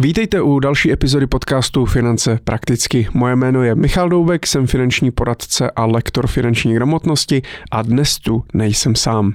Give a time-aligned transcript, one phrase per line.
[0.00, 3.08] Vítejte u další epizody podcastu Finance prakticky.
[3.14, 8.44] Moje jméno je Michal Doubek, jsem finanční poradce a lektor finanční gramotnosti a dnes tu
[8.54, 9.32] nejsem sám.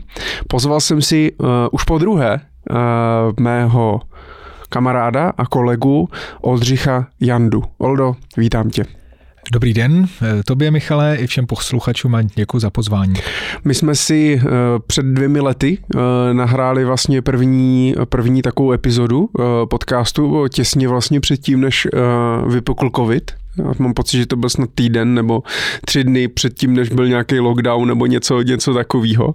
[0.47, 2.39] Pozval jsem si uh, už po druhé
[2.69, 2.77] uh,
[3.39, 4.01] mého
[4.69, 6.09] kamaráda a kolegu
[6.41, 7.63] Oldřicha Jandu.
[7.77, 8.85] Oldo, vítám tě.
[9.51, 13.13] Dobrý den, eh, tobě Michale i všem posluchačům a děkuji za pozvání.
[13.65, 14.49] My jsme si eh,
[14.87, 19.29] před dvěmi lety eh, nahráli vlastně první, první takovou epizodu
[19.69, 21.87] podcastu těsně vlastně předtím, než
[22.47, 25.43] vypukl covid, já mám pocit, že to byl snad týden nebo
[25.85, 29.33] tři dny předtím, než byl nějaký lockdown nebo něco, něco takového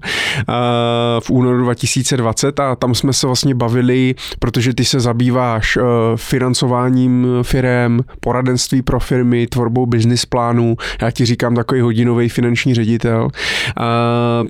[1.20, 5.80] v únoru 2020 a tam jsme se vlastně bavili, protože ty se zabýváš e,
[6.16, 13.28] financováním firem, poradenství pro firmy, tvorbou business plánů, já ti říkám takový hodinový finanční ředitel,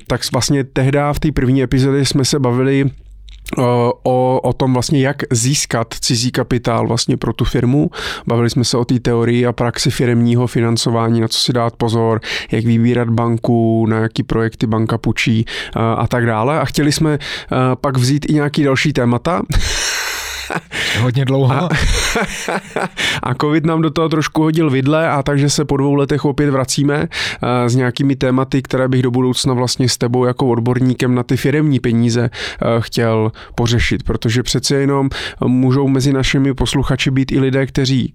[0.07, 2.91] tak vlastně tehdy v té první epizodě jsme se bavili
[3.59, 7.91] o, o tom vlastně, jak získat cizí kapitál vlastně pro tu firmu.
[8.27, 12.21] Bavili jsme se o té teorii a praxi firmního financování, na co si dát pozor,
[12.51, 15.45] jak vybírat banku, na jaký projekty banka půjčí
[15.97, 16.61] a tak dále.
[16.61, 17.19] A chtěli jsme
[17.81, 19.43] pak vzít i nějaký další témata.
[21.01, 21.55] Hodně dlouho.
[21.55, 21.69] A,
[23.23, 26.51] a covid nám do toho trošku hodil vidle a takže se po dvou letech opět
[26.51, 27.09] vracíme
[27.43, 31.37] eh, s nějakými tématy, které bych do budoucna vlastně s tebou jako odborníkem na ty
[31.37, 35.09] firemní peníze eh, chtěl pořešit, protože přece jenom
[35.47, 38.15] můžou mezi našimi posluchači být i lidé, kteří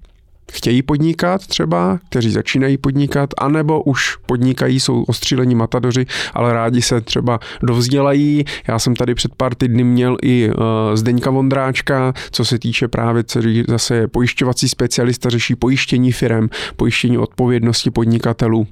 [0.51, 7.01] chtějí podnikat třeba, kteří začínají podnikat, anebo už podnikají, jsou ostřílení matadoři, ale rádi se
[7.01, 8.45] třeba dovzdělají.
[8.67, 10.55] Já jsem tady před pár týdny měl i uh,
[10.93, 17.17] Zdeňka Vondráčka, co se týče právě, který zase je pojišťovací specialista, řeší pojištění firem, pojištění
[17.17, 18.67] odpovědnosti podnikatelů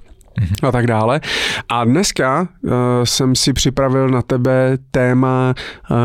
[0.64, 1.22] a tak dále.
[1.70, 2.72] A dneska uh,
[3.04, 5.56] jsem si připravil na tebe téma
[5.92, 5.98] uh,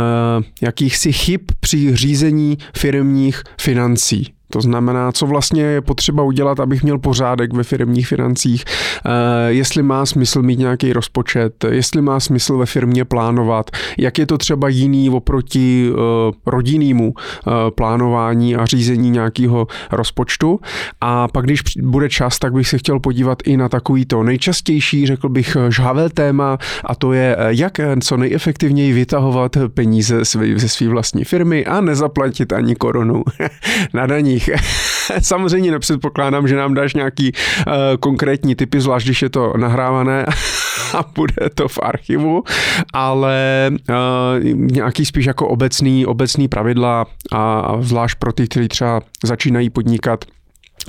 [0.63, 4.38] jakýchsi chyb při řízení firmních financí.
[4.51, 8.65] To znamená, co vlastně je potřeba udělat, abych měl pořádek ve firmních financích,
[9.07, 9.11] eh,
[9.49, 14.39] jestli má smysl mít nějaký rozpočet, jestli má smysl ve firmě plánovat, jak je to
[14.39, 20.61] třeba jiný oproti eh, rodinnému eh, plánování a řízení nějakého rozpočtu.
[21.01, 25.06] A pak, když bude čas, tak bych se chtěl podívat i na takový to nejčastější,
[25.06, 30.25] řekl bych, žhavé téma, a to je, jak co nejefektivněji vytahovat peníze
[30.56, 33.22] ze své vlastní firmy a nezaplatit ani korunu
[33.95, 34.50] na daní nich.
[35.22, 40.26] Samozřejmě nepředpokládám, že nám dáš nějaký uh, konkrétní typy, zvlášť když je to nahrávané
[40.94, 42.44] a bude to v archivu,
[42.93, 49.00] ale uh, nějaký spíš jako obecný, obecný pravidla a, a zvlášť pro ty, kteří třeba
[49.25, 50.25] začínají podnikat,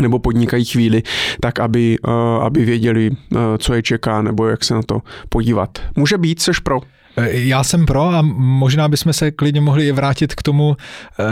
[0.01, 1.03] nebo podnikají chvíli,
[1.41, 3.11] tak aby, uh, aby věděli,
[3.57, 5.79] co je čeká, nebo jak se na to podívat.
[5.95, 6.79] Může být, seš pro?
[7.27, 10.77] Já jsem pro a možná bychom se klidně mohli vrátit k tomu,
[11.19, 11.23] eh,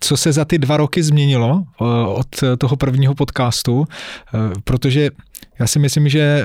[0.00, 2.26] co se za ty dva roky změnilo eh, od
[2.58, 5.10] toho prvního podcastu, eh, protože
[5.58, 6.44] já si myslím, že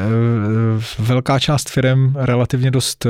[1.00, 3.08] velká část firm relativně dost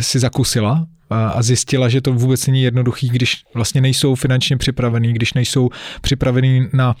[0.00, 5.34] si zakusila a zjistila, že to vůbec není jednoduchý, když vlastně nejsou finančně připravený, když
[5.34, 5.70] nejsou
[6.00, 6.94] připravený na,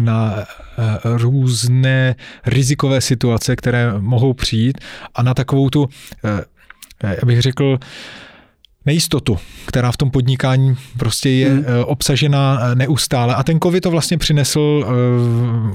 [0.00, 0.44] na
[1.04, 2.14] různé
[2.46, 4.78] rizikové situace, které mohou přijít
[5.14, 5.88] a na takovou tu
[7.02, 7.78] já bych řekl,
[8.86, 11.64] nejistotu, která v tom podnikání prostě je hmm.
[11.66, 13.34] Eh, obsažena eh, neustále.
[13.34, 14.90] A ten covid to vlastně přinesl eh,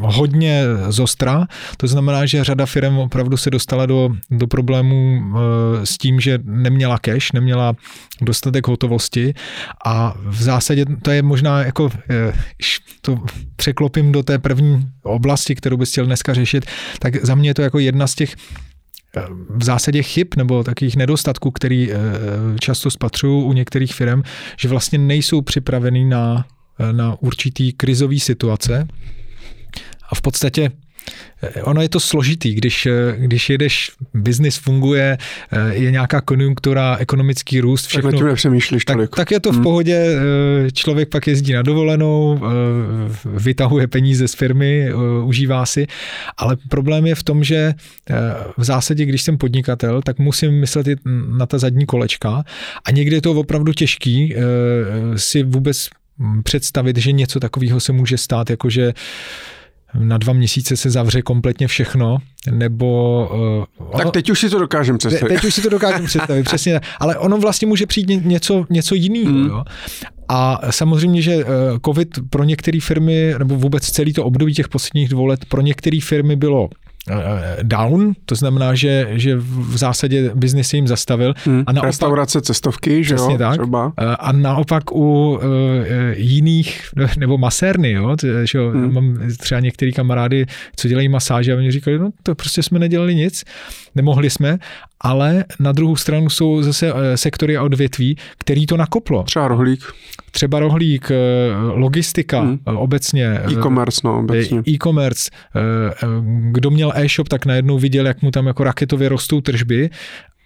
[0.02, 1.48] hodně zostra.
[1.78, 5.22] To znamená, že řada firm opravdu se dostala do, do problémů
[5.84, 7.74] s tím, že neměla cash, neměla
[8.22, 9.34] dostatek hotovosti
[9.86, 11.90] a v zásadě to je možná jako,
[13.02, 13.20] to
[13.56, 16.66] překlopím do té první oblasti, kterou bys chtěl dneska řešit,
[17.00, 18.36] tak za mě je to jako jedna z těch
[19.50, 21.98] v zásadě chyb nebo takových nedostatků, který eh,
[22.60, 24.22] často spatřují u některých firm,
[24.58, 26.46] že vlastně nejsou připravený na,
[26.80, 28.88] eh, na určitý krizový situace.
[30.10, 30.72] A v podstatě
[31.64, 35.18] ono je to složitý, když, eh, když jedeš, biznis funguje,
[35.52, 38.12] eh, je nějaká konjunktura, ekonomický růst, všechno.
[38.12, 39.16] Tak nepřemýšlíš tak, tolik.
[39.16, 39.64] tak je to v hmm.
[39.64, 40.20] pohodě,
[40.74, 42.42] člověk pak jezdí na dovolenou,
[43.26, 44.90] vytahuje peníze z firmy,
[45.24, 45.88] užívá si,
[46.38, 47.74] ale problém je v tom, že
[48.58, 50.88] v zásadě, když jsem podnikatel, tak musím myslet
[51.38, 52.44] na ta zadní kolečka
[52.86, 54.36] a někdy je to opravdu těžký
[55.16, 55.90] si vůbec
[56.44, 58.94] představit, že něco takového se může stát, jakože
[59.94, 62.18] na dva měsíce se zavře kompletně všechno,
[62.52, 63.30] nebo...
[63.34, 65.34] Uh, ono, tak teď už si to dokážeme představit.
[65.34, 66.82] Teď už si to dokážeme představit, přesně.
[67.00, 69.32] Ale ono vlastně může přijít něco, něco jiného.
[69.32, 69.48] Mm.
[69.48, 69.64] Jo?
[70.32, 71.46] A samozřejmě, že eh,
[71.86, 76.00] COVID pro některé firmy, nebo vůbec celý to období těch posledních dvou let, pro některé
[76.02, 76.70] firmy bylo
[77.64, 81.34] down, to znamená, že, že v zásadě biznis jim zastavil.
[81.46, 81.64] Hmm.
[81.68, 83.38] A naopak, Restaurace, cestovky, že jo?
[83.38, 83.58] tak.
[83.58, 83.94] Třeba.
[84.20, 85.42] A naopak u uh,
[86.16, 86.82] jiných,
[87.18, 88.16] nebo masérny, jo?
[88.44, 88.70] Že jo?
[88.70, 88.94] Hmm.
[88.94, 90.46] Mám třeba některý kamarády,
[90.76, 93.44] co dělají masáže a oni říkali, no to prostě jsme nedělali nic,
[93.96, 94.58] nemohli jsme,
[95.02, 99.24] ale na druhou stranu jsou zase sektory a odvětví, který to nakoplo.
[99.24, 99.94] Třeba rohlík.
[100.32, 101.12] Třeba rohlík,
[101.74, 102.60] logistika hmm.
[102.66, 103.40] obecně.
[103.52, 104.62] E-commerce, no obecně.
[104.68, 105.32] E-commerce.
[106.52, 109.90] Kdo měl e-shop, tak najednou viděl, jak mu tam jako raketově rostou tržby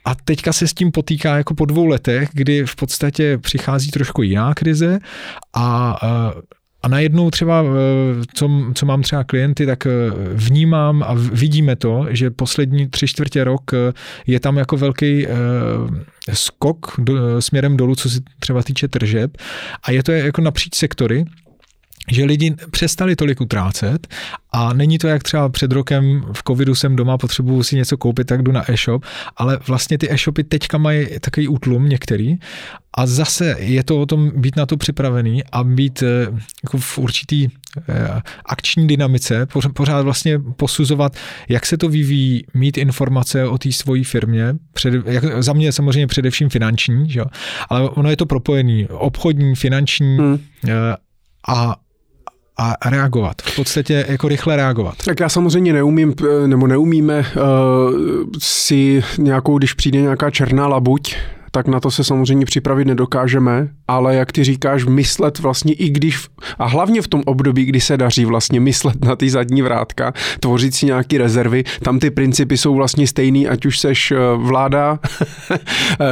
[0.06, 4.24] a teďka se s tím potýká jako po dvou letech, kdy v podstatě přichází trošku
[4.24, 5.00] jiná krize
[5.56, 6.00] a
[6.84, 7.64] a najednou třeba,
[8.34, 9.88] co, co mám třeba klienty, tak
[10.34, 13.72] vnímám a vidíme to, že poslední tři čtvrtě rok
[14.28, 15.28] je tam jako velký
[16.34, 19.38] skok do, směrem dolů, co se třeba týče tržeb.
[19.84, 21.26] A je to jako napříč sektory
[22.12, 24.08] že lidi přestali tolik utrácet
[24.52, 28.28] a není to jak třeba před rokem v covidu jsem doma, potřebuju si něco koupit,
[28.28, 29.06] tak jdu na e-shop,
[29.38, 32.38] ale vlastně ty e-shopy teďka mají takový útlum některý
[32.98, 36.28] a zase je to o tom být na to připravený a být eh,
[36.64, 37.48] jako v určitý
[37.90, 41.16] eh, akční dynamice, pořád vlastně posuzovat,
[41.50, 46.08] jak se to vyvíjí, mít informace o té svojí firmě, před, jak, za mě samozřejmě
[46.08, 47.22] především finanční, že?
[47.70, 50.40] ale ono je to propojený, obchodní, finanční hmm.
[50.68, 50.96] Eh,
[51.48, 51.76] a
[52.58, 53.42] a reagovat.
[53.42, 54.96] V podstatě jako rychle reagovat.
[55.06, 56.14] Tak já samozřejmě neumím,
[56.46, 57.24] nebo neumíme uh,
[58.38, 61.16] si nějakou, když přijde nějaká černá labuť,
[61.56, 66.28] tak na to se samozřejmě připravit nedokážeme, ale jak ty říkáš, myslet vlastně i když,
[66.60, 70.76] a hlavně v tom období, kdy se daří vlastně myslet na ty zadní vrátka, tvořit
[70.76, 75.00] si nějaký rezervy, tam ty principy jsou vlastně stejný, ať už seš eh, vláda,
[75.52, 75.58] eh,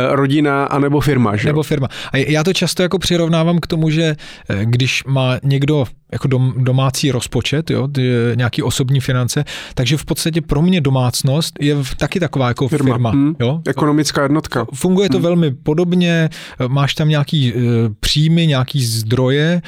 [0.10, 1.36] rodina, anebo firma.
[1.36, 1.48] Že?
[1.48, 1.88] Nebo firma.
[2.14, 4.16] A já to často jako přirovnávám k tomu, že
[4.50, 7.88] eh, když má někdo jako dom, domácí rozpočet, jo,
[8.36, 9.44] nějaký osobní finance,
[9.76, 12.92] takže v podstatě pro mě domácnost je taky taková jako firma.
[12.92, 13.36] firma hmm.
[13.40, 13.62] jo?
[13.68, 14.66] Ekonomická jednotka.
[14.74, 15.24] Funguje to hmm.
[15.24, 15.31] velmi
[15.64, 16.30] podobně,
[16.68, 17.54] máš tam nějaký e,
[18.00, 19.62] příjmy, nějaký zdroje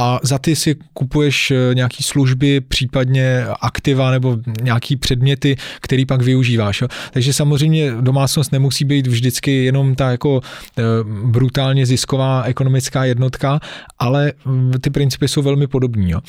[0.00, 6.22] a za ty si kupuješ eh, nějaký služby, případně aktiva nebo nějaký předměty, který pak
[6.22, 6.80] využíváš.
[6.80, 6.88] Jo.
[7.10, 10.40] Takže samozřejmě domácnost nemusí být vždycky jenom ta jako
[10.78, 10.82] eh,
[11.24, 13.60] brutálně zisková ekonomická jednotka,
[13.98, 16.10] ale mm, ty principy jsou velmi podobní.
[16.10, 16.20] Jo.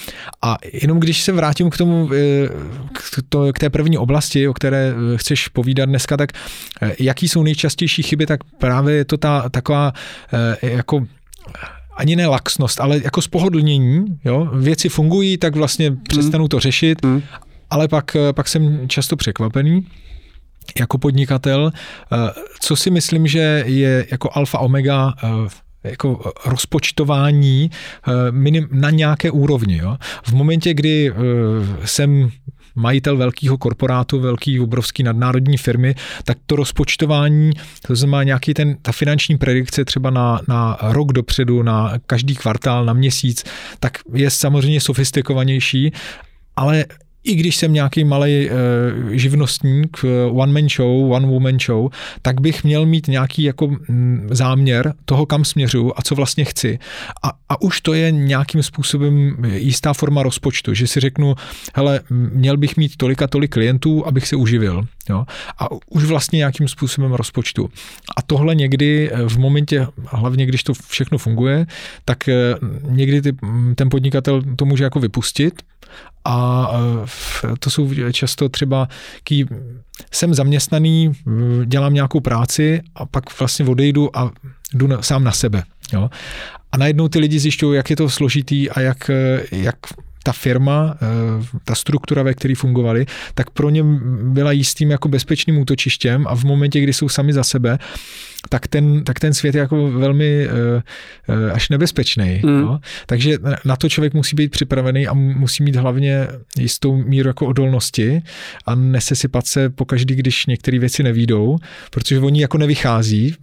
[0.41, 2.49] A jenom když se vrátím k tomu, eh,
[2.93, 3.21] k,
[3.53, 6.31] k té první oblasti, o které chceš povídat dneska, tak
[6.99, 9.93] jaký jsou nejčastější chyby, tak právě je to ta taková
[10.61, 11.05] jako
[11.97, 16.03] ani ne laxnost, ale jako spohodlnění, jo, věci fungují, tak vlastně hmm.
[16.09, 17.21] přestanu to řešit, mm.
[17.69, 19.85] ale pak, pak jsem často překvapený
[20.79, 22.17] jako podnikatel, eh,
[22.59, 25.27] co si myslím, že je jako alfa omega eh,
[25.83, 29.77] jako rozpočtování eh, na nějaké úrovni.
[29.77, 29.97] Jo.
[30.23, 31.13] V momentě, kdy
[31.85, 32.29] jsem
[32.75, 37.51] majitel velkého korporátu, velký obrovský nadnárodní firmy, tak to rozpočtování,
[37.87, 42.85] to znamená nějaký ten, ta finanční predikce třeba na, na rok dopředu, na každý kvartál,
[42.85, 43.43] na měsíc,
[43.79, 45.91] tak je samozřejmě sofistikovanější,
[46.55, 46.85] ale
[47.23, 48.55] i když jsem nějaký malý uh,
[49.11, 49.97] živnostník,
[50.31, 51.91] one man show, one woman show,
[52.21, 53.75] tak bych měl mít nějaký jako
[54.29, 56.79] záměr toho, kam směřu a co vlastně chci.
[57.23, 61.35] A, a už to je nějakým způsobem jistá forma rozpočtu, že si řeknu,
[61.75, 64.85] hele, měl bych mít tolik a tolik klientů, abych se uživil.
[65.09, 65.25] Jo?
[65.57, 67.69] A už vlastně nějakým způsobem rozpočtu.
[68.17, 71.65] A tohle někdy eh, v momentě, hlavně když to všechno funguje,
[72.05, 73.35] tak eh, někdy ty,
[73.75, 75.61] ten podnikatel to může jako vypustit
[76.25, 76.69] a
[77.59, 78.87] to jsou často třeba
[79.23, 79.45] ký,
[80.11, 81.11] jsem zaměstnaný,
[81.65, 84.31] dělám nějakou práci a pak vlastně odejdu a
[84.73, 85.63] jdu na, sám na sebe.
[85.93, 86.09] Jo?
[86.71, 89.11] A najednou ty lidi zjišťují, jak je to složitý a jak,
[89.51, 89.75] jak
[90.23, 90.97] ta firma,
[91.63, 93.83] ta struktura, ve které fungovali, tak pro ně
[94.23, 97.79] byla jistým jako bezpečným útočištěm a v momentě, kdy jsou sami za sebe,
[98.49, 100.53] tak ten, tak ten svět je jako velmi uh,
[101.35, 102.41] uh, až nebezpečný.
[102.45, 102.61] Mm.
[102.61, 102.79] No?
[103.05, 108.21] Takže na to člověk musí být připravený a musí mít hlavně jistou míru jako odolnosti
[108.65, 111.57] a nesesypat se po každý, když některé věci nevídou,
[111.91, 113.35] protože oni jako nevychází.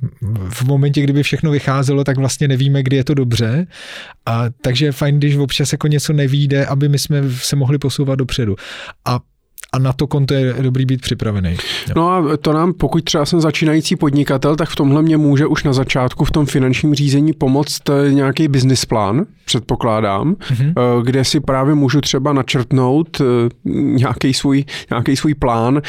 [0.48, 3.66] V momentě, kdyby všechno vycházelo, tak vlastně nevíme, kdy je to dobře.
[4.26, 8.18] A, takže je fajn, když občas jako něco nevíde, aby my jsme se mohli posouvat
[8.18, 8.56] dopředu.
[9.04, 9.20] A
[9.72, 11.50] a na to konto je dobrý být připravený.
[11.50, 11.94] Jo.
[11.96, 15.64] No a to nám, pokud třeba jsem začínající podnikatel, tak v tomhle mě může už
[15.64, 21.02] na začátku v tom finančním řízení pomoct eh, nějaký business plán, předpokládám, mm-hmm.
[21.02, 23.24] kde si právě můžu třeba načrtnout eh,
[23.72, 25.82] nějaký svůj, nějaký svůj plán,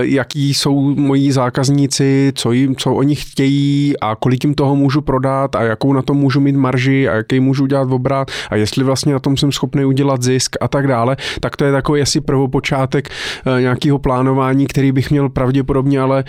[0.00, 5.56] jaký jsou moji zákazníci, co, jim, co oni chtějí a kolik jim toho můžu prodat
[5.56, 9.12] a jakou na to můžu mít marži a jaký můžu dělat obrat a jestli vlastně
[9.12, 13.12] na tom jsem schopný udělat zisk a tak dále, tak to je takový asi prvopočátek
[13.60, 16.24] nějakého plánování, který bych měl pravděpodobně ale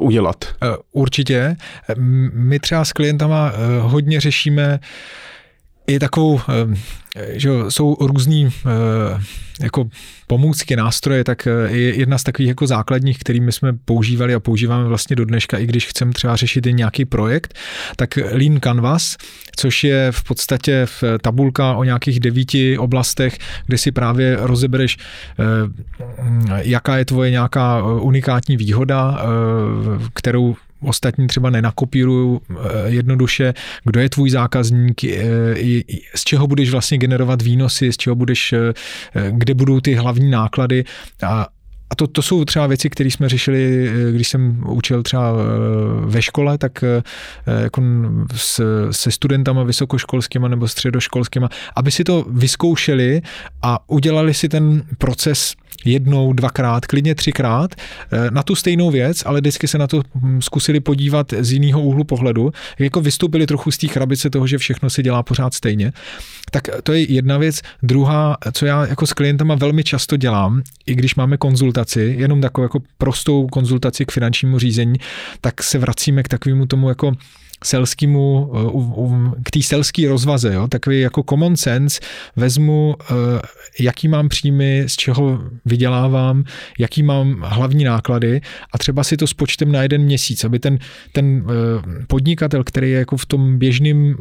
[0.00, 0.44] udělat.
[0.92, 1.56] Určitě.
[2.32, 4.78] My třeba s klientama hodně řešíme
[5.88, 6.40] i takovou,
[7.36, 8.50] že jsou různý
[9.60, 9.88] jako
[10.26, 14.88] pomůcky, nástroje, tak eh, je jedna z takových jako základních, kterými jsme používali a používáme
[14.88, 17.54] vlastně do dneška, i když chceme třeba řešit i nějaký projekt,
[17.96, 19.16] tak Lean Canvas,
[19.56, 26.62] což je v podstatě v tabulka o nějakých devíti oblastech, kde si právě rozebereš, eh,
[26.62, 29.24] jaká je tvoje nějaká unikátní výhoda, eh,
[30.14, 32.38] kterou ostatní třeba nenakopírují
[32.86, 33.54] jednoduše,
[33.84, 35.04] kdo je tvůj zákazník,
[36.14, 38.54] z čeho budeš vlastně generovat výnosy, z čeho budeš,
[39.30, 40.84] kde budou ty hlavní náklady.
[41.22, 41.46] A
[41.90, 46.22] a to, to jsou třeba věci, které jsme řešili, když jsem učil třeba eh, ve
[46.22, 47.02] škole, tak eh,
[47.62, 47.82] jako
[48.34, 53.22] s, se studentama vysokoškolskýma nebo středoškolskýma, aby si to vyzkoušeli
[53.62, 55.54] a udělali si ten proces
[55.84, 60.42] jednou, dvakrát, klidně třikrát eh, na tu stejnou věc, ale vždycky se na to hm,
[60.42, 64.90] zkusili podívat z jiného úhlu pohledu, jako vystoupili trochu z té krabice toho, že všechno
[64.90, 65.92] se dělá pořád stejně.
[66.50, 67.60] Tak to je jedna věc.
[67.82, 72.64] Druhá, co já jako s klientama velmi často dělám, i když máme konzultaci, jenom takovou
[72.64, 74.94] jako prostou konzultaci k finančnímu řízení,
[75.40, 77.12] tak se vracíme k takovému tomu jako
[77.64, 80.68] selskému, eh, k té selské rozvaze, jo?
[80.68, 82.00] takový jako common sense,
[82.36, 83.14] vezmu, eh,
[83.80, 86.44] jaký mám příjmy, z čeho vydělávám,
[86.78, 88.40] jaký mám hlavní náklady
[88.72, 90.78] a třeba si to spočtem na jeden měsíc, aby ten,
[91.12, 94.14] ten eh, podnikatel, který je jako v tom běžném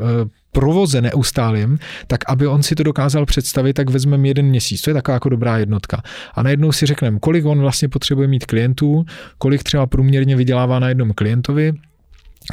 [0.52, 4.82] provoze neustálým, tak aby on si to dokázal představit, tak vezmeme jeden měsíc.
[4.82, 6.02] To je taková jako dobrá jednotka.
[6.34, 9.06] A najednou si řekneme, kolik on vlastně potřebuje mít klientů,
[9.38, 11.74] kolik třeba průměrně vydělává na jednom klientovi,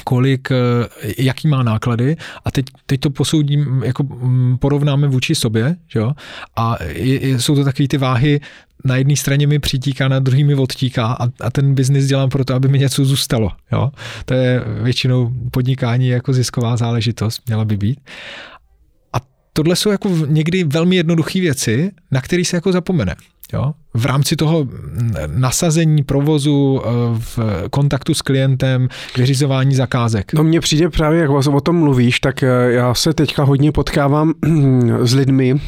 [0.04, 0.54] kolik, eh,
[1.18, 6.12] jaký má náklady a teď, teď to posoudím, jako mm, porovnáme vůči sobě, jo?
[6.56, 8.40] a je, jsou to takové ty váhy,
[8.84, 12.54] na jedné straně mi přitíká, na druhý mi odtíká a, a ten biznis dělám proto,
[12.54, 13.50] aby mi něco zůstalo.
[13.72, 13.90] Jo?
[14.24, 18.00] To je většinou podnikání jako zisková záležitost, měla by být.
[19.12, 19.16] A
[19.52, 23.14] tohle jsou jako někdy velmi jednoduché věci, na které se jako zapomene.
[23.52, 23.72] Jo?
[23.94, 24.66] V rámci toho
[25.26, 27.38] nasazení provozu eh, v
[27.70, 30.32] kontaktu s klientem, vyřizování zakázek.
[30.32, 34.34] No mně přijde právě, jak o tom mluvíš, tak eh, já se teďka hodně potkávám
[35.02, 35.60] s lidmi,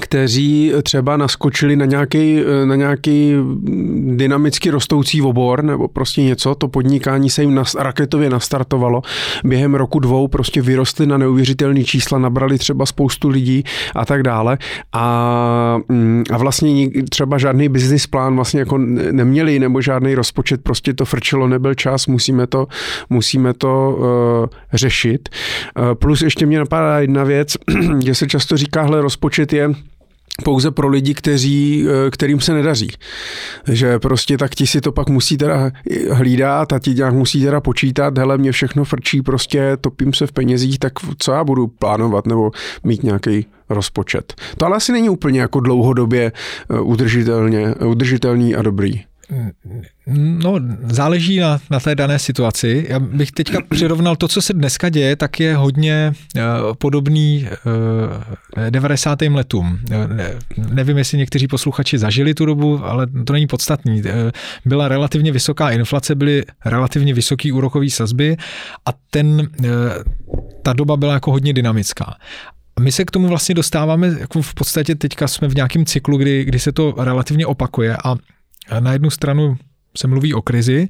[0.00, 3.34] kteří třeba naskočili na nějaký, na nějaký
[4.16, 9.02] dynamicky rostoucí obor nebo prostě něco, to podnikání se jim nas, raketově nastartovalo.
[9.44, 14.58] Během roku dvou prostě vyrostly na neuvěřitelné čísla, nabrali třeba spoustu lidí a tak dále.
[14.92, 18.78] A, mm, a vlastně třeba žádný business plán vlastně jako
[19.12, 22.66] neměli nebo žádný rozpočet, prostě to frčelo, nebyl čas, musíme to,
[23.10, 25.28] musíme to uh, řešit.
[25.78, 27.56] Uh, plus ještě mě napadá jedna věc,
[28.04, 29.83] že se často říká, hle, rozpočet je
[30.42, 32.88] pouze pro lidi, kteří, eh, kterým se nedaří.
[33.68, 35.70] Že prostě tak ti si to pak musí teda
[36.10, 40.32] hlídat a ti nějak musí teda počítat, hele, mě všechno frčí, prostě topím se v
[40.32, 42.50] penězích, tak co já budu plánovat nebo
[42.84, 44.34] mít nějaký rozpočet.
[44.58, 46.32] To ale asi není úplně jako dlouhodobě
[46.70, 49.04] eh, udržitelně, udržitelný a dobrý.
[50.06, 52.86] No, záleží na, na té dané situaci.
[52.88, 56.42] Já bych teďka přirovnal to, co se dneska děje, tak je hodně uh,
[56.74, 57.48] podobný
[58.56, 59.22] uh, 90.
[59.22, 59.78] letům.
[59.90, 64.02] Ne, nevím, jestli někteří posluchači zažili tu dobu, ale to není podstatný.
[64.64, 68.36] Byla relativně vysoká inflace, byly relativně vysoké úrokové sazby
[68.86, 69.66] a ten, uh,
[70.62, 72.14] ta doba byla jako hodně dynamická.
[72.80, 76.44] My se k tomu vlastně dostáváme, jako v podstatě teďka jsme v nějakém cyklu, kdy,
[76.44, 78.16] kdy se to relativně opakuje a
[78.80, 79.56] na jednu stranu
[79.96, 80.88] se mluví o krizi,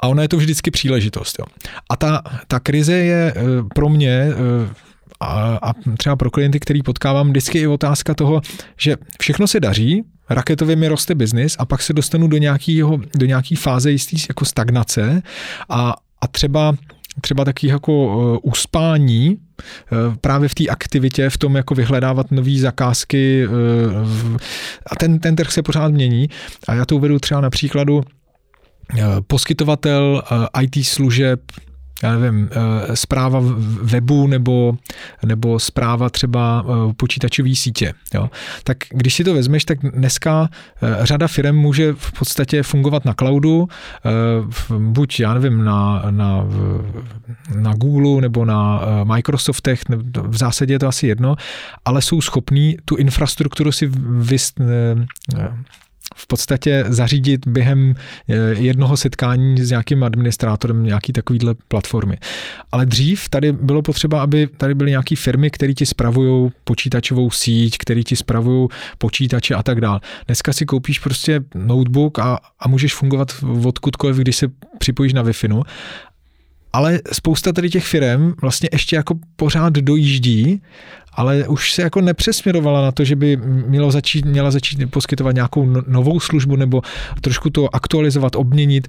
[0.00, 1.36] a ona je to vždycky příležitost.
[1.38, 1.46] Jo.
[1.90, 3.42] A ta, ta krize je eh,
[3.74, 4.74] pro mě eh,
[5.20, 8.40] a, a třeba pro klienty, který potkávám, vždycky i otázka toho,
[8.76, 13.26] že všechno se daří, raketově mi roste biznis a pak se dostanu do, nějakého, do
[13.26, 15.22] nějaký fáze jistý jako stagnace
[15.68, 16.74] a, a třeba
[17.20, 22.58] třeba taky jako uh, uspání uh, právě v té aktivitě, v tom jako vyhledávat nové
[22.58, 24.36] zakázky uh,
[24.86, 26.28] a ten, ten trh se pořád mění.
[26.68, 28.02] A já to uvedu třeba na příkladu
[29.26, 30.22] poskytovatel
[30.62, 31.40] IT služeb
[32.02, 32.50] já nevím,
[32.94, 33.40] zpráva
[33.82, 34.76] webu nebo,
[35.24, 36.64] nebo zpráva třeba
[36.96, 37.92] počítačové sítě.
[38.14, 38.30] Jo.
[38.64, 40.48] Tak když si to vezmeš, tak dneska
[41.00, 43.68] řada firm může v podstatě fungovat na cloudu,
[44.78, 46.44] buď, já nevím, na, na,
[47.54, 49.80] na Google nebo na Microsoftech,
[50.22, 51.36] v zásadě je to asi jedno,
[51.84, 54.52] ale jsou schopní tu infrastrukturu si vys,
[56.14, 57.94] v podstatě zařídit během
[58.28, 62.16] eh, jednoho setkání s nějakým administrátorem nějaký takovýhle platformy.
[62.72, 67.76] Ale dřív tady bylo potřeba, aby tady byly nějaké firmy, které ti spravují počítačovou síť,
[67.78, 68.68] které ti spravují
[68.98, 70.00] počítače a tak dále.
[70.26, 74.46] Dneska si koupíš prostě notebook a, a můžeš fungovat odkudkoliv, když se
[74.78, 75.62] připojíš na Wi-Fi.
[76.72, 80.62] Ale spousta tady těch firm vlastně ještě jako pořád dojíždí
[81.16, 85.66] ale už se jako nepřesměrovala na to, že by mělo začít, měla začít poskytovat nějakou
[85.66, 86.82] no, novou službu nebo
[87.20, 88.88] trošku to aktualizovat, obměnit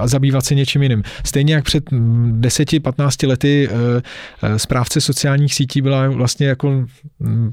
[0.00, 1.02] a zabývat se něčím jiným.
[1.24, 4.02] Stejně jak před 10-15 lety eh,
[4.42, 6.86] eh, správce sociálních sítí byla vlastně jako,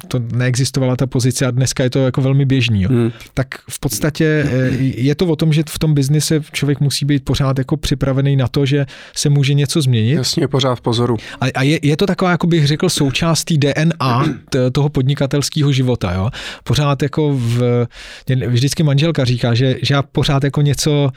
[0.08, 2.82] to neexistovala ta pozice a dneska je to jako velmi běžný.
[2.82, 2.90] Jo.
[2.90, 3.12] Hmm.
[3.34, 7.26] Tak v podstatě eh, je to o tom, že v tom biznise člověk musí být
[7.26, 10.14] pořád jako připravený na to, že se může něco změnit.
[10.14, 11.18] Jasně, pořád v pozoru.
[11.42, 14.26] A, a je, je to taková, jako bych řekl, součástí DNA
[14.72, 16.14] toho podnikatelského života.
[16.14, 16.30] Jo.
[16.64, 17.88] Pořád jako v,
[18.48, 21.10] vždycky manželka říká, že, že já pořád jako něco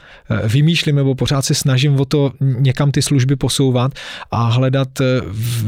[0.47, 3.91] vymýšlím nebo pořád se snažím o to někam ty služby posouvat
[4.31, 5.05] a hledat eh,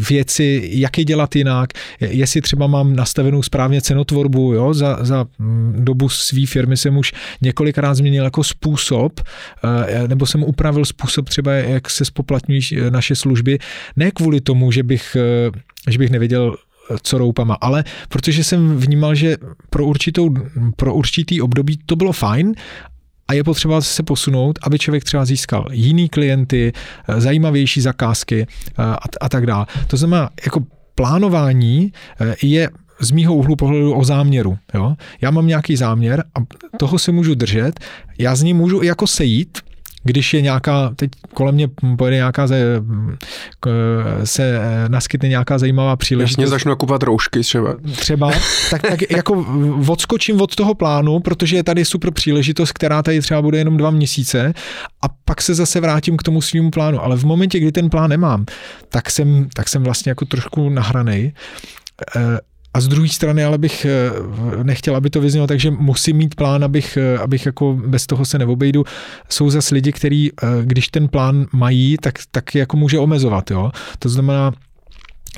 [0.09, 5.75] věci, jak je dělat jinak, jestli třeba mám nastavenou správně cenotvorbu, jo, za, za mm,
[5.79, 9.19] dobu své firmy jsem už několikrát změnil jako způsob,
[9.63, 13.59] eh, nebo jsem upravil způsob třeba, jak se spoplatňují eh, naše služby,
[13.95, 15.17] ne kvůli tomu, že bych,
[15.89, 16.55] že bych nevěděl,
[17.01, 19.37] co roupama, ale protože jsem vnímal, že
[19.69, 20.29] pro, určitou,
[20.75, 22.53] pro určitý období to bylo fajn
[23.31, 26.73] a je potřeba se posunout, aby člověk třeba získal jiný klienty,
[27.07, 29.65] eh, zajímavější zakázky eh, a, a tak dále.
[29.87, 30.63] To znamená, jako
[30.95, 32.69] plánování eh, je
[32.99, 34.57] z mýho úhlu pohledu o záměru.
[34.73, 34.95] Jo?
[35.21, 36.39] Já mám nějaký záměr a
[36.77, 37.79] toho se můžu držet,
[38.19, 39.57] já z ní můžu i jako sejít,
[40.03, 42.47] když je nějaká, teď kolem mě pojede nějaká,
[44.23, 46.41] se naskytne nějaká zajímavá příležitost.
[46.41, 47.75] Jasně začnu nakupovat roušky třeba.
[47.95, 48.31] Třeba,
[48.71, 49.45] tak, tak jako
[49.87, 53.91] odskočím od toho plánu, protože je tady super příležitost, která tady třeba bude jenom dva
[53.91, 54.53] měsíce
[55.01, 57.03] a pak se zase vrátím k tomu svýmu plánu.
[57.03, 58.45] Ale v momentě, kdy ten plán nemám,
[58.89, 61.33] tak jsem, tak jsem vlastně jako trošku nahranej
[62.73, 66.63] a z druhé strany ale bych eh, nechtěl, aby to vyznělo, takže musím mít plán,
[66.63, 68.83] abych, eh, abych jako bez toho se neobejdu.
[69.29, 73.51] Jsou zase lidi, kteří, eh, když ten plán mají, tak, tak jako může omezovat.
[73.51, 73.71] Jo?
[73.99, 74.51] To znamená,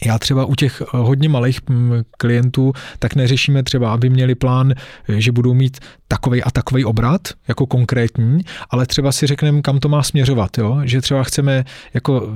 [0.06, 4.74] já třeba u těch hodně malých hm, klientů, tak neřešíme třeba, aby měli plán,
[5.18, 9.90] že budou mít takový a takový obrat, jako konkrétní, ale třeba si řekneme, kam to
[9.90, 10.82] má směřovat, jo?
[10.84, 12.28] že třeba chceme jako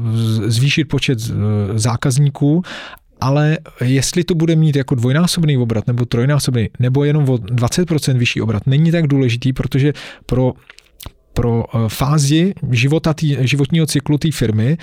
[0.48, 1.20] zvýšit počet
[1.76, 2.64] zákazníků
[3.22, 8.42] ale jestli to bude mít jako dvojnásobný obrat nebo trojnásobný, nebo jenom o 20% vyšší
[8.42, 9.94] obrat, není tak důležitý, protože
[10.26, 10.54] pro
[11.34, 14.78] pro eh, fázi života tý, životního cyklu té firmy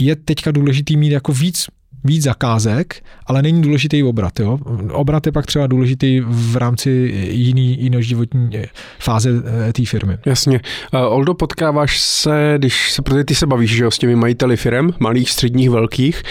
[0.00, 1.66] je teďka důležitý mít jako víc
[2.04, 4.40] víc zakázek, ale není důležitý obrat.
[4.40, 4.58] Jo?
[4.92, 6.90] Obrat je pak třeba důležitý v rámci
[7.30, 8.66] jiný, jiné životní eh,
[8.98, 9.30] fáze
[9.68, 10.18] eh, té firmy.
[10.26, 10.60] Jasně.
[10.92, 14.90] Oldo, potkáváš se, když se, protože ty se bavíš že jo, s těmi majiteli firm,
[14.98, 16.22] malých, středních, velkých,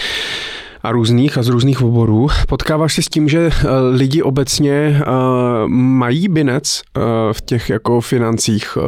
[0.84, 2.28] a různých a z různých oborů.
[2.48, 8.00] Potkáváš se s tím, že eh, lidi obecně uh, mají binec uh, v těch jako
[8.00, 8.78] financích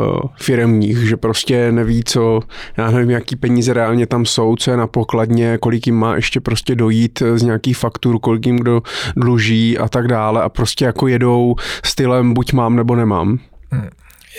[0.40, 2.40] firemních, že prostě neví, co,
[2.76, 6.40] já nevím, jaký peníze reálně tam jsou, co je na pokladně, kolik jim má ještě
[6.40, 8.82] prostě dojít z nějaký faktur, kolik jim kdo
[9.16, 11.54] dluží a tak dále a prostě jako jedou
[11.84, 13.38] stylem buď mám nebo nemám.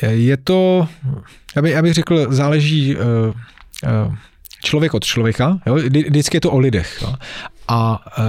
[0.10, 0.88] Je to,
[1.56, 3.02] já bych, já bych řekl, záleží uh,
[4.08, 4.16] uh,
[4.64, 5.76] člověk od člověka, jo?
[5.76, 7.00] vždycky je to o lidech.
[7.02, 7.14] Jo?
[7.68, 8.24] A e,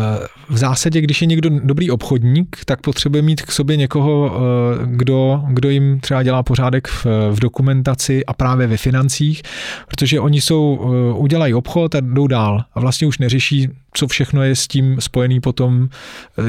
[0.48, 5.42] v zásadě, když je někdo dobrý obchodník, tak potřebuje mít k sobě někoho, e, kdo,
[5.48, 9.42] kdo jim třeba dělá pořádek v, v dokumentaci a právě ve financích,
[9.88, 14.42] protože oni jsou, e, udělají obchod a jdou dál a vlastně už neřeší, co všechno
[14.42, 15.88] je s tím spojený potom,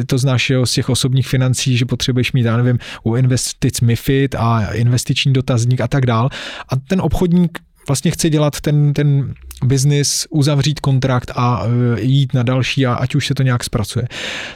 [0.05, 4.35] to znáš jo, z těch osobních financí, že potřebuješ mít, já nevím, u investic MIFID
[4.35, 6.29] a investiční dotazník a tak dál.
[6.69, 9.33] A ten obchodník vlastně chce dělat ten, ten
[9.63, 11.63] biznis, uzavřít kontrakt a
[11.98, 14.08] e, jít na další a ať už se to nějak zpracuje.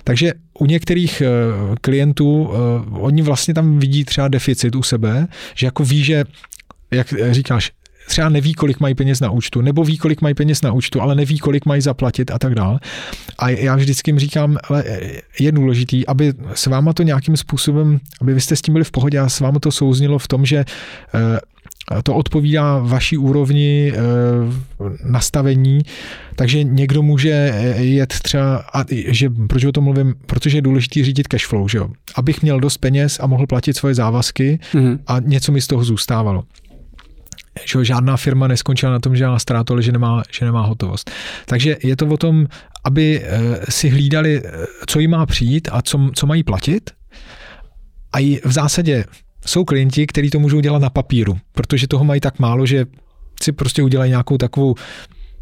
[0.03, 1.27] Takže u některých e,
[1.81, 2.57] klientů, e,
[2.99, 6.25] oni vlastně tam vidí třeba deficit u sebe, že jako ví, že
[6.91, 7.71] jak říkáš,
[8.07, 11.15] třeba neví, kolik mají peněz na účtu, nebo ví, kolik mají peněz na účtu, ale
[11.15, 12.79] neví, kolik mají zaplatit a tak dále.
[13.37, 14.83] A já vždycky jim říkám, ale
[15.39, 18.91] je důležitý, aby s váma to nějakým způsobem, aby vy jste s tím byli v
[18.91, 20.65] pohodě a s váma to souznilo v tom, že
[22.03, 23.99] to odpovídá vaší úrovni eh,
[25.05, 25.81] nastavení,
[26.35, 31.27] takže někdo může jet třeba, a že, proč o tom mluvím, protože je důležité řídit
[31.27, 31.89] cash flow, že jo?
[32.15, 34.99] abych měl dost peněz a mohl platit svoje závazky mm-hmm.
[35.07, 36.43] a něco mi z toho zůstávalo.
[37.65, 41.11] Že žádná firma neskončila na tom, že má ztrátu, ale že nemá, že nemá hotovost.
[41.45, 42.47] Takže je to o tom,
[42.83, 44.51] aby eh, si hlídali, eh,
[44.87, 46.91] co jim má přijít a co, co mají platit.
[48.13, 49.05] A v zásadě
[49.45, 52.85] jsou klienti, kteří to můžou dělat na papíru, protože toho mají tak málo, že
[53.41, 54.75] si prostě udělají nějakou takovou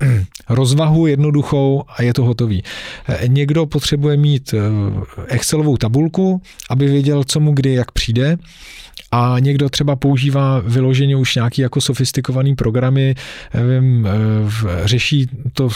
[0.49, 2.63] rozvahu jednoduchou a je to hotový.
[3.27, 4.53] Někdo potřebuje mít
[5.27, 8.37] Excelovou tabulku, aby věděl, co mu kdy, jak přijde
[9.11, 13.15] a někdo třeba používá vyloženě už nějaký jako sofistikovaný programy,
[13.53, 14.07] nevím,
[14.83, 15.69] řeší to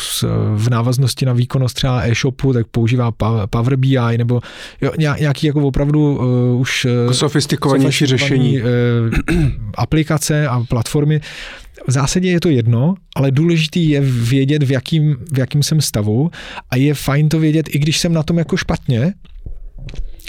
[0.56, 3.12] v návaznosti na výkonnost třeba e-shopu, tak používá
[3.50, 4.42] Power BI nebo
[4.82, 6.20] jo, nějaký jako opravdu
[6.58, 8.62] už jako sofistikovanější řešení
[9.76, 11.22] aplikace a platformy.
[11.88, 16.32] V zásadě je to jedno, ale důležitý je vědět, v jakým, v jakým jsem stavu
[16.70, 19.14] a je fajn to vědět, i když jsem na tom jako špatně,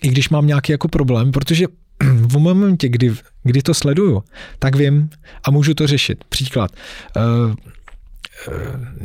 [0.03, 1.67] i když mám nějaký jako problém, protože
[2.03, 4.23] v momentě, kdy, kdy to sleduju,
[4.59, 5.11] tak vím
[5.45, 6.25] a můžu to řešit.
[6.29, 6.71] Příklad.
[7.17, 7.55] Uh,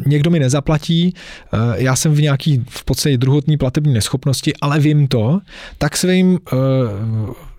[0.06, 5.08] někdo mi nezaplatí, eh, já jsem v nějaký v podstatě druhotní platební neschopnosti, ale vím
[5.08, 5.39] to,
[5.78, 6.39] tak svým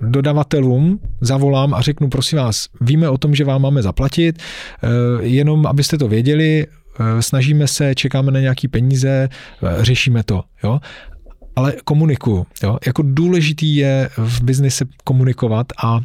[0.01, 4.43] dodavatelům zavolám a řeknu, prosím vás, víme o tom, že vám máme zaplatit,
[5.21, 6.67] jenom abyste to věděli,
[7.21, 9.29] snažíme se, čekáme na nějaký peníze,
[9.83, 10.43] řešíme to.
[10.65, 10.81] Jo?
[11.57, 12.47] ale komunikuju.
[12.63, 12.79] Jo?
[12.87, 16.01] Jako důležitý je v biznise komunikovat a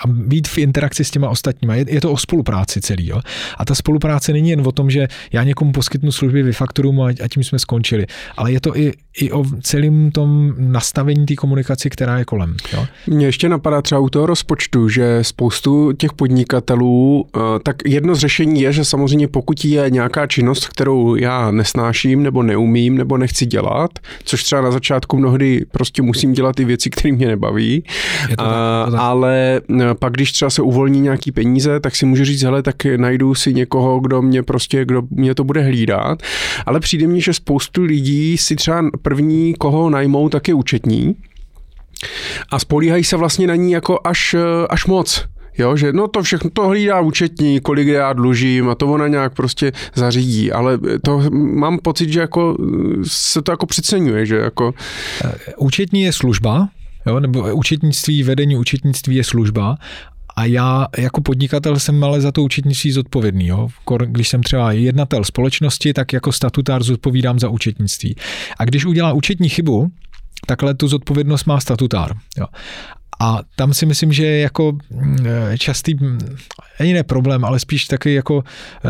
[0.00, 1.74] a být v interakci s těma ostatníma.
[1.74, 3.06] Je, je to o spolupráci celý.
[3.06, 3.20] Jo?
[3.58, 7.08] A ta spolupráce není jen o tom, že já někomu poskytnu služby, vyfakturuju mu a,
[7.08, 8.06] a tím jsme skončili.
[8.36, 12.56] Ale je to i, i o celém tom nastavení té komunikaci, která je kolem.
[12.72, 12.86] Jo?
[13.06, 18.18] Mně ještě napadá třeba u toho rozpočtu, že spoustu těch podnikatelů, eh, tak jedno z
[18.18, 23.46] řešení je, že samozřejmě pokud je nějaká činnost, kterou já nesnáším, nebo neumím, nebo nechci
[23.46, 23.90] dělat,
[24.24, 27.84] což třeba na začátku mnohdy prostě musím dělat ty věci, které mě nebaví,
[28.28, 29.00] je to tak, to tak.
[29.00, 32.84] ale eh, pak když třeba se uvolní nějaký peníze, tak si můžu říct, hele, tak
[32.96, 36.22] najdu si někoho, kdo mě prostě, kdo mě to bude hlídat,
[36.66, 41.14] ale přijde mi, že spoustu lidí si třeba první, koho najmou, tak je účetní
[42.50, 44.36] a spolíhají se vlastně na ní jako až,
[44.70, 45.24] až moc.
[45.58, 49.34] Jo, že no to všechno, to hlídá účetní, kolik já dlužím a to ona nějak
[49.34, 52.56] prostě zařídí, ale to mám pocit, že jako
[53.06, 54.74] se to jako přeceňuje, že jako...
[55.56, 56.68] Účetní je služba,
[57.06, 59.78] jo, nebo účetnictví, vedení účetnictví je služba
[60.38, 63.46] a já jako podnikatel jsem ale za to účetnictví zodpovědný.
[63.46, 63.68] Jo?
[64.06, 68.16] Když jsem třeba jednatel společnosti, tak jako statutár zodpovídám za účetnictví.
[68.58, 69.90] A když udělá účetní chybu,
[70.46, 72.14] takhle tu zodpovědnost má statutár.
[72.38, 72.46] Jo.
[73.20, 75.26] A tam si myslím, že je jako mm,
[75.58, 75.94] častý,
[76.80, 78.44] ani ne problém, ale spíš taky jako
[78.84, 78.88] eh,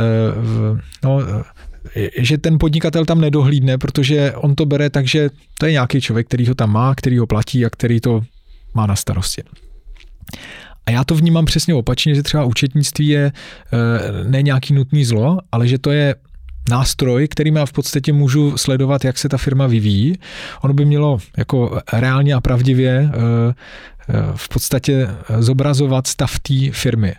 [1.04, 1.20] no,
[2.18, 6.26] že ten podnikatel tam nedohlídne, protože on to bere tak, že to je nějaký člověk,
[6.26, 8.22] který ho tam má, který ho platí a který to
[8.74, 9.42] má na starosti.
[10.86, 15.38] A já to vnímám přesně opačně, že třeba účetnictví je eh, ne nějaký nutný zlo,
[15.52, 16.14] ale že to je
[16.70, 20.18] nástroj, kterým já v podstatě můžu sledovat, jak se ta firma vyvíjí.
[20.62, 23.54] Ono by mělo jako reálně a pravdivě eh,
[24.08, 27.14] eh, v podstatě zobrazovat stav té firmy.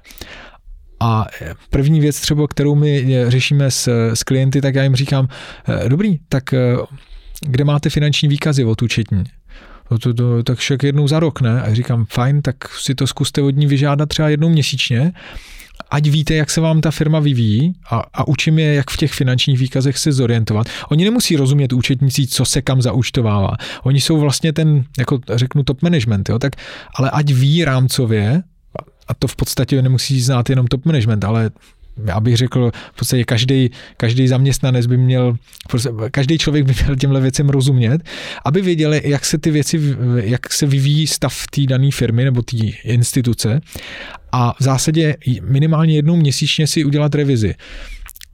[1.00, 1.26] A
[1.70, 5.28] první věc třeba, kterou my řešíme s, s klienty, tak já jim říkám,
[5.88, 6.44] dobrý, tak
[7.42, 9.24] kde máte finanční výkazy od účetní?
[9.92, 11.62] No to, to, tak však jednou za rok, ne?
[11.62, 15.12] A říkám, fajn, tak si to zkuste od ní vyžádat třeba jednou měsíčně,
[15.92, 19.14] ať víte, jak se vám ta firma vyvíjí a, a učím je, jak v těch
[19.14, 20.68] finančních výkazech se zorientovat.
[20.90, 23.52] Oni nemusí rozumět účetnicí, co se kam zaučtovává.
[23.84, 26.40] Oni jsou vlastně ten, jako řeknu, top management, jo?
[26.40, 26.54] Tak,
[26.96, 28.44] ale ať ví rámcově,
[29.10, 31.52] a to v podstatě nemusí znát jenom top management, ale
[32.06, 35.36] já bych řekl, v podstatě každý, každý zaměstnanec by měl,
[36.12, 38.02] každý člověk by měl těmhle věcem rozumět,
[38.46, 42.58] aby věděli, jak se ty věci, jak se vyvíjí stav té dané firmy nebo té
[42.84, 43.62] instituce
[44.32, 47.56] a v zásadě minimálně jednou měsíčně si udělat revizi.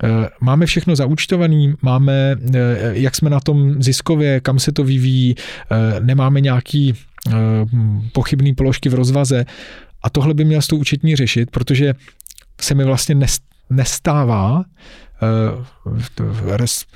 [0.03, 2.59] Eh, máme všechno zaúčtované, máme, eh,
[2.91, 6.93] jak jsme na tom ziskově, kam se to vyvíjí, eh, nemáme nějaký
[8.13, 9.45] pochybný položky v rozvaze.
[10.05, 11.93] A tohle by měl s tou účetní řešit, protože
[12.61, 13.15] se mi vlastně
[13.69, 14.63] nestává,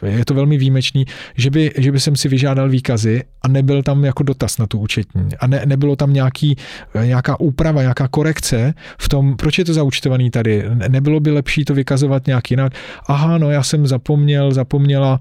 [0.03, 3.83] eh, je to velmi výjimečný, že by, že by jsem si vyžádal výkazy a nebyl
[3.83, 6.55] tam jako dotaz na tu účetní a ne, nebylo tam nějaký,
[7.03, 11.73] nějaká úprava, nějaká korekce v tom, proč je to zaučtovaný tady, nebylo by lepší to
[11.73, 12.73] vykazovat nějak jinak.
[13.07, 15.19] Aha, no já jsem zapomněl, zapomněla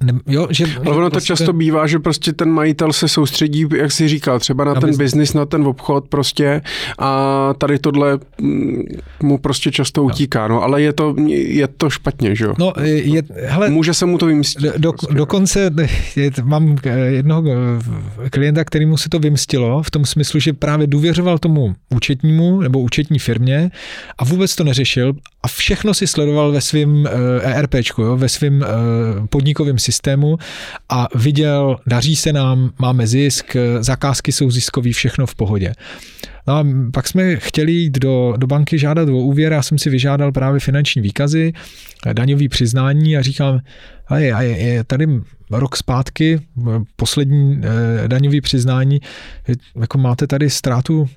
[0.00, 1.26] ne, jo, že, Ale ono to prostě...
[1.26, 4.96] často bývá, že prostě ten majitel se soustředí, jak jsi říkal, třeba na, na ten
[4.96, 6.62] biznis, na ten obchod prostě
[6.98, 8.82] a tady tohle mm,
[9.22, 12.54] mu prostě často utíká, no, ale je to, je to špatně, že jo?
[12.58, 14.62] No, je, hele, Může se mu to vymstit.
[14.76, 15.14] Do, prostě.
[15.14, 15.70] Dokonce
[16.16, 16.76] je, mám
[17.06, 17.42] jednoho
[18.24, 22.60] eh, klienta, který mu se to vymstilo v tom smyslu, že právě důvěřoval tomu účetnímu
[22.60, 23.70] nebo účetní firmě
[24.18, 27.08] a vůbec to neřešil a všechno si sledoval ve svém
[27.42, 28.64] ERPčku, jo, ve svém
[29.30, 30.36] podnikovém systému
[30.88, 35.72] a viděl, daří se nám, máme zisk, zakázky jsou ziskový, všechno v pohodě.
[36.46, 39.90] No a pak jsme chtěli jít do, do banky žádat o úvěr, já jsem si
[39.90, 41.52] vyžádal právě finanční výkazy,
[42.12, 43.60] daňový přiznání a říkám,
[44.08, 45.06] a je, a je, je tady
[45.50, 46.40] rok zpátky,
[46.96, 49.00] poslední eh, daňový přiznání,
[49.80, 51.08] jako máte tady ztrátu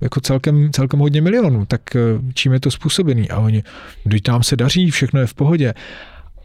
[0.00, 2.00] jako celkem, celkem hodně milionů, tak eh,
[2.34, 3.30] čím je to způsobený?
[3.30, 3.62] A oni,
[4.04, 5.74] když tam se daří, všechno je v pohodě.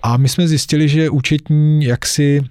[0.06, 2.42] A my jsme zjistili, že účetní jaksi,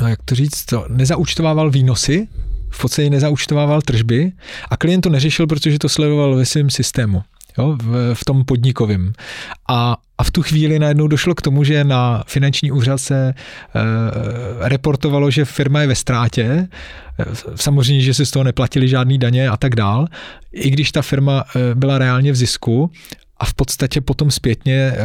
[0.00, 2.28] no, jak to říct, to, nezaučtovával výnosy,
[2.70, 4.32] v podstatě nezaučtovával tržby
[4.70, 7.22] a klient to neřešil, protože to sledoval ve svém systému
[7.58, 9.12] jo, v, v tom podnikovém.
[9.68, 13.34] A, a v tu chvíli najednou došlo k tomu, že na finanční úřad se e,
[14.68, 16.68] reportovalo, že firma je ve ztrátě,
[17.54, 20.06] samozřejmě, že se z toho neplatili žádný daně a tak dál,
[20.52, 22.90] i když ta firma e, byla reálně v zisku
[23.38, 24.96] a v podstatě potom zpětně e,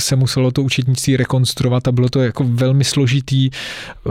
[0.00, 3.50] se muselo to účetnictví rekonstruovat a bylo to jako velmi složitý,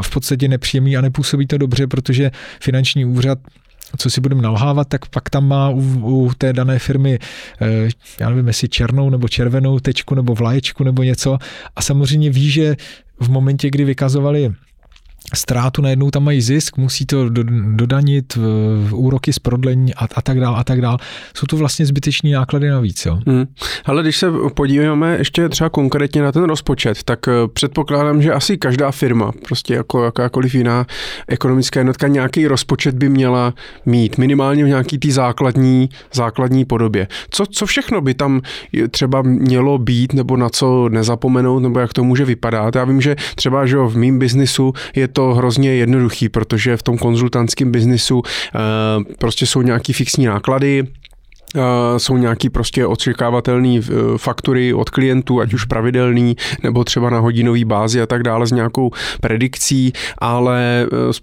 [0.01, 3.39] v podstatě nepříjemný a nepůsobí to dobře, protože finanční úřad
[3.97, 7.19] co si budeme nalhávat, tak pak tam má u, u té dané firmy,
[7.61, 11.37] eh, já nevím, jestli černou nebo červenou tečku nebo vlaječku nebo něco.
[11.75, 12.75] A samozřejmě ví, že
[13.19, 14.53] v momentě, kdy vykazovali
[15.35, 17.29] ztrátu, najednou tam mají zisk, musí to
[17.75, 18.37] dodanit,
[18.91, 20.97] úroky z prodlení a, a tak dál a tak dál.
[21.33, 23.05] Jsou to vlastně zbyteční náklady navíc.
[23.05, 23.19] Jo?
[23.27, 23.45] Hmm.
[23.85, 28.57] Ale když se podíváme ještě třeba konkrétně na ten rozpočet, tak eh, předpokládám, že asi
[28.57, 30.85] každá firma, prostě jako jakákoliv jiná
[31.27, 33.53] ekonomická jednotka, nějaký rozpočet by měla
[33.85, 37.07] mít, minimálně v nějaký té základní, základní podobě.
[37.29, 38.41] Co, co všechno by tam
[38.91, 42.75] třeba mělo být, nebo na co nezapomenout, nebo jak to může vypadat?
[42.75, 46.97] Já vím, že třeba že v mým biznisu je to hrozně jednoduchý, protože v tom
[46.97, 50.83] konzultantském biznisu eh, prostě jsou nějaký fixní náklady,
[51.97, 57.65] jsou nějaký prostě očekávatelné eh, faktury od klientů, ať už pravidelný, nebo třeba na hodinový
[57.65, 61.13] bázi a tak dále s nějakou predikcí, ale eh,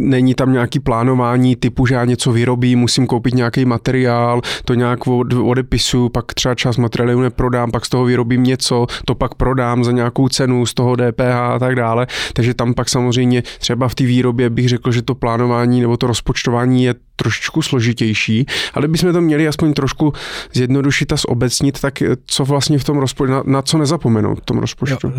[0.00, 5.06] není tam nějaký plánování typu, že já něco vyrobím, musím koupit nějaký materiál, to nějak
[5.42, 9.92] odepisu, pak třeba část materiálu neprodám, pak z toho vyrobím něco, to pak prodám za
[9.92, 12.06] nějakou cenu z toho DPH a tak dále.
[12.32, 16.06] Takže tam pak samozřejmě třeba v té výrobě bych řekl, že to plánování nebo to
[16.06, 20.12] rozpočtování je trošičku složitější, ale bychom to měli aspoň trošku
[20.52, 24.58] zjednodušit a zobecnit, tak co vlastně v tom rozpočtu, na, na co nezapomenout v tom
[24.58, 25.06] rozpočtu?
[25.06, 25.12] Jo,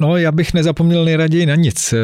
[0.00, 1.94] no, já bych nezapomněl nejraději na nic.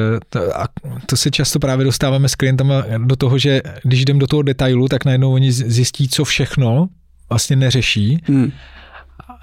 [0.54, 0.64] A
[1.06, 4.88] to se často právě dostáváme s klientama do toho, že když jdem do toho detailu,
[4.88, 6.88] tak najednou oni zjistí, co všechno
[7.30, 8.22] vlastně neřeší.
[8.24, 8.52] Hmm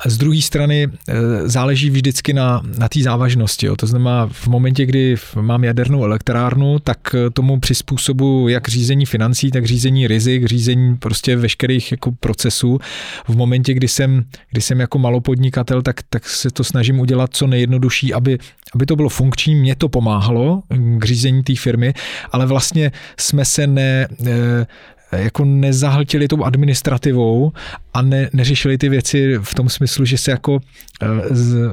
[0.06, 1.14] z druhé strany eh,
[1.46, 3.66] záleží vždycky na, na té závažnosti.
[3.66, 3.76] Jo.
[3.76, 9.52] To znamená, v momentě, kdy mám jadernou elektrárnu, tak eh, tomu přizpůsobu jak řízení financí,
[9.52, 12.80] tak řízení rizik, řízení prostě veškerých jako procesů.
[13.28, 17.48] V momentě, kdy jsem, kdy jsem jako malopodnikatel, tak, tak se to snažím udělat co
[17.48, 18.38] nejjednodušší, aby,
[18.76, 19.56] aby to bylo funkční.
[19.56, 20.64] Mně to pomáhalo
[20.98, 21.94] k řízení té firmy,
[22.32, 24.66] ale vlastně jsme se ne, eh,
[25.12, 27.52] jako nezahltili tou administrativou
[27.94, 30.60] a ne, neřešili ty věci v tom smyslu, že se jako
[31.02, 31.72] eh, z,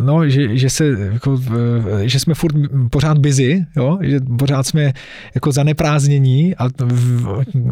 [0.00, 1.40] no, že, že, se, jako,
[2.02, 2.54] eh, že jsme furt
[2.90, 3.98] pořád busy, jo?
[4.02, 4.92] že pořád jsme
[5.34, 6.68] jako zaneprázdnění a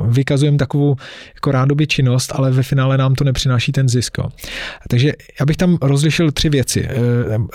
[0.04, 0.96] vykazujeme takovou
[1.34, 4.18] jako rádoby činnost, ale ve finále nám to nepřináší ten zisk.
[4.18, 4.24] Jo?
[4.88, 6.94] Takže já bych tam rozlišil tři věci, eh,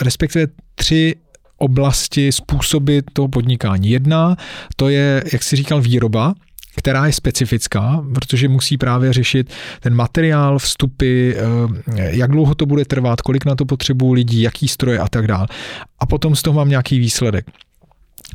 [0.01, 1.15] respektive tři
[1.57, 3.89] oblasti, způsoby toho podnikání.
[3.89, 4.35] Jedna,
[4.75, 6.33] to je, jak si říkal, výroba,
[6.75, 11.37] která je specifická, protože musí právě řešit ten materiál, vstupy, eh,
[11.95, 15.47] jak dlouho to bude trvat, kolik na to potřebují lidí, jaký stroje a tak dále.
[15.99, 17.45] A potom z toho mám nějaký výsledek.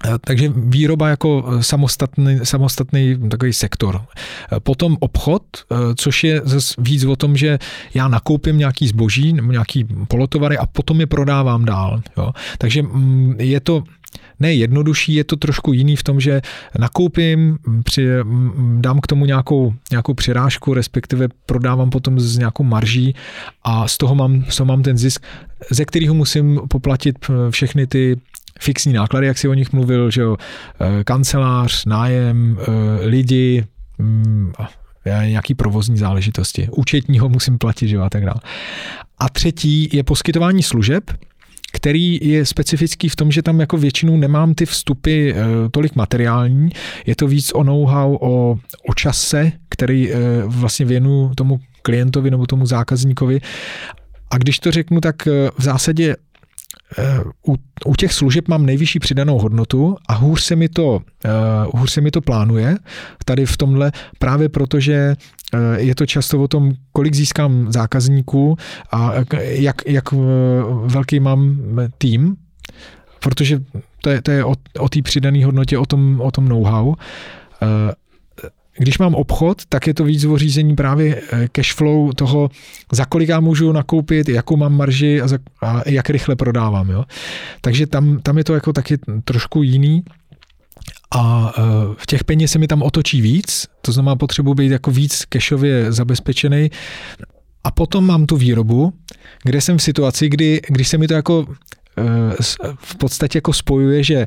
[0.05, 4.03] Eh, takže výroba jako eh, samostatný, samostatný takový sektor.
[4.59, 5.43] Potom obchod,
[5.97, 7.59] což je zase víc o tom, že
[7.95, 12.03] já nakoupím nějaký zboží nebo nějaký polotovary a potom je prodávám dál.
[12.17, 12.33] Jo.
[12.59, 13.83] Takže mm, je to
[14.41, 16.41] ne jednodušší, je to trošku jiný v tom, že
[16.79, 18.09] nakoupím, při,
[18.81, 23.15] dám k tomu nějakou, nějakou přirážku, respektive prodávám potom s nějakou marží
[23.63, 25.23] a z toho mám, z toho mám ten zisk,
[25.71, 27.17] ze kterého musím poplatit
[27.51, 28.21] všechny ty
[28.61, 30.37] fixní náklady, jak si o nich mluvil, že jo,
[30.81, 33.65] e, kancelář, nájem, e, lidi,
[35.27, 36.69] nějaký provozní záležitosti.
[36.77, 38.41] Účetního musím platit, že jo, a tak dále.
[39.19, 41.11] A třetí je poskytování služeb,
[41.73, 45.35] který je specifický v tom, že tam jako většinou nemám ty vstupy eh,
[45.71, 46.71] tolik materiální,
[47.07, 52.47] je to víc o know-how, o, o čase, který eh, vlastně věnu tomu klientovi nebo
[52.47, 53.41] tomu zákazníkovi.
[54.31, 56.17] A když to řeknu, tak eh, v zásadě
[57.49, 61.01] u, u těch služeb mám nejvyšší přidanou hodnotu a hůř se mi to,
[61.75, 62.77] hůř se mi to plánuje
[63.25, 65.15] tady v tomhle právě proto, že
[65.77, 68.57] je to často o tom, kolik získám zákazníků
[68.93, 70.13] a jak, jak
[70.85, 71.59] velký mám
[71.99, 72.37] tým.
[73.21, 73.61] protože
[74.03, 76.95] to je, to je o, o té přidané hodnotě, o tom, o tom know-how.
[78.79, 82.51] Když mám obchod, tak je to víc o řízení právě cash flow toho,
[82.93, 86.91] za kolik já můžu nakoupit, jakou mám marži a, za, a jak rychle prodávám.
[86.91, 87.05] Jo?
[87.61, 90.03] Takže tam, tam je to jako taky trošku jiný.
[91.11, 91.63] A e,
[91.97, 95.93] v těch peněz se mi tam otočí víc, to znamená potřebuji být jako víc kešově
[95.93, 96.71] zabezpečený.
[97.65, 98.93] A potom mám tu výrobu,
[99.45, 101.47] kde jsem v situaci, kdy, když se mi to jako
[101.99, 104.27] e, v podstatě jako spojuje, že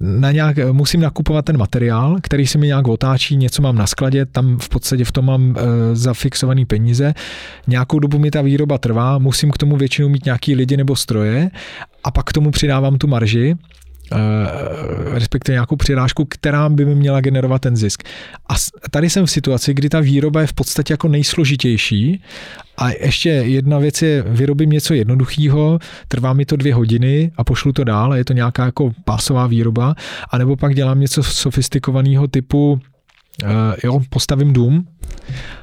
[0.00, 4.26] na nějak, musím nakupovat ten materiál, který se mi nějak otáčí, něco mám na skladě,
[4.26, 7.14] tam v podstatě v tom mám e, zafixovaný peníze.
[7.66, 11.50] Nějakou dobu mi ta výroba trvá, musím k tomu většinou mít nějaký lidi nebo stroje
[12.04, 13.56] a pak k tomu přidávám tu marži
[15.12, 18.02] respektive nějakou přirážku, která by mi měla generovat ten zisk.
[18.48, 18.54] A
[18.90, 22.22] tady jsem v situaci, kdy ta výroba je v podstatě jako nejsložitější.
[22.76, 27.72] A ještě jedna věc je, vyrobím něco jednoduchého, trvá mi to dvě hodiny a pošlu
[27.72, 29.94] to dál, je to nějaká jako pásová výroba,
[30.30, 33.50] anebo pak dělám něco sofistikovaného typu, uh,
[33.84, 34.86] jo, postavím dům,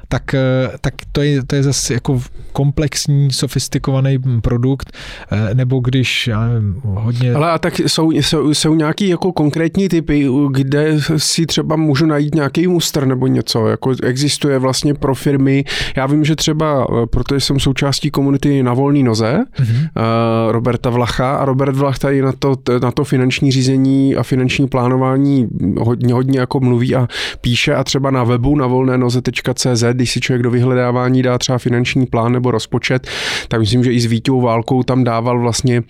[0.08, 4.92] tak, eh, tak to, je, to je zase jako komplexní, sofistikovaný produkt,
[5.32, 7.34] eh, nebo když, já nevím, hodně...
[7.34, 12.36] Ale a tak jsou, jsou, jsou nějaký jako konkrétní typy, kde si třeba můžu najít
[12.36, 15.64] nějaký muster nebo něco, jako existuje vlastně pro firmy,
[15.96, 19.90] já vím, že třeba, eh, protože jsem součástí komunity na volný noze, mm-hmm.
[20.50, 25.48] Roberta Vlacha a Robert Vlach tady na to, na to finanční řízení a finanční plánování
[25.80, 27.08] hodně, hodně jako mluví a
[27.42, 31.58] píše a třeba na webu na volné noze.cz když si člověk do vyhledávání dá třeba
[31.58, 33.08] finanční plán nebo rozpočet,
[33.48, 35.84] tak myslím, že i s Vítou Válkou tam dával vlastně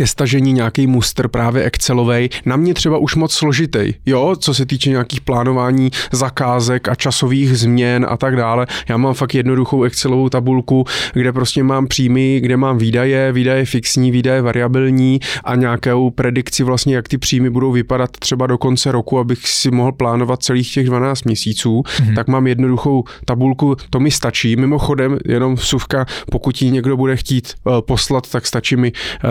[0.00, 4.66] ke stažení nějaký muster právě Excelovej, na mě třeba už moc složitý, jo, co se
[4.66, 8.66] týče nějakých plánování zakázek a časových změn a tak dále.
[8.88, 14.10] Já mám fakt jednoduchou Excelovou tabulku, kde prostě mám příjmy, kde mám výdaje, výdaje fixní,
[14.10, 19.18] výdaje variabilní a nějakou predikci vlastně, jak ty příjmy budou vypadat třeba do konce roku,
[19.18, 22.14] abych si mohl plánovat celých těch 12 měsíců, mm-hmm.
[22.14, 24.56] tak mám jednoduchou tabulku, to mi stačí.
[24.56, 29.30] Mimochodem, jenom vsuvka, pokud ji někdo bude chtít uh, poslat, tak stačí mi uh,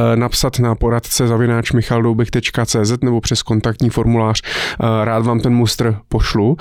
[0.59, 4.41] na poradce zavináč michaldoubek.cz nebo přes kontaktní formulář.
[4.43, 6.57] Eh, rád vám ten mustr pošlu.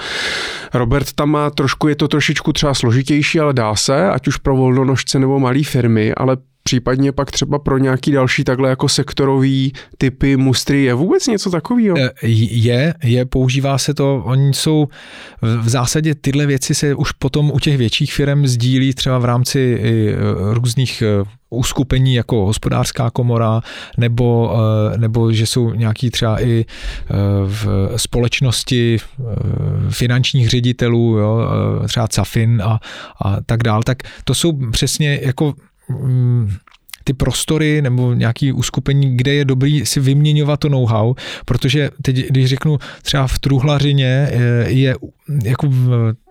[0.75, 4.57] Robert tam má trošku, je to trošičku třeba složitější, ale dá se, ať už pro
[4.57, 10.37] volnonožce nebo malé firmy, ale případně pak třeba pro nějaký další takhle jako sektorový typy
[10.37, 11.97] mustry je vůbec něco takového?
[11.99, 14.89] Eh, je, je, používá se to, oni jsou
[15.43, 19.81] v zásadě tyhle věci se už potom u těch větších firm sdílí třeba v rámci
[19.81, 20.17] eh,
[20.55, 21.03] různých
[21.51, 23.61] uskupení jako hospodářská komora,
[23.99, 24.57] nebo,
[24.97, 26.65] nebo že jsou nějaký třeba i
[27.47, 28.99] v společnosti
[29.91, 31.41] finančních ředitelů, jo,
[31.89, 32.81] třeba CAFIN a,
[33.25, 35.55] a tak dál, tak to jsou přesně jako
[35.89, 36.51] Mm,
[37.05, 42.47] ty prostory nebo nějaký uskupení, kde je dobrý si vyměňovat to know-how, protože teď, když
[42.47, 44.95] řeknu třeba v truhlařině je, je
[45.45, 45.71] jako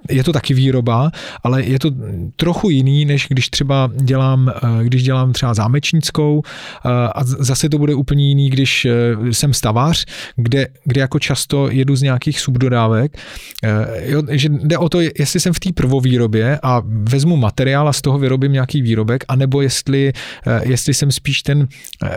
[0.09, 1.11] je to taky výroba,
[1.43, 1.91] ale je to
[2.35, 7.77] trochu jiný, než když třeba dělám, eh, když dělám třeba zámečnickou eh, a zase to
[7.77, 8.93] bude úplně jiný, když eh,
[9.33, 13.17] jsem stavář, kde, kde jako často jedu z nějakých subdodávek,
[14.05, 18.01] jo, že jde o to, jestli jsem v té prvovýrobě a vezmu materiál a z
[18.01, 20.13] toho vyrobím nějaký výrobek, anebo jestli,
[20.63, 21.67] jestli jsem spíš ten,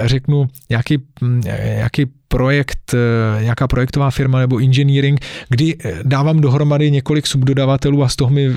[0.05, 1.40] řeknu, nějaký, hm,
[1.74, 8.08] nějaký projekt, eh, nějaká projektová firma nebo engineering, kdy eh, dávám dohromady několik subdodavatelů a
[8.08, 8.48] z toho mi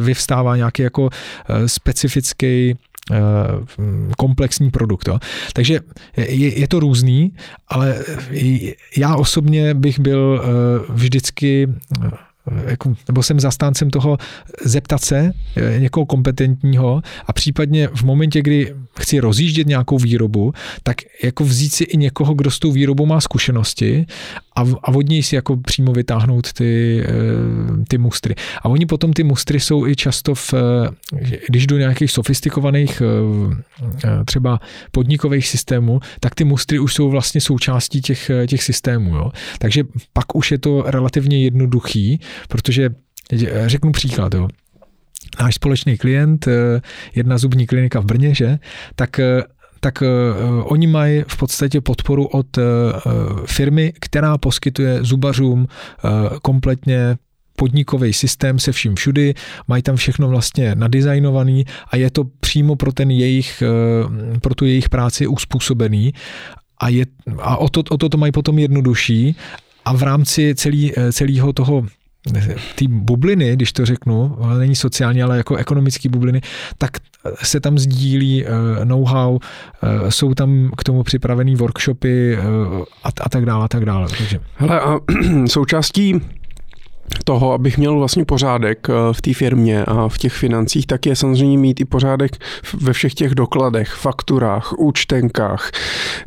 [0.00, 2.76] vyvstává nějaký jako eh, specifický
[4.18, 5.08] komplexní produkt.
[5.08, 5.18] Jo.
[5.52, 5.80] Takže
[6.16, 7.32] je, je to různý,
[7.68, 8.02] ale
[8.96, 10.42] já osobně bych byl
[10.88, 11.68] vždycky
[12.66, 14.18] jako, nebo jsem zastáncem toho
[14.64, 20.96] zeptat se eh, někoho kompetentního a případně v momentě, kdy chci rozjíždět nějakou výrobu, tak
[21.22, 24.06] jako vzít si i někoho, kdo s tou výrobou má zkušenosti
[24.56, 27.12] a, a od něj si jako přímo vytáhnout ty, eh,
[27.88, 28.34] ty mustry.
[28.62, 33.02] A oni potom ty mustry jsou i často v, eh, když do nějakých sofistikovaných
[34.24, 39.16] třeba podnikových systémů, tak ty mustry už jsou vlastně součástí těch, těch systémů.
[39.16, 39.32] Jo.
[39.58, 42.90] Takže pak už je to relativně jednoduchý, protože
[43.32, 44.48] eh, řeknu příklad, jo.
[45.40, 46.80] Náš společný klient, eh,
[47.14, 48.58] jedna zubní klinika v Brně, že,
[48.94, 49.42] tak eh,
[49.80, 50.02] tak
[50.64, 52.58] oni mají v podstatě podporu od
[53.46, 55.66] firmy, která poskytuje zubařům
[56.42, 57.16] kompletně
[57.56, 59.34] podnikový systém se vším všudy,
[59.68, 63.62] mají tam všechno vlastně nadizajnovaný a je to přímo pro ten jejich,
[64.42, 66.14] pro tu jejich práci uspůsobený
[66.78, 67.06] a, je,
[67.38, 69.36] a o, to, o to to mají potom jednodušší
[69.84, 71.86] a v rámci celý, celého toho
[72.74, 76.40] ty bubliny, když to řeknu, ale není sociální, ale jako ekonomické bubliny,
[76.78, 76.90] tak
[77.42, 78.44] se tam sdílí
[78.84, 79.38] know-how,
[80.08, 82.38] jsou tam k tomu připravený workshopy
[83.04, 84.08] a, a tak dále, a tak dále.
[84.18, 84.40] Takže.
[84.56, 84.98] Hele, a
[85.46, 86.20] součástí
[87.24, 91.16] toho, abych měl vlastně pořádek eh, v té firmě a v těch financích, tak je
[91.16, 92.36] samozřejmě mít i pořádek
[92.74, 95.70] ve všech těch dokladech, fakturách, účtenkách,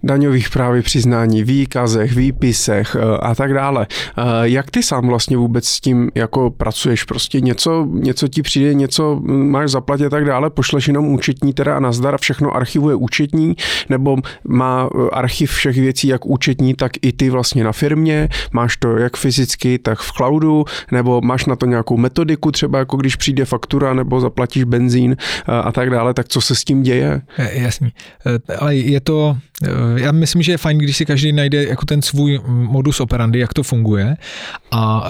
[0.04, 3.88] daňových právě přiznání, výkazech, výpisech eh, a tak dále.
[3.90, 7.04] Eh, jak ty sám vlastně vůbec s tím jako pracuješ?
[7.04, 11.78] Prostě něco, něco ti přijde, něco máš zaplatit a tak dále, pošleš jenom účetní teda
[11.78, 13.56] a nazdar všechno archivuje účetní,
[13.90, 14.18] nebo
[14.48, 19.18] má archiv všech věcí jak účetní, tak i ty vlastně na firmě, máš to jak
[19.18, 23.94] fyzicky, tak v cloudu, nebo máš na to nějakou metodiku, třeba jako když přijde faktura
[23.94, 27.22] nebo zaplatíš benzín eh, a tak dále, tak co se s tím děje?
[27.52, 27.92] Jasný.
[28.26, 31.86] Eh, ale je to, eh, já myslím, že je fajn, když si každý najde jako
[31.86, 34.18] ten svůj modus operandi, jak to funguje
[34.72, 35.10] a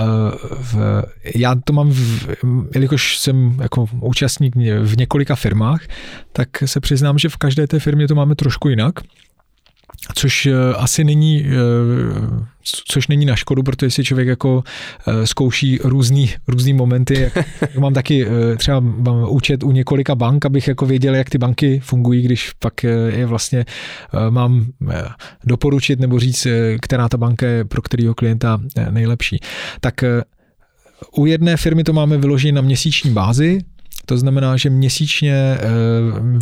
[0.60, 1.04] v,
[1.36, 2.28] já to mám, v,
[2.74, 5.82] jelikož jsem jako účastník v několika firmách,
[6.34, 8.94] tak se přiznám, že v každé té firmě to máme trošku jinak
[10.14, 12.46] což eh, asi není, eh,
[12.88, 14.64] což není na škodu, protože si člověk jako
[15.08, 17.20] eh, zkouší různý, různý momenty.
[17.20, 18.26] Jak, jak mám taky
[18.58, 22.84] třeba mám účet u několika bank, abych jako věděl, jak ty banky fungují, když pak
[22.84, 23.66] je vlastně
[24.30, 24.66] mám
[25.44, 26.48] doporučit nebo říct,
[26.82, 29.40] která ta banka je pro kterého klienta nejlepší.
[29.82, 30.04] Tak
[31.18, 33.60] u jedné firmy to máme vyložené na měsíční bázi,
[34.10, 35.60] to znamená, že měsíčně eh,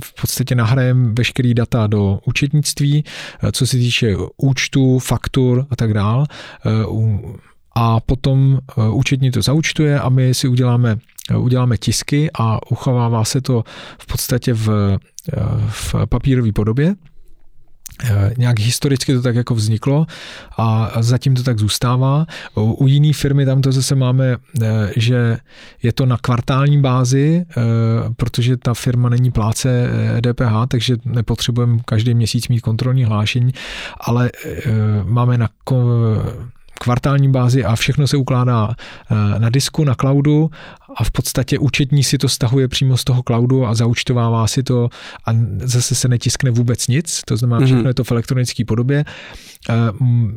[0.03, 5.93] v podstatě nahrajeme veškerý data do účetnictví, eh, co se týče účtu, faktur a tak
[5.93, 6.26] dál.
[6.65, 6.70] Eh,
[7.76, 8.59] a potom
[8.91, 10.97] účetní to zaučtuje a my si uděláme,
[11.38, 13.63] uděláme tisky a uchovává se to
[13.99, 14.97] v podstatě v,
[15.68, 16.95] v papírové podobě.
[18.03, 20.05] Eh, nějak historicky to tak jako vzniklo
[20.57, 22.25] a zatím to tak zůstává.
[22.55, 25.37] U jiné firmy tam to zase máme, eh, že
[25.83, 27.61] je to na kvartální bázi, eh,
[28.17, 29.89] protože ta firma není pláce
[30.21, 33.53] DPH, takže nepotřebujeme každý měsíc mít kontrolní hlášení,
[33.99, 34.31] ale
[35.03, 35.49] máme na
[36.78, 40.51] kvartální bázi a všechno se ukládá eh, na disku, na cloudu
[40.95, 44.89] a v podstatě účetní si to stahuje přímo z toho cloudu a zaučtovává si to
[45.25, 47.88] a zase se netiskne vůbec nic, to znamená, všechno mhm.
[47.88, 49.05] je to v elektronické podobě.
[49.69, 49.73] Eh,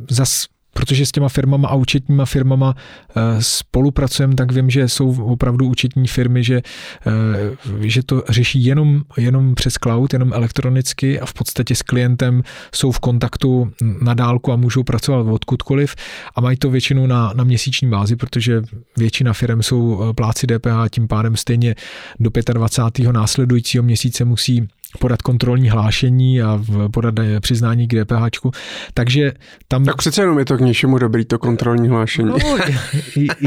[0.09, 5.65] zas protože s těma firmama a účetníma firmama eh, spolupracujeme, tak vím, že jsou opravdu
[5.65, 6.61] účetní firmy, že,
[7.07, 12.43] eh, že to řeší jenom, jenom přes cloud, jenom elektronicky a v podstatě s klientem
[12.75, 15.95] jsou v kontaktu na dálku a můžou pracovat odkudkoliv
[16.35, 18.61] a mají to většinou na, na měsíční bázi, protože
[18.97, 21.75] většina firm jsou eh, pláci DPH a tím pádem stejně
[22.19, 23.11] do 25.
[23.11, 24.67] následujícího měsíce musí
[24.99, 26.63] podat kontrolní hlášení a
[26.93, 28.49] podat přiznání k DPH.
[28.93, 29.31] Takže
[29.67, 29.85] tam...
[29.85, 32.29] Tak přece jenom je to k něčemu dobrý, to kontrolní hlášení.
[32.29, 32.57] No,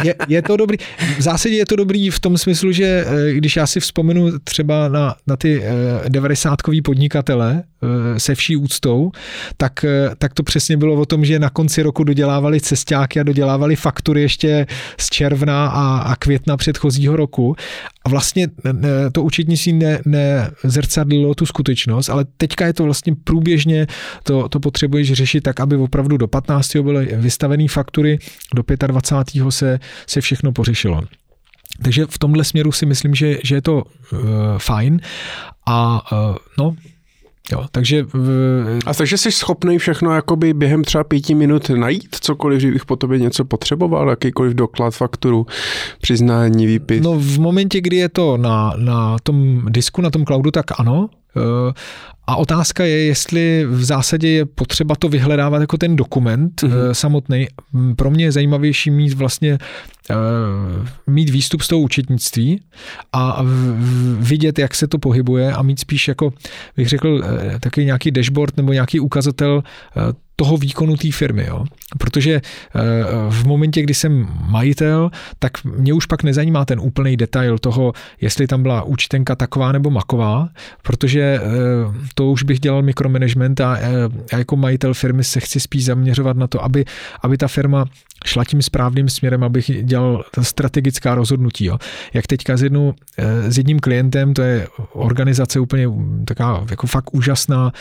[0.05, 0.79] je, je to dobrý.
[1.19, 4.89] V zásadě je to dobrý v tom smyslu, že eh, když já si vzpomenu třeba
[4.89, 5.63] na, na ty
[6.09, 9.11] 90 eh, podnikatele eh, se vší úctou,
[9.57, 9.85] tak,
[10.19, 14.23] tak to přesně bylo o tom, že na konci roku dodělávali cestáky a dodělávali faktury
[14.23, 14.67] ještě
[15.01, 17.57] z června a, a května předchozího roku
[18.05, 18.49] a vlastně
[19.13, 23.87] to účetnictví ne, nezrcadlilo tu skutečnost, ale teďka je to vlastně průběžně,
[24.23, 26.77] to, to potřebuješ řešit tak, aby opravdu do 15.
[26.77, 28.19] byly vystavené faktury,
[28.55, 29.51] do 25.
[29.51, 31.03] se, se všechno pořešilo.
[31.83, 34.21] Takže v tomhle směru si myslím, že, že je to uh,
[34.59, 35.01] fajn
[35.67, 36.77] a uh, no,
[37.53, 38.03] Jo, takže...
[38.03, 38.79] V...
[38.87, 42.97] A takže jsi schopný všechno jakoby během třeba pěti minut najít cokoliv, že bych po
[42.97, 45.47] tobě něco potřeboval, jakýkoliv doklad, fakturu,
[46.01, 47.03] přiznání, výpis?
[47.03, 51.09] No v momentě, kdy je to na, na tom disku, na tom cloudu, tak ano.
[51.37, 51.73] Eh,
[52.27, 56.91] a otázka je, jestli v zásadě je potřeba to vyhledávat jako ten dokument mm-hmm.
[56.91, 57.47] samotný.
[57.97, 59.59] Pro mě je zajímavější mít vlastně
[60.11, 60.15] eh,
[61.07, 62.61] mít výstup z toho účetnictví
[63.13, 63.45] a
[64.19, 66.33] vidět, jak se to pohybuje a mít spíš jako,
[66.77, 67.23] bych řekl,
[67.61, 69.63] takový nějaký dashboard nebo nějaký ukazatel
[70.37, 71.47] toho výkonu té firmy.
[71.49, 71.65] Jo?
[71.99, 72.41] Protože eh,
[73.31, 78.47] v momentě, kdy jsem majitel, tak mě už pak nezajímá ten úplný detail toho, jestli
[78.47, 80.49] tam byla účtenka taková nebo maková,
[80.83, 81.41] protože eh,
[82.15, 83.89] to už bych dělal mikromanagement a, eh,
[84.33, 86.85] a jako majitel firmy se chci spíš zaměřovat na to, aby,
[87.23, 87.85] aby ta firma
[88.27, 91.65] šla tím správným směrem, abych dělal strategická rozhodnutí.
[91.65, 91.79] Jo.
[92.15, 92.95] Jak teďka s, jednou,
[93.49, 95.89] s jedním klientem, to je organizace úplně
[96.25, 97.73] taková jako fakt úžasná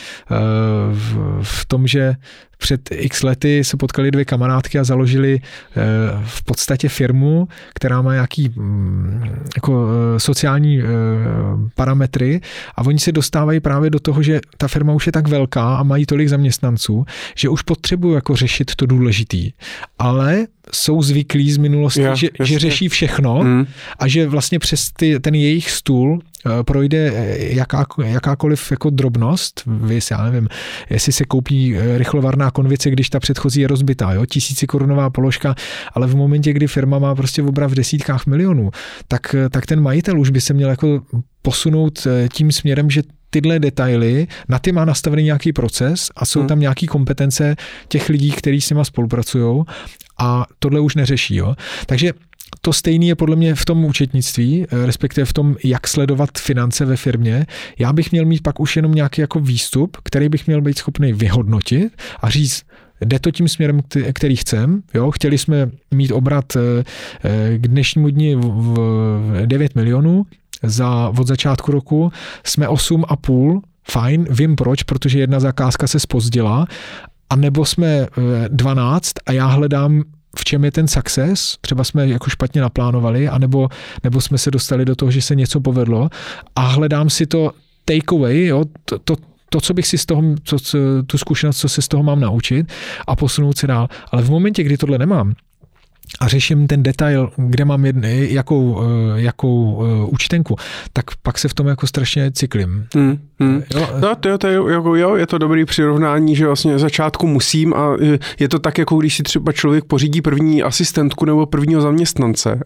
[0.91, 2.15] v, v tom, že
[2.63, 5.81] před x lety se potkali dvě kamarádky a založili eh,
[6.25, 9.23] v podstatě firmu, která má nějaký mm,
[9.55, 10.85] jako eh, sociální eh,
[11.75, 12.41] parametry
[12.75, 15.83] a oni se dostávají právě do toho, že ta firma už je tak velká a
[15.83, 17.05] mají tolik zaměstnanců,
[17.35, 19.51] že už potřebují jako řešit to důležitý.
[19.99, 23.65] Ale jsou zvyklí z minulosti, ja, že, že řeší všechno mm.
[23.99, 26.19] a že vlastně přes ty, ten jejich stůl
[26.65, 30.47] projde eh, jaká, jakákoliv jako drobnost, vys, já nevím,
[30.89, 35.55] jestli se koupí eh, rychlovarná konvice, když ta předchozí je rozbitá, jo, tisíci korunová položka,
[35.93, 38.71] ale v momentě, kdy firma má prostě obrat v desítkách milionů,
[39.07, 41.01] tak, tak ten majitel už by se měl jako
[41.41, 46.47] posunout tím směrem, že tyhle detaily, na ty má nastavený nějaký proces a jsou hmm.
[46.47, 47.55] tam nějaké kompetence
[47.87, 49.63] těch lidí, kteří s nima spolupracují
[50.19, 51.35] a tohle už neřeší.
[51.35, 51.55] Jo.
[51.85, 52.13] Takže
[52.65, 56.85] to stejné je podle mě v tom účetnictví, eh, respektive v tom, jak sledovat finance
[56.85, 57.45] ve firmě.
[57.79, 61.13] Já bych měl mít pak už jenom nějaký jako výstup, který bych měl být schopný
[61.13, 62.63] vyhodnotit a říct,
[63.01, 63.81] jde to tím směrem,
[64.13, 64.81] který chcem.
[64.93, 65.11] Jo?
[65.11, 66.83] Chtěli jsme mít obrat eh,
[67.23, 70.25] eh, k dnešnímu dni v 9 milionů,
[70.63, 72.11] za, od začátku roku
[72.43, 76.67] jsme 8,5, fajn, vím proč, protože jedna zakázka se spozdila,
[77.29, 78.07] a nebo jsme
[78.49, 80.03] 12 a já hledám
[80.37, 83.69] v čem je ten success, třeba jsme jako špatně naplánovali, anebo,
[84.03, 86.09] nebo jsme se dostali do toho, že se něco povedlo
[86.55, 87.51] a hledám si to
[87.85, 89.15] takeaway, jo, to, to,
[89.49, 90.57] to, co bych si z toho, to,
[91.07, 92.71] tu zkušenost, co se z toho mám naučit
[93.07, 93.87] a posunout se dál.
[94.11, 95.33] Ale v momentě, kdy tohle nemám,
[96.19, 100.55] a řeším ten detail, kde mám jedne, jakou, eh, jakou eh, účtenku,
[100.93, 102.87] tak pak se v tom jako strašně cyklím.
[102.95, 103.63] Hmm, hmm.
[103.75, 103.87] Jo?
[103.99, 107.97] No, to, to je, jako, jo, je to dobrý přirovnání, že vlastně začátku musím a
[108.39, 112.59] je to tak, jako když si třeba člověk pořídí první asistentku nebo prvního zaměstnance.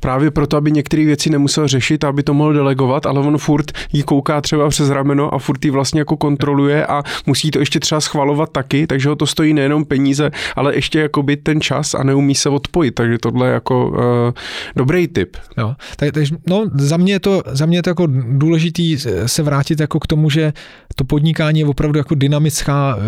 [0.00, 4.02] Právě proto, aby některé věci nemusel řešit, aby to mohl delegovat, ale on furt jí
[4.02, 8.00] kouká třeba přes rameno a furt jí vlastně jako kontroluje a musí to ještě třeba
[8.00, 12.02] schvalovat taky, takže ho to stojí nejenom peníze, ale ještě jako by ten čas a
[12.02, 13.96] neumí se odpojit takže tohle je jako uh,
[14.76, 15.36] dobrý tip.
[15.58, 19.42] Jo, tak, tak, no, za mě, je to, za mě je to jako důležitý se
[19.42, 20.52] vrátit jako k tomu, že
[20.94, 23.02] to podnikání je opravdu jako dynamická, uh,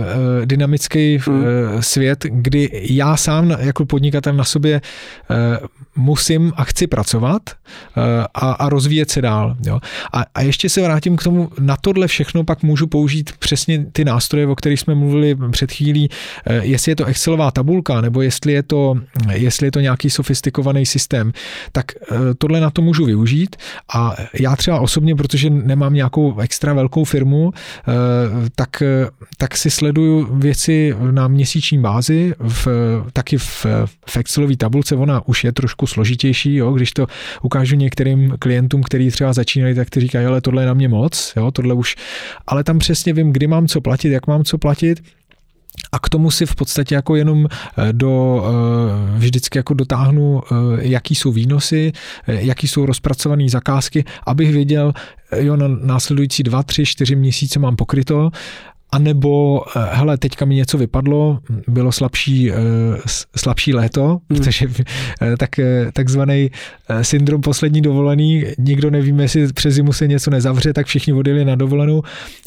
[0.44, 1.38] dynamický hmm.
[1.38, 1.44] uh,
[1.80, 4.80] svět, kdy já sám jako podnikatel na sobě
[5.96, 7.42] musím a chci pracovat
[8.34, 9.56] a, a rozvíjet se dál.
[9.66, 9.80] Jo.
[10.12, 14.04] A, a ještě se vrátím k tomu, na tohle všechno pak můžu použít přesně ty
[14.04, 16.08] nástroje, o kterých jsme mluvili před chvílí,
[16.62, 18.94] jestli je to Excelová tabulka, nebo jestli je to,
[19.32, 21.32] jestli je to nějaký sofistikovaný systém,
[21.72, 23.56] tak eh, tohle na to můžu využít
[23.94, 27.92] a já třeba osobně, protože nemám nějakou extra velkou firmu, eh,
[28.54, 29.06] tak, eh,
[29.36, 32.68] tak si sleduju věci na měsíční bázi, v,
[33.12, 33.66] taky v,
[34.06, 37.06] v Excelové tabulce, ona už je trošku složitější, jo, když to
[37.42, 41.32] ukážu některým klientům, kteří třeba začínají, tak ty říkají, ale tohle je na mě moc,
[41.36, 41.96] jo, tohle už,
[42.46, 45.02] ale tam přesně vím, kdy mám co platit, jak mám co platit
[45.92, 50.54] a k tomu si v podstatě jako jenom eh, do, eh, vždycky jako dotáhnu, eh,
[50.78, 51.92] jaký jsou výnosy,
[52.26, 54.92] jaký jsou rozpracované zakázky, abych věděl,
[55.36, 58.30] jo, na následující dva, tři, čtyři měsíce mám pokryto
[58.90, 62.52] a nebo, hele, teďka mi něco vypadlo, bylo slabší,
[63.36, 64.20] slabší léto, hmm.
[64.28, 64.66] protože
[65.38, 65.60] tak,
[65.92, 66.50] takzvaný
[67.02, 71.54] syndrom poslední dovolený, nikdo nevíme, jestli přes zimu se něco nezavře, tak všichni odjeli na
[71.54, 72.02] dovolenou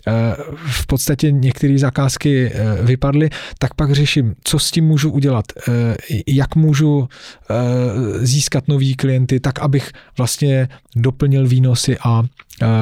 [0.08, 3.30] Eh, v podstatě některé zakázky eh, vypadly,
[3.60, 5.96] tak pak řeším, co s tím můžu udělat, eh,
[6.28, 7.08] jak můžu
[8.20, 12.24] získat nový klienty, tak abych vlastně doplnil výnosy a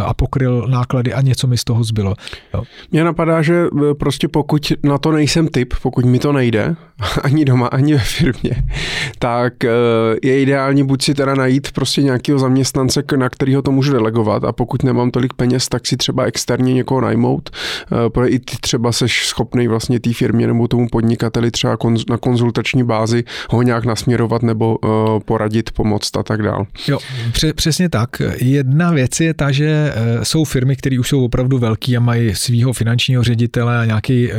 [0.06, 2.16] a pokryl náklady a něco mi z toho zbylo.
[2.54, 2.64] Jo.
[2.92, 3.66] Mně napadá, že
[4.00, 6.76] prostě pokud na to nejsem typ, pokud mi to nejde,
[7.24, 8.64] ani doma, ani ve firmě,
[9.20, 9.54] tak
[10.24, 14.52] je ideální buď si teda najít prostě nějakého zaměstnance, na kterého to můžu delegovat a
[14.52, 18.92] pokud nemám tolik peněz, tak si třeba externě někoho najmout, eh, protože i ty třeba
[18.92, 21.78] seš schopný vlastně té firmě nebo tomu podnikateli třeba
[22.10, 24.78] na konzultační bázi ho nějak nasměrovat nebo
[25.26, 26.66] poradit, pomoct a tak dál.
[26.88, 27.00] Jo,
[27.56, 28.22] přesně tak.
[28.42, 29.94] Jedna věc je ta, že
[30.24, 33.37] jsou firmy, které už jsou opravdu velký a mají svého finančního ředitele
[33.68, 34.30] a nějaký,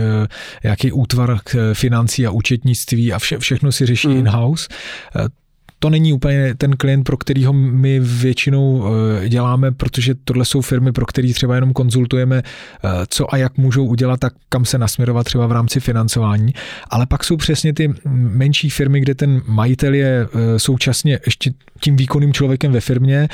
[0.65, 1.39] nějaký útvar
[1.73, 4.17] financí a účetnictví a vše, všechno si řeší mm.
[4.17, 4.69] in-house
[5.79, 8.85] to není úplně ten klient, pro kterýho my většinou
[9.25, 13.57] eh, děláme, protože tohle jsou firmy, pro který třeba jenom konzultujeme, eh, co a jak
[13.57, 16.53] můžou udělat a kam se nasměrovat třeba v rámci financování.
[16.91, 21.97] Ale pak jsou přesně ty menší firmy, kde ten majitel je eh, současně ještě tím
[21.97, 23.29] výkonným člověkem ve firmě,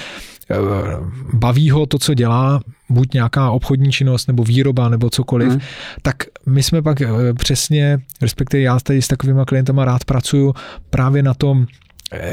[1.33, 5.61] baví ho to, co dělá, buď nějaká obchodní činnost nebo výroba nebo cokoliv, hmm.
[6.03, 6.17] tak
[6.47, 7.03] my jsme pak
[7.39, 10.55] přesně, respektive já tady s takovými klientama rád pracuju
[10.91, 11.84] právě na tom, Eh,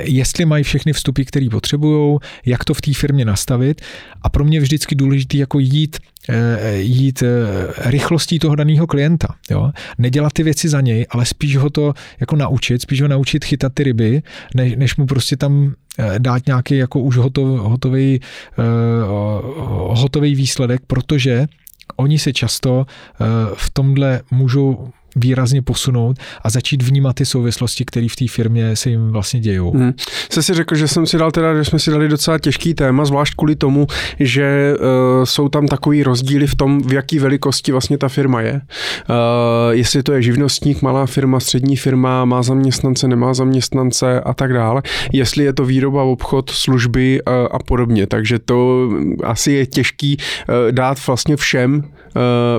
[0.03, 3.81] jestli mají všechny vstupy, které potřebují, jak to v té firmě nastavit.
[4.21, 5.97] A pro mě vždycky důležité jako jít
[6.29, 9.27] eh, jít eh, rychlostí toho daného klienta.
[9.49, 9.71] Jo?
[9.97, 13.73] Nedělat ty věci za něj, ale spíš ho to jako naučit, spíš ho naučit chytat
[13.73, 14.21] ty ryby,
[14.55, 15.73] než, než mu prostě tam
[16.17, 18.19] dát nějaký jako už hotov, hotový,
[19.87, 21.45] hotový výsledek, protože
[21.95, 22.85] oni se často
[23.53, 28.89] v tomhle můžou výrazně posunout a začít vnímat ty souvislosti, které v té firmě se
[28.89, 29.71] jim vlastně dějou.
[29.71, 29.93] Hmm.
[30.29, 33.05] Jsi si řekl, že jsem si dal teda, že jsme si dali docela těžký téma,
[33.05, 33.87] zvlášť kvůli tomu,
[34.19, 38.53] že uh, jsou tam takový rozdíly v tom, v jaký velikosti vlastně ta firma je.
[38.53, 39.17] Uh,
[39.71, 44.81] jestli to je živnostník, malá firma, střední firma, má zaměstnance, nemá zaměstnance a tak dále.
[45.13, 48.07] Jestli je to výroba, obchod, služby uh, a podobně.
[48.07, 48.89] Takže to
[49.23, 51.81] asi je těžký uh, dát vlastně všem uh,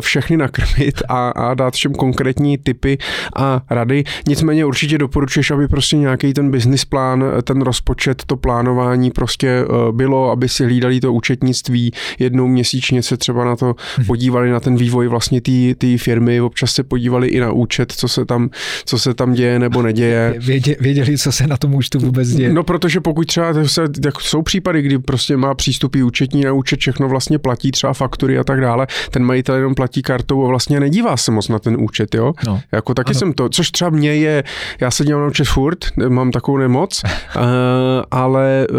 [0.01, 1.95] všechny nakrmit a, a dát všem
[2.43, 2.99] konkrétní typy
[3.37, 4.05] a rady.
[4.29, 10.31] Nicméně určitě doporučuješ, aby prostě nějaký ten business plán, ten rozpočet, to plánování prostě bylo,
[10.31, 13.67] aby si hlídali to účetnictví jednou měsíčně se třeba na to
[13.99, 14.07] mhm.
[14.07, 15.41] podívali na ten vývoj vlastně
[15.79, 18.51] té firmy, občas se podívali i na účet, co se tam,
[18.85, 20.35] co se tam děje nebo neděje.
[20.43, 22.53] Věděli, věděli, co se na tom účtu vůbec děje.
[22.53, 23.85] No protože pokud třeba se,
[24.21, 28.45] jsou případy, kdy prostě má přístupy účetní na účet, všechno vlastně platí, třeba faktury a
[28.45, 32.15] tak dále, ten majitel jenom platí kartou a vlastně nedívá se moc na ten účet,
[32.15, 32.32] jo?
[32.47, 32.61] No.
[32.73, 33.19] Jako taky ano.
[33.19, 34.45] jsem to, což třeba mě je,
[34.81, 35.79] já se dívám na účet furt,
[36.09, 37.43] mám takovou nemoc, uh,
[38.11, 38.79] ale uh,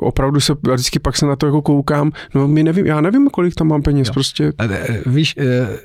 [0.00, 3.54] opravdu se vždycky pak se na to jako koukám, no my nevím, já nevím, kolik
[3.54, 4.14] tam mám peněz, jo.
[4.14, 4.52] prostě.
[4.60, 5.34] Eh, víš,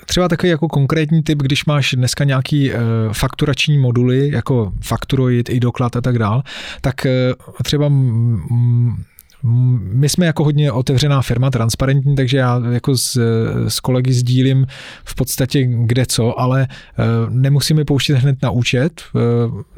[0.05, 2.71] třeba takový jako konkrétní typ, když máš dneska nějaký
[3.11, 6.43] fakturační moduly, jako fakturoid, i doklad a tak dál,
[6.81, 6.95] tak
[7.63, 7.89] třeba
[9.43, 13.19] my jsme jako hodně otevřená firma, transparentní, takže já jako s,
[13.67, 14.67] s kolegy sdílím
[15.05, 19.19] v podstatě kde co, ale eh, nemusíme pouštět hned na účet, eh,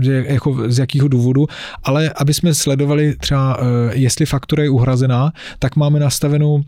[0.03, 1.47] že jako z jakého důvodu,
[1.83, 6.63] ale aby jsme sledovali třeba, eh, jestli faktura je uhrazená, tak máme nastavenou,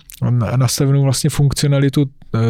[0.56, 2.06] nastavenou vlastně funkcionalitu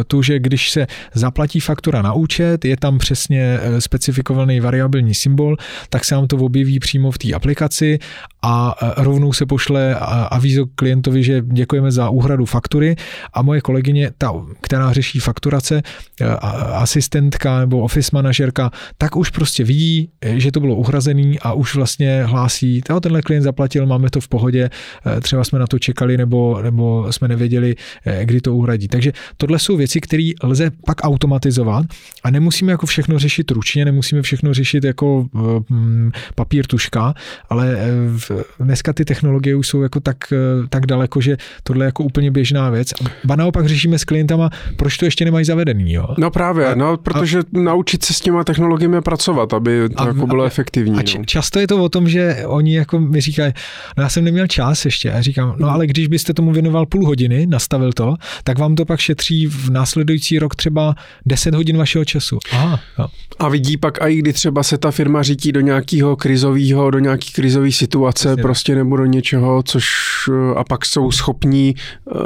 [0.08, 5.58] tu, že když se zaplatí faktura na účet, je tam přesně specifikovaný variabilní symbol,
[5.90, 8.00] tak se nám to objeví přímo v té aplikaci
[8.42, 9.96] a rovnou se pošle
[10.38, 12.96] avízo klientovi, že děkujeme za úhradu faktury
[13.34, 15.82] a moje kolegyně, ta, která řeší fakturace,
[16.74, 22.24] asistentka nebo office manažerka, tak už prostě vidí, že to bylo uhrazený a už vlastně
[22.24, 24.70] hlásí, tenhle klient zaplatil, máme to v pohodě,
[25.18, 27.76] e, třeba jsme na to čekali nebo, nebo jsme nevěděli,
[28.24, 28.88] kdy to uhradí.
[28.88, 31.86] Takže tohle jsou věci, které lze pak automatizovat
[32.24, 35.26] a nemusíme jako všechno řešit ručně, nemusíme všechno řešit jako
[36.36, 37.14] papír tuška,
[37.50, 37.78] ale
[38.60, 40.18] dneska ty technologie už jsou jako tak,
[40.70, 42.94] tak daleko, že tohle je jako úplně běžná věc.
[43.24, 45.94] Ba naopak řešíme s klientama, proč to ještě nemají zavedený.
[45.94, 46.08] Jo?
[46.18, 50.08] No právě, a, no, protože a, naučit se s těma technologiemi pracovat, aby to a,
[50.08, 51.00] jako bylo a, efektivní.
[51.00, 51.26] A č, no.
[51.26, 53.54] často je to o tom, že oni jako mi říkají,
[53.98, 55.12] no já jsem neměl čas ještě.
[55.12, 58.86] A říkám, no ale když byste tomu věnoval půl hodiny, nastavil to, tak vám to
[58.86, 62.38] pak šetří v následující rok třeba 10 hodin vašeho času.
[62.52, 63.08] Aha, jo.
[63.40, 67.32] A vidí pak i kdy třeba se ta firma řítí do nějakého krizového, do nějaký
[67.32, 68.42] krizové situace, Přesně.
[68.44, 69.86] prostě nebo do něčeho, což
[70.56, 72.18] a pak jsou schopní uh,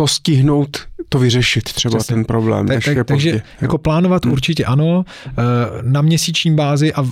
[0.00, 0.78] to stihnout,
[1.08, 2.14] to vyřešit třeba Přesně.
[2.14, 2.66] ten problém.
[2.66, 4.32] Tak, tak, takže jako plánovat hmm.
[4.32, 5.32] určitě ano, eh,
[5.82, 7.04] na měsíční bázi a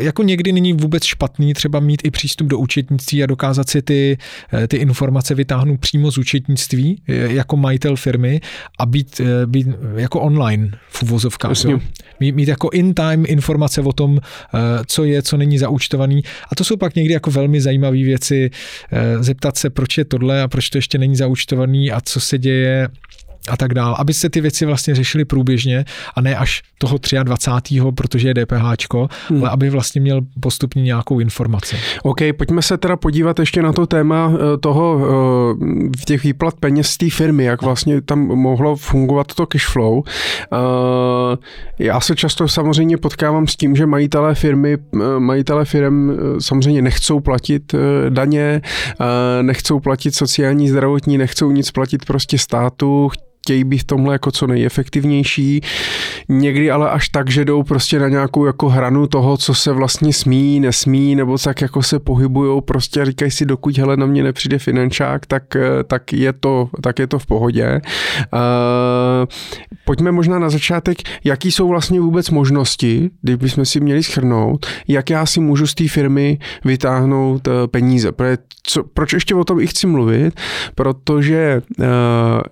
[0.00, 4.18] jako někdy není vůbec špatný třeba mít i přístup do účetnictví a dokázat si ty,
[4.52, 8.40] eh, ty informace vytáhnout přímo z účetnictví jako majitel firmy
[8.78, 9.66] a být, být
[9.96, 11.64] jako online v uvozovkách.
[12.20, 14.20] Mít, mít jako in-time informace o tom,
[14.86, 16.22] co je, co není zaúčtovaný.
[16.52, 18.50] A to jsou pak někdy jako velmi zajímavé věci.
[19.20, 22.88] Zeptat se, proč je tohle a proč to ještě není zaúčtovaný a co se děje
[23.48, 25.84] a tak dál, aby se ty věci vlastně řešily průběžně
[26.14, 27.80] a ne až toho 23.
[27.96, 28.96] protože je DPH,
[29.28, 29.40] hmm.
[29.40, 31.76] ale aby vlastně měl postupně nějakou informaci.
[32.02, 36.54] OK, pojďme se teda podívat ještě na to téma eh, toho v eh, těch výplat
[36.60, 40.02] peněz z té firmy, jak vlastně tam mohlo fungovat to cash flow.
[40.52, 40.56] Eh,
[41.78, 44.76] já se často samozřejmě potkávám s tím, že majitelé firmy,
[45.18, 47.74] majitelé firm samozřejmě nechcou platit
[48.08, 48.60] daně,
[49.42, 53.10] nechcou platit sociální, zdravotní, nechcou nic platit prostě státu,
[53.44, 55.60] chtějí být v tomhle jako co nejefektivnější.
[56.28, 60.12] Někdy ale až tak, že jdou prostě na nějakou jako hranu toho, co se vlastně
[60.12, 64.58] smí, nesmí, nebo tak jako se pohybujou prostě říkají si, dokud hele na mě nepřijde
[64.58, 67.80] finančák, tak, eh, tak, je, to, tak je to v pohodě.
[68.32, 68.40] Uh,
[69.84, 75.26] pojďme možná na začátek, jaký jsou vlastně vůbec možnosti, kdybychom si měli schrnout, jak já
[75.26, 78.12] si můžu z té firmy vytáhnout uh, peníze.
[78.62, 80.40] Co, proč ještě o tom i chci mluvit?
[80.74, 81.84] Protože uh,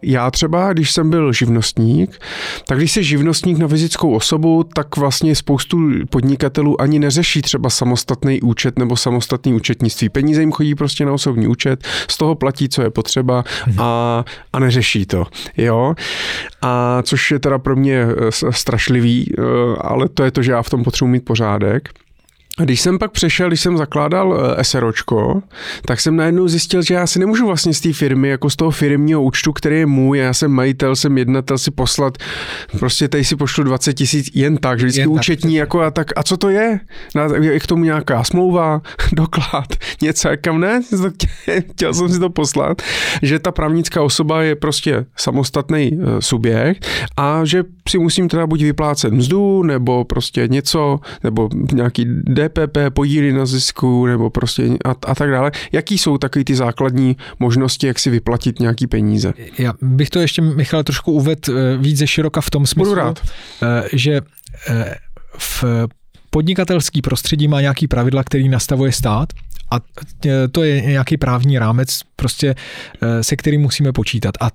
[0.03, 2.21] já třeba, když jsem byl živnostník,
[2.67, 5.79] tak když jsi živnostník na fyzickou osobu, tak vlastně spoustu
[6.11, 10.09] podnikatelů ani neřeší třeba samostatný účet nebo samostatný účetnictví.
[10.09, 13.45] Peníze jim chodí prostě na osobní účet, z toho platí, co je potřeba
[13.79, 15.25] a, a neřeší to.
[15.57, 15.95] Jo?
[16.63, 19.45] A což je teda pro mě eh, strašlivý, uh,
[19.81, 21.89] ale to je to, že já v tom potřebuji mít pořádek.
[22.59, 25.43] A když jsem pak přešel, když jsem zakládal eh, SROčko,
[25.87, 28.71] tak jsem najednou zjistil, že já si nemůžu vlastně z té firmy, jako z toho
[28.71, 32.19] firmního účtu, který je můj, já jsem majitel, jsem jednatel, si poslat,
[32.79, 35.59] prostě tady si pošlu 20 tisíc jen tak, že vždycky jen účetní, tak.
[35.59, 36.81] jako a tak, a co to je?
[37.41, 38.83] Je k tomu nějaká smlouva,
[39.13, 39.67] doklad,
[40.03, 40.81] něco, kam ne?
[41.73, 42.83] Chtěl jsem si to poslat,
[43.23, 46.87] že ta právnická osoba je prostě samostatný eh, subjekt
[47.17, 52.07] a že si musím teda buď vyplácet mzdu, nebo prostě něco, nebo nějaký
[52.49, 55.51] DPP, podíly na zisku nebo prostě a, a tak dále.
[55.73, 59.33] Jaký jsou takové ty základní možnosti, jak si vyplatit nějaký peníze?
[59.59, 63.21] Já bych to ještě, Michal, trošku uved eh, víc ze široka v tom smyslu, rád.
[63.63, 64.21] Eh, že
[64.69, 64.95] eh,
[65.39, 65.65] v
[66.31, 69.29] podnikatelský prostředí má nějaký pravidla, který nastavuje stát
[69.71, 69.81] a
[70.53, 72.55] to je nějaký právní rámec, prostě
[73.21, 74.35] se kterým musíme počítat.
[74.41, 74.51] A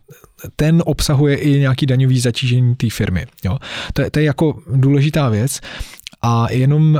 [0.56, 3.26] ten obsahuje i nějaký daňový zatížení té firmy.
[3.46, 3.58] Jo.
[3.94, 5.60] To, je, to je jako důležitá věc.
[6.22, 7.00] A jenom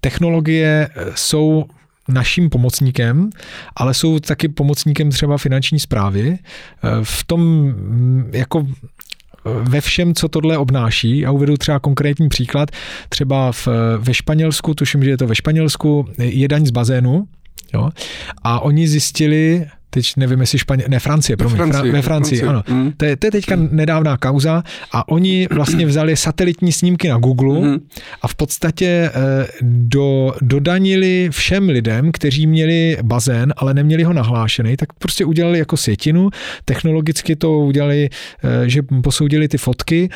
[0.00, 1.64] technologie eh, jsou
[2.08, 3.30] naším pomocníkem,
[3.76, 6.38] ale jsou taky pomocníkem třeba finanční zprávy.
[6.38, 8.70] Eh, v tom mm, jako eh,
[9.44, 11.18] ve všem, co tohle obnáší.
[11.18, 12.70] Já uvedu třeba konkrétní příklad.
[13.08, 13.68] Třeba v,
[13.98, 17.28] ve Španělsku, tuším, že je to ve Španělsku, je daň z bazénu.
[17.74, 17.90] Jo?
[18.42, 22.72] A oni zjistili, teď nevím, jestli Španě, ne Francie, promiň, ve Francii, ve Francii, Francii.
[22.72, 22.82] ano.
[22.82, 22.92] Mm.
[22.96, 24.62] To, je, to je teďka nedávná kauza
[24.92, 27.78] a oni vlastně vzali satelitní snímky na Google mm.
[28.22, 29.10] a v podstatě eh,
[29.62, 35.76] do, dodanili všem lidem, kteří měli bazén, ale neměli ho nahlášený, tak prostě udělali jako
[35.76, 36.30] sjetinu,
[36.64, 38.08] technologicky to udělali,
[38.44, 40.08] eh, že posoudili ty fotky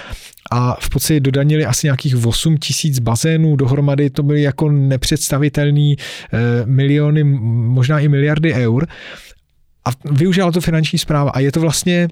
[0.51, 6.39] a v podstatě dodanili asi nějakých 8 tisíc bazénů, dohromady to byly jako nepředstavitelný eh,
[6.65, 8.87] miliony, možná i miliardy eur
[9.87, 12.09] a využila to finanční zpráva a je to vlastně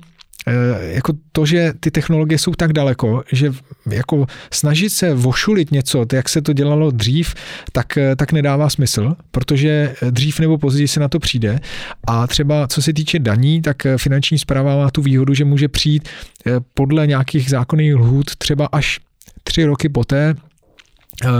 [0.47, 0.53] eh,
[0.95, 3.53] jako to, že ty technologie jsou tak daleko, že
[3.91, 7.35] jako snažit se vošulit něco, jak se to dělalo dřív,
[7.73, 11.61] tak, eh, tak nedává smysl, protože dřív nebo později se na to přijde.
[12.07, 15.69] A třeba co se týče daní, tak eh, finanční zpráva má tu výhodu, že může
[15.69, 16.09] přijít
[16.75, 19.01] podle nějakých zákonných lhůt třeba až
[19.45, 20.54] tři roky poté, Eh,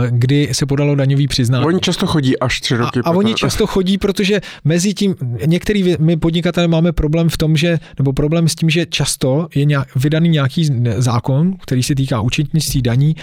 [0.09, 1.65] kdy se podalo daňový přiznání.
[1.65, 2.99] Oni často chodí až tři roky.
[2.99, 5.15] A, a oni často chodí, protože mezi tím,
[5.45, 9.65] některý my podnikatelé máme problém v tom, že, nebo problém s tím, že často je
[9.65, 13.15] nějak, vydaný nějaký zákon, který se týká účetnictví daní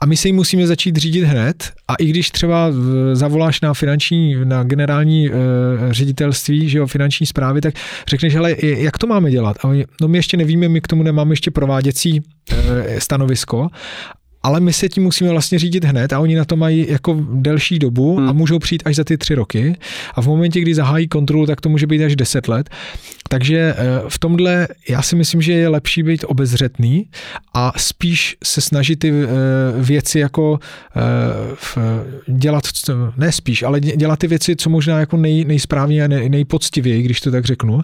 [0.00, 2.72] a my se jim musíme začít řídit hned a i když třeba
[3.12, 5.32] zavoláš na finanční, na generální e,
[5.90, 7.74] ředitelství, že jo, finanční zprávy, tak
[8.08, 9.56] řekneš, ale jak to máme dělat?
[9.60, 13.68] A oni, no my ještě nevíme, my k tomu nemáme ještě prováděcí e, stanovisko
[14.44, 17.78] ale my se tím musíme vlastně řídit hned a oni na to mají jako delší
[17.78, 18.28] dobu hmm.
[18.28, 19.76] a můžou přijít až za ty tři roky
[20.14, 22.70] a v momentě, kdy zahájí kontrolu, tak to může být až deset let.
[23.28, 27.08] Takže eh, v tomhle já si myslím, že je lepší být obezřetný
[27.54, 29.26] a spíš se snažit ty eh,
[29.78, 30.58] věci jako
[30.96, 32.64] eh, dělat,
[33.16, 37.30] ne spíš, ale dělat ty věci, co možná jako nej, nejsprávně a nejpoctivěji, když to
[37.30, 37.80] tak řeknu.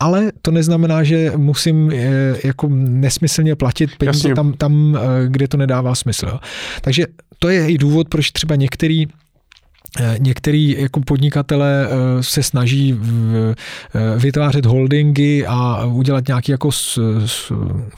[0.00, 1.92] Ale to neznamená, že musím
[2.44, 6.38] jako nesmyslně platit peníze tam, tam, kde to nedává smysl.
[6.80, 7.06] Takže
[7.38, 9.06] to je i důvod, proč třeba některý
[10.00, 16.70] Eh, některý jako podnikatele eh, se snaží eh, vytvářet holdingy a udělat nějaké jako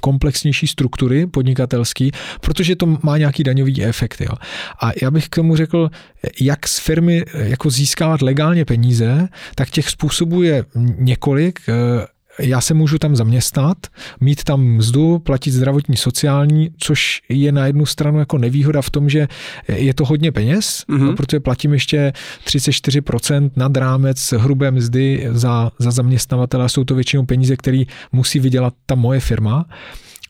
[0.01, 4.21] komplexnější struktury podnikatelský, protože to má nějaký daňový efekt.
[4.21, 4.33] Jo.
[4.83, 5.91] A já bych k tomu řekl,
[6.41, 10.65] jak z firmy jako získávat legálně peníze, tak těch způsobů je
[10.99, 11.61] několik
[12.39, 13.77] já se můžu tam zaměstnat,
[14.21, 19.09] mít tam mzdu, platit zdravotní, sociální, což je na jednu stranu jako nevýhoda v tom,
[19.09, 19.29] že
[19.69, 20.99] je to hodně peněz, mm-hmm.
[20.99, 22.13] no, protože platím ještě
[22.47, 26.69] 34% nad rámec hrubé mzdy za, za zaměstnavatele.
[26.69, 27.83] Jsou to většinou peníze, které
[28.13, 29.67] musí vydělat ta moje firma.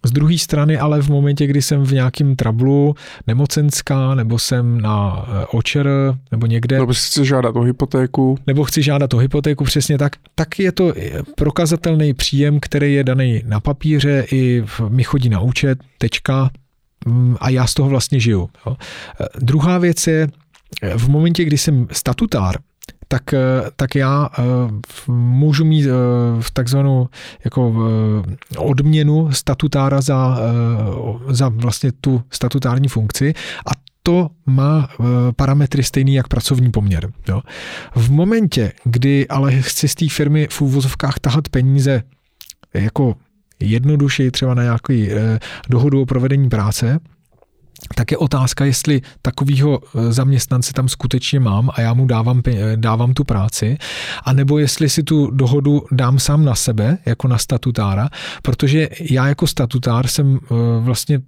[0.04, 2.94] Z druhé strany ale v momentě, kdy jsem v nějakém trablu,
[3.26, 5.88] nemocenská, nebo jsem na eh, očer,
[6.30, 6.78] nebo někde...
[6.78, 8.38] Nebo chci žádat o hypotéku.
[8.46, 10.12] Nebo chci žádat o hypotéku, přesně tak.
[10.34, 10.92] Tak je to
[11.36, 16.50] prokazatelný příjem, který je daný na papíře, i mi chodí na účet, tečka,
[17.06, 18.50] mm, a já z toho vlastně žiju.
[18.66, 18.76] Jo.
[19.20, 20.28] Eh, druhá věc je,
[20.82, 22.56] eh, v momentě, kdy jsem statutár,
[23.08, 23.40] tak, eh,
[23.76, 24.42] tak já eh,
[25.12, 25.90] můžu mít eh,
[26.52, 27.08] takzvanou
[27.44, 27.74] jako
[28.58, 30.38] odměnu statutára za,
[31.28, 33.34] za vlastně tu statutární funkci
[33.66, 33.70] a
[34.02, 34.88] to má
[35.36, 37.12] parametry stejný jak pracovní poměr.
[37.28, 37.42] Jo.
[37.94, 42.02] V momentě, kdy ale chci z té firmy v úvozovkách tahat peníze
[42.74, 43.14] jako
[43.60, 45.08] jednodušeji třeba na nějaký
[45.68, 47.00] dohodu o provedení práce,
[47.94, 52.76] tak je otázka, jestli takového eh, zaměstnance tam skutečně mám a já mu dávám, eh,
[52.76, 53.78] dávám tu práci,
[54.24, 58.08] anebo jestli si tu dohodu dám sám na sebe, jako na statutára,
[58.42, 61.20] protože já jako statutár jsem eh, vlastně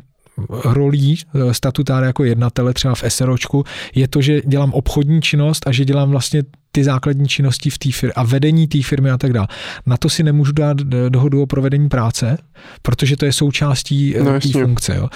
[0.65, 1.19] rolí
[1.53, 6.11] statutára jako jednatele třeba v SROčku je to, že dělám obchodní činnost a že dělám
[6.11, 6.43] vlastně
[6.73, 9.49] ty základní činnosti v té firmě a vedení té firmy a tak dále.
[9.87, 10.77] Na to si nemůžu dát
[11.09, 12.39] dohodu o provedení práce,
[12.83, 14.97] protože to je součástí no, té funkce.
[14.97, 15.09] Jo.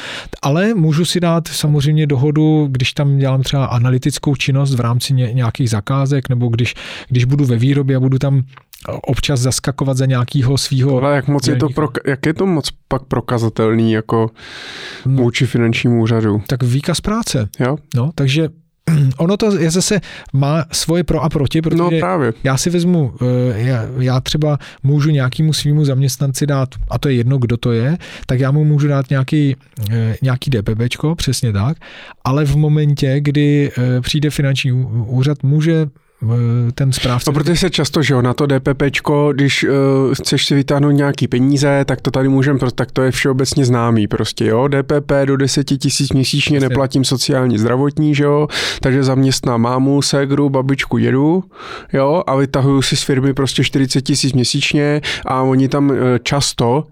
[0.42, 5.70] Ale můžu si dát samozřejmě dohodu, když tam dělám třeba analytickou činnost v rámci nějakých
[5.70, 6.74] zakázek, nebo když,
[7.08, 8.42] když budu ve výrobě a budu tam
[8.88, 11.02] občas zaskakovat za nějakého svého.
[11.02, 14.30] Ale jak moc je to, pro, jak je to moc pak prokazatelný jako
[15.04, 15.16] hmm.
[15.16, 16.42] vůči finančnímu úřadu?
[16.46, 17.48] Tak výkaz práce.
[17.60, 17.76] Jo.
[17.96, 18.48] No, takže
[19.18, 20.00] ono to je zase
[20.32, 22.32] má svoje pro a proti, protože no, právě.
[22.44, 27.14] já si vezmu, eh, já, já třeba můžu nějakému svýmu zaměstnanci dát, a to je
[27.14, 29.56] jedno, kdo to je, tak já mu můžu dát nějaký,
[29.90, 31.76] eh, nějaký DPPčko, přesně tak,
[32.24, 35.86] ale v momentě, kdy eh, přijde finanční úřad, může
[36.74, 37.30] ten správce.
[37.30, 39.70] No, protože se často, že jo, na to DPPčko, když uh,
[40.14, 44.46] chceš si vytáhnout nějaký peníze, tak to tady můžeme, tak to je všeobecně známý prostě,
[44.46, 48.48] jo, DPP do 10 tisíc měsíčně neplatím sociální zdravotní, že jo,
[48.80, 51.44] takže zaměstná mámu, ségru, babičku, jedu,
[51.92, 56.84] jo, a vytahuju si z firmy prostě 40 tisíc měsíčně a oni tam eh, často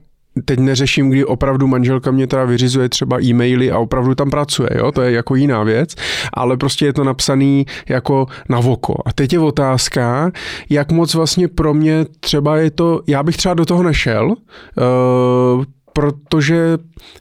[0.45, 4.93] teď neřeším, kdy opravdu manželka mě teda vyřizuje třeba e-maily a opravdu tam pracuje, jo,
[4.93, 5.95] to je jako jiná věc,
[6.35, 8.95] ale prostě je to napsaný jako na voko.
[9.07, 10.31] A teď je otázka,
[10.71, 15.65] jak moc vlastně pro mě třeba je to, já bych třeba do toho nešel, uh,
[15.93, 16.79] protože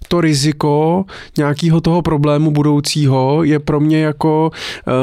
[0.07, 1.05] to riziko
[1.37, 4.93] nějakého toho problému budoucího je pro mě jako uh,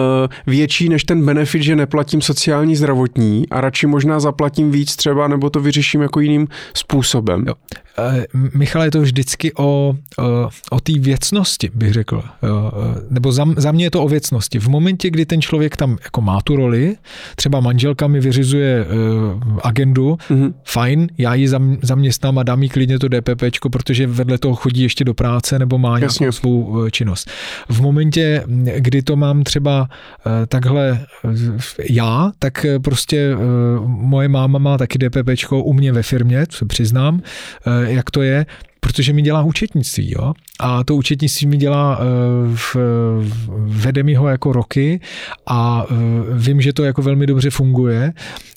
[0.46, 5.50] větší než ten benefit, že neplatím sociální zdravotní a radši možná zaplatím víc třeba, nebo
[5.50, 7.44] to vyřeším jako jiným způsobem.
[7.46, 7.54] Jo.
[7.98, 12.22] Eh, Michal, je to vždycky o, o, o té věcnosti, bych řekl.
[13.10, 14.58] Nebo za, za mě je to o věcnosti.
[14.58, 16.96] V momentě, kdy ten člověk tam jako má tu roli,
[17.36, 18.86] třeba manželka mi vyřizuje
[19.62, 20.52] agendu, mm-hmm.
[20.64, 21.48] fajn, já ji
[21.82, 25.78] zaměstnám a dám jí klidně to DPPčko, protože vedle toho chodí ještě do práce nebo
[25.78, 26.24] má Jasně.
[26.24, 27.30] nějakou svou eh, činnost.
[27.68, 28.44] V momentě,
[28.78, 29.88] kdy to mám třeba
[30.48, 31.06] takhle
[31.90, 33.36] já, tak prostě
[33.86, 37.20] moje máma má taky DPPčko u mě ve firmě, co přiznám,
[37.88, 38.46] jak to je,
[38.80, 40.32] protože mi dělá účetnictví, jo.
[40.60, 42.04] A to účetnictví mi dělá, eh,
[42.54, 42.76] v,
[43.58, 45.00] vede mi ho jako roky
[45.46, 45.94] a eh,
[46.34, 48.12] vím, že to jako velmi dobře funguje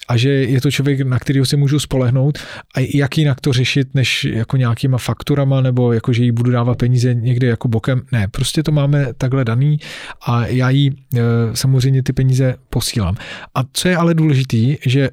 [0.07, 2.37] a že je to člověk, na kterého se můžu spolehnout
[2.75, 6.77] a jak jinak to řešit, než jako nějakýma fakturama nebo jako, že jí budu dávat
[6.77, 8.01] peníze někde jako bokem.
[8.11, 9.79] Ne, prostě to máme takhle daný
[10.21, 11.19] a já jí eh,
[11.53, 13.15] samozřejmě ty peníze posílám.
[13.55, 15.09] A co je ale důležitý, že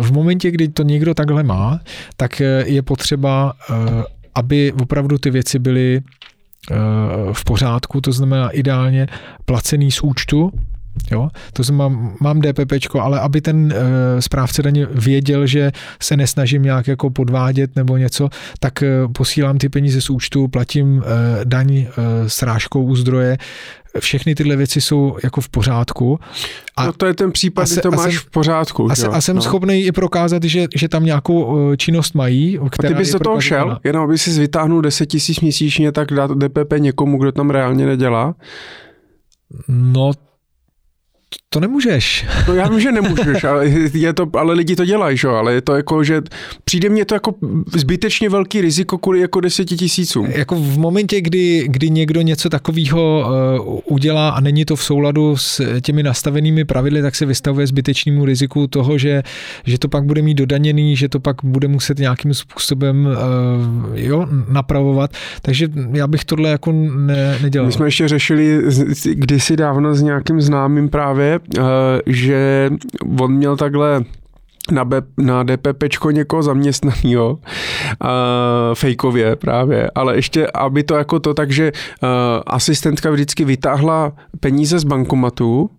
[0.00, 1.80] v momentě, kdy to někdo takhle má,
[2.16, 3.74] tak eh, je potřeba, eh,
[4.34, 6.74] aby opravdu ty věci byly eh,
[7.32, 9.06] v pořádku, to znamená ideálně
[9.44, 10.52] placený z účtu,
[11.10, 11.28] Jo?
[11.52, 15.72] To znamená, mám DPPčko, ale aby ten e, správce daně věděl, že
[16.02, 18.28] se nesnažím nějak jako podvádět nebo něco,
[18.60, 21.88] tak e, posílám ty peníze z účtu, platím e, daň e,
[22.26, 23.38] srážkou u zdroje,
[23.98, 26.18] všechny tyhle věci jsou jako v pořádku.
[26.76, 28.90] A, no to je ten případ, kdy to máš jsem, v pořádku.
[28.90, 29.42] A, se, a jsem no.
[29.42, 32.58] schopný i prokázat, že, že tam nějakou činnost mají.
[32.70, 36.12] Která a ty bys do toho šel, jenom aby si vytáhnul 10 tisíc měsíčně, tak
[36.12, 38.34] dát DPP někomu, kdo tam reálně nedělá?
[39.68, 40.12] No
[41.48, 42.26] to nemůžeš.
[42.48, 45.28] No já vím, že nemůžeš, ale, je to, ale lidi to dělají, že?
[45.28, 46.22] ale je to jako, že
[46.64, 47.34] přijde mně to jako
[47.74, 50.26] zbytečně velký riziko kvůli jako deseti tisícům.
[50.26, 53.24] Jako v momentě, kdy, kdy někdo něco takového
[53.60, 58.24] uh, udělá a není to v souladu s těmi nastavenými pravidly, tak se vystavuje zbytečnému
[58.24, 59.22] riziku toho, že,
[59.64, 64.26] že to pak bude mít dodaněný, že to pak bude muset nějakým způsobem uh, jo,
[64.48, 65.10] napravovat.
[65.42, 67.66] Takže já bych tohle jako ne, nedělal.
[67.66, 68.62] My jsme ještě řešili
[69.04, 71.62] kdysi dávno s nějakým známým právě, Eh,
[72.06, 72.70] že
[73.20, 74.04] on měl takhle
[74.70, 77.38] na, B, na DPPčko někoho zaměstnaného, uh,
[78.74, 82.08] fejkově právě, ale ještě, aby to jako to, takže uh,
[82.46, 85.70] asistentka vždycky vytáhla peníze z bankomatu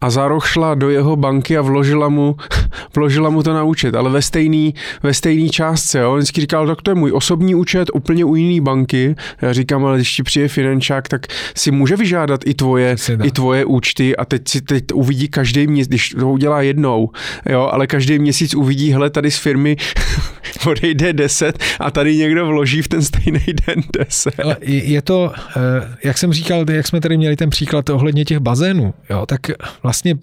[0.00, 2.36] a za rok šla do jeho banky a vložila mu,
[2.94, 5.98] vložila mu to na účet, ale ve stejný, ve stejný částce.
[5.98, 6.12] Jo?
[6.12, 9.14] On vždycky říkal, tak to je můj osobní účet úplně u jiný banky.
[9.42, 13.64] Já říkám, ale když ti přijde finančák, tak si může vyžádat i tvoje, i tvoje
[13.64, 17.10] účty a teď si teď uvidí každý měsíc, když to udělá jednou,
[17.48, 19.76] jo, ale každý měsíc uvidí, hele, tady z firmy
[20.66, 24.40] odejde 10 a tady někdo vloží v ten stejný den 10.
[24.44, 25.60] Ale je to, eh,
[26.04, 29.40] jak jsem říkal, jak jsme tady měli ten příklad ohledně těch bazénů, jo, tak
[29.82, 30.14] vlastně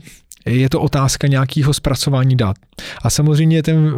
[0.46, 2.56] je to otázka nějakého zpracování dat.
[3.02, 3.94] A samozřejmě ten,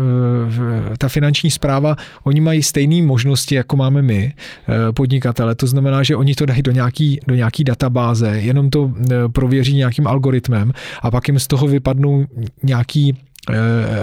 [0.93, 5.55] eh, ta finanční zpráva, oni mají stejné možnosti, jako máme my, eh, podnikatele.
[5.55, 8.93] To znamená, že oni to dají do nějaký, do nějaký databáze, jenom to
[9.33, 10.71] prověří nějakým algoritmem
[11.01, 12.25] a pak jim z toho vypadnou
[12.63, 13.17] nějaký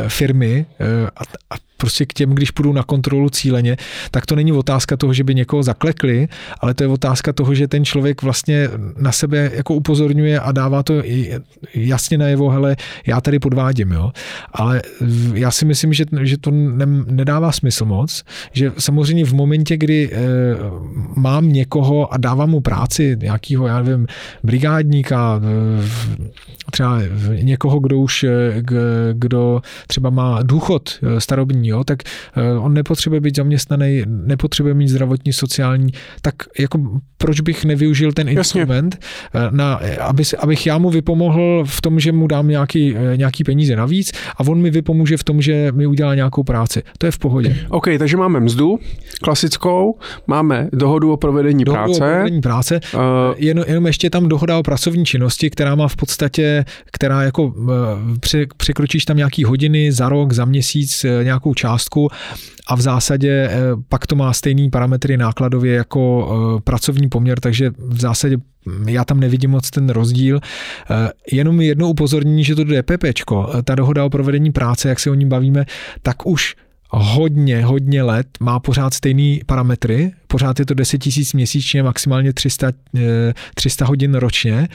[0.09, 0.67] firmy
[1.51, 3.77] a prostě k těm, když půjdu na kontrolu cíleně,
[4.11, 6.29] tak to není otázka toho, že by někoho zaklekli,
[6.61, 8.69] ale to je otázka toho, že ten člověk vlastně
[8.99, 11.03] na sebe jako upozorňuje a dává to
[11.75, 12.77] jasně najevo, hele,
[13.07, 14.11] já tady podvádím, jo.
[14.53, 14.83] Ale
[15.35, 20.11] já si myslím, že, že to ne, nedává smysl moc, že samozřejmě v momentě, kdy
[20.13, 20.19] e,
[21.17, 24.07] mám někoho a dávám mu práci, nějakýho, já nevím,
[24.43, 27.01] brigádníka, e, třeba
[27.43, 28.63] někoho, kdo už, eh,
[29.13, 32.03] kdo třeba má důchod starobní, jo, tak
[32.59, 35.93] on nepotřebuje být zaměstnaný, nepotřebuje mít zdravotní, sociální,
[36.23, 38.99] tak jako proč bych nevyužil ten instrument,
[39.51, 44.13] na, aby, abych já mu vypomohl v tom, že mu dám nějaký, nějaký peníze navíc
[44.37, 46.83] a on mi vypomůže v tom, že mi udělá nějakou práci.
[46.99, 47.57] To je v pohodě.
[47.69, 48.79] OK, takže máme mzdu
[49.23, 52.05] klasickou, máme dohodu o provedení dohodu práce.
[52.05, 52.81] O provedení práce.
[52.95, 53.01] Uh,
[53.37, 57.55] Jen, jenom ještě tam dohoda o pracovní činnosti, která má v podstatě, která jako
[58.57, 62.09] překročíš tam nějaký hodiny za rok, za měsíc, nějakou částku
[62.67, 63.51] a v zásadě
[63.89, 68.37] pak to má stejný parametry nákladově jako pracovní poměr, takže v zásadě
[68.87, 70.41] já tam nevidím moc ten rozdíl.
[71.33, 75.27] Jenom jedno upozornění, že to DPPčko, ta dohoda o provedení práce, jak se o ní
[75.27, 75.65] bavíme,
[76.03, 76.55] tak už
[76.91, 82.73] hodně, hodně let má pořád stejný parametry, pořád je to 10 tisíc měsíčně, maximálně 300,
[83.55, 84.69] 300 hodin ročně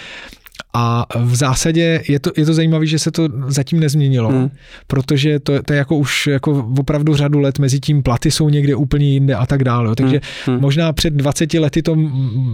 [0.73, 4.49] a v zásadě je to, je to zajímavé, že se to zatím nezměnilo, hmm.
[4.87, 8.75] protože to, to je jako už jako opravdu řadu let, mezi tím platy jsou někde
[8.75, 9.95] úplně jinde a tak dále.
[9.95, 10.55] Takže hmm.
[10.55, 10.61] hmm.
[10.61, 11.95] možná před 20 lety to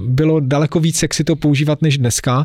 [0.08, 2.38] bylo daleko víc sexy to používat než dneska.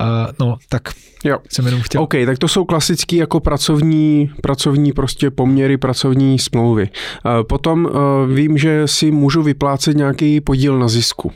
[0.00, 0.06] Uh,
[0.40, 0.82] no, tak
[1.24, 1.38] Jo.
[1.52, 2.02] Jsem jenom chtěl.
[2.02, 6.88] OK, tak to jsou klasický jako pracovní, pracovní prostě poměry, pracovní smlouvy.
[7.24, 7.92] Uh, potom uh,
[8.34, 11.32] vím, že si můžu vyplácet nějaký podíl na zisku.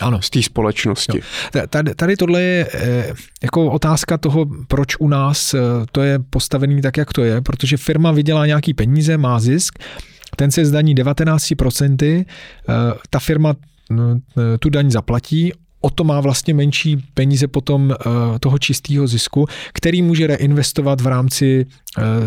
[0.00, 0.22] Ano.
[0.22, 1.18] z té společnosti.
[1.54, 1.62] Jo.
[1.68, 5.60] Tady, tady tohle je eh, jako otázka toho, proč u nás eh,
[5.92, 9.78] to je postavený tak, jak to je, protože firma vydělá nějaký peníze, má zisk,
[10.36, 12.24] ten se zdaní 19%,
[12.68, 12.74] eh,
[13.10, 13.54] ta firma
[14.60, 17.94] tu daň zaplatí, o to má vlastně menší peníze potom
[18.40, 21.66] toho čistého zisku, který může reinvestovat v rámci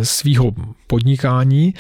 [0.04, 0.52] svého
[0.88, 1.74] podnikání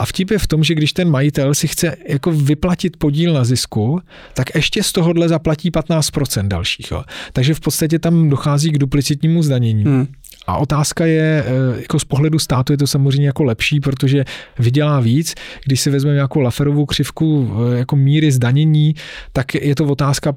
[0.00, 3.44] a vtip je v tom, že když ten majitel si chce jako vyplatit podíl na
[3.44, 4.00] zisku,
[4.34, 6.90] tak ještě z tohohle zaplatí 15% dalších.
[6.90, 7.04] Jo.
[7.32, 9.84] Takže v podstatě tam dochází k duplicitnímu zdanění.
[9.84, 10.06] Hmm.
[10.46, 14.24] A otázka je, eh, jako z pohledu státu je to samozřejmě jako lepší, protože
[14.58, 15.34] vydělá víc.
[15.66, 18.94] Když si vezmeme nějakou Laferovou křivku eh, jako míry zdanění,
[19.32, 20.36] tak je to otázka,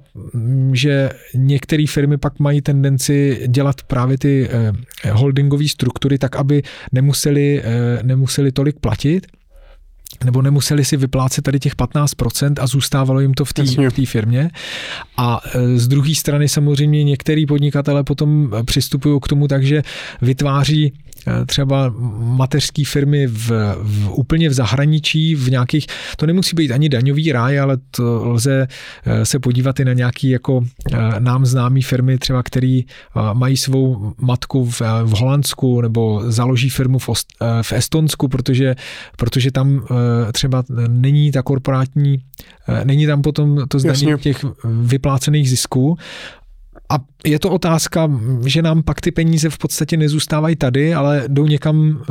[0.74, 7.64] že některé firmy pak mají tendenci dělat právě ty eh, holdingové struktury tak, aby nemuseli,
[8.04, 9.28] nemuseli tolik platit
[10.26, 13.64] nebo nemuseli si vyplácet tady těch 15% a zůstávalo jim to v té
[14.06, 14.50] firmě.
[15.18, 19.84] A e, z druhé strany samozřejmě některý podnikatele potom přistupují k tomu tak, že
[20.22, 20.94] vytváří
[21.46, 23.50] třeba mateřské firmy v,
[23.82, 28.68] v, úplně v zahraničí, v nějakých, to nemusí být ani daňový ráj, ale to lze
[29.06, 30.62] eh, se podívat i na nějaký jako
[30.94, 32.86] eh, nám známý firmy, třeba který
[33.34, 37.28] mají svou matku v, v Holandsku nebo založí firmu v, Ost,
[37.62, 38.76] v Estonsku, protože,
[39.18, 39.86] protože tam
[40.32, 42.18] třeba není ta korporátní,
[42.84, 45.98] není tam potom to zdanění těch vyplácených zisků
[46.94, 48.12] a je to otázka,
[48.46, 52.02] že nám pak ty peníze v podstatě nezůstávají tady, ale jdou někam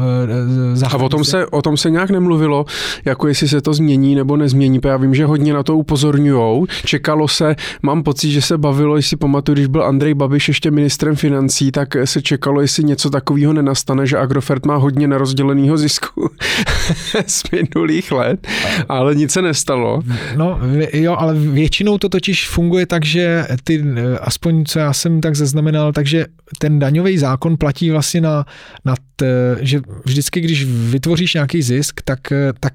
[0.72, 2.64] e, za A o tom, se, o tom se nějak nemluvilo,
[3.04, 4.80] jako jestli se to změní nebo nezmění.
[4.84, 6.64] Já vím, že hodně na to upozorňují.
[6.84, 11.16] Čekalo se, mám pocit, že se bavilo, jestli pamatuju, když byl Andrej Babiš ještě ministrem
[11.16, 16.30] financí, tak se čekalo, jestli něco takového nenastane, že Agrofert má hodně nerozděleného zisku
[17.26, 18.46] z minulých let,
[18.88, 20.02] ale nic se nestalo.
[20.36, 20.58] No
[20.92, 25.36] jo, ale většinou to totiž funguje tak, že ty, e, aspoň co já jsem tak
[25.36, 26.26] zaznamenal, takže
[26.58, 28.44] ten daňový zákon platí vlastně na,
[28.84, 32.20] na t, že vždycky, když vytvoříš nějaký zisk, tak,
[32.60, 32.72] tak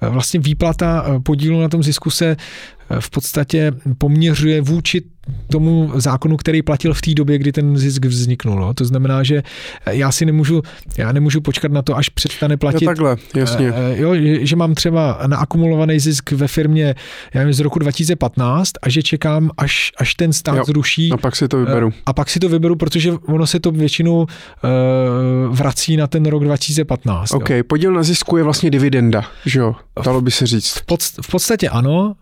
[0.00, 2.36] vlastně výplata podílu na tom zisku se
[3.00, 5.02] v podstatě poměřuje vůči
[5.50, 8.60] tomu zákonu, který platil v té době, kdy ten zisk vzniknul.
[8.60, 8.74] No.
[8.74, 9.42] To znamená, že
[9.86, 10.62] já si nemůžu,
[10.96, 12.82] já nemůžu počkat na to, až přestane platit.
[12.82, 13.72] Jo, takhle, jasně.
[13.74, 16.94] Eh, jo, že mám třeba naakumulovaný zisk ve firmě
[17.34, 21.12] já nevím, z roku 2015 a že čekám, až, až ten stát jo, zruší.
[21.12, 21.92] A pak si to vyberu.
[22.06, 24.26] A pak si to vyberu, protože ono se to většinou
[25.48, 27.34] vrací na ten rok 2015.
[27.34, 27.64] OK, jo.
[27.66, 29.74] podíl na zisku je vlastně dividenda, že jo?
[30.04, 30.70] Dalo by se říct.
[30.70, 32.14] V, pod, v podstatě ano.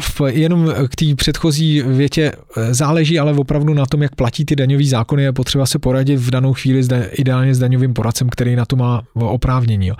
[0.00, 4.56] V, jenom k té předchozí větě eh, záleží ale opravdu na tom, jak platí ty
[4.56, 5.22] daňové zákony.
[5.22, 8.76] Je potřeba se poradit v danou chvíli s, ideálně s daňovým poradcem, který na to
[8.76, 9.90] má oprávnění.
[9.90, 9.94] Eh,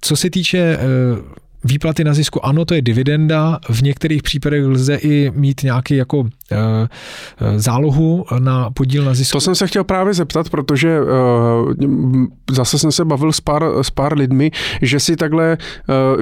[0.00, 0.78] co se týče eh,
[1.64, 3.58] výplaty na zisku, ano, to je dividenda.
[3.68, 6.28] V některých případech lze i mít nějaký jako
[7.56, 9.36] zálohu na podíl na zisku.
[9.36, 10.98] To jsem se chtěl právě zeptat, protože
[12.50, 14.50] zase jsem se bavil s pár, s pár lidmi,
[14.82, 15.58] že si takhle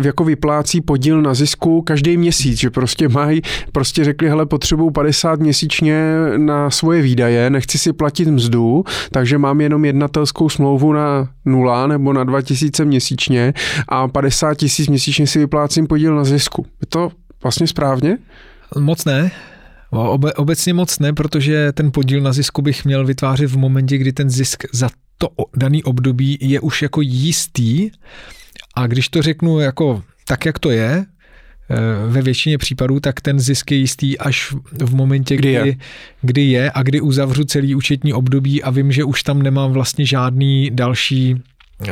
[0.02, 5.40] jako vyplácí podíl na zisku každý měsíc, že prostě mají, prostě řekli, hele, potřebuju 50
[5.40, 11.86] měsíčně na svoje výdaje, nechci si platit mzdu, takže mám jenom jednatelskou smlouvu na nula
[11.86, 13.54] nebo na 2000 měsíčně
[13.88, 16.66] a 50 tisíc měsíčně si vyplácím podíl na zisku.
[16.80, 17.10] Je to
[17.42, 18.18] vlastně správně?
[18.78, 19.30] Moc ne.
[19.90, 24.12] Obe, obecně moc ne, protože ten podíl na zisku bych měl vytvářet v momentě, kdy
[24.12, 24.88] ten zisk za
[25.18, 27.90] to daný období je už jako jistý
[28.74, 31.04] a když to řeknu jako tak, jak to je,
[31.70, 31.76] eh,
[32.08, 35.76] ve většině případů, tak ten zisk je jistý až v momentě, kdy, kdy, je.
[36.22, 40.06] kdy je a kdy uzavřu celý účetní období a vím, že už tam nemám vlastně
[40.06, 41.42] žádný další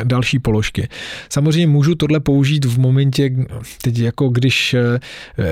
[0.05, 0.89] další položky.
[1.29, 3.47] Samozřejmě můžu tohle použít v momentě,
[3.83, 5.01] teď jako když eh,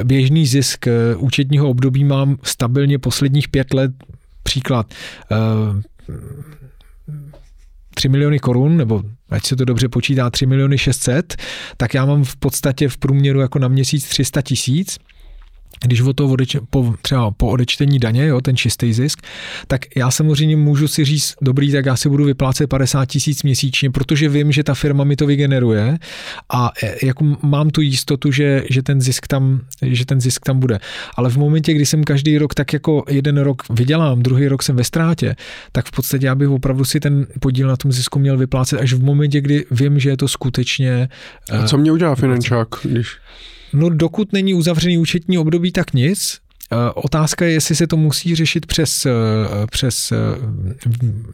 [0.04, 3.92] běžný zisk eh, účetního období mám stabilně posledních pět let,
[4.42, 4.94] příklad
[7.94, 11.36] 3 miliony korun, nebo ať se to dobře počítá, 3 miliony 600,
[11.76, 14.98] tak já mám v podstatě v průměru jako na měsíc 300 tisíc
[15.84, 19.22] když o to odeč, po, třeba po odečtení daně, jo, ten čistý zisk,
[19.66, 23.90] tak já samozřejmě můžu si říct, dobrý, tak já si budu vyplácet 50 tisíc měsíčně,
[23.90, 25.98] protože vím, že ta firma mi to vygeneruje
[26.50, 30.60] a e, jako mám tu jistotu, že, že, ten zisk tam, že ten zisk tam
[30.60, 30.78] bude.
[31.16, 34.76] Ale v momentě, kdy jsem každý rok tak jako jeden rok vydělám, druhý rok jsem
[34.76, 35.36] ve ztrátě,
[35.72, 38.92] tak v podstatě já bych opravdu si ten podíl na tom zisku měl vyplácet až
[38.92, 41.08] v momentě, kdy vím, že je to skutečně...
[41.50, 43.08] A co mě udělá finančák, když
[43.76, 46.40] No dokud není uzavřený účetní období, tak nic.
[46.72, 49.10] Eh, otázka je, jestli se to musí řešit přes, eh,
[49.70, 50.16] přes eh,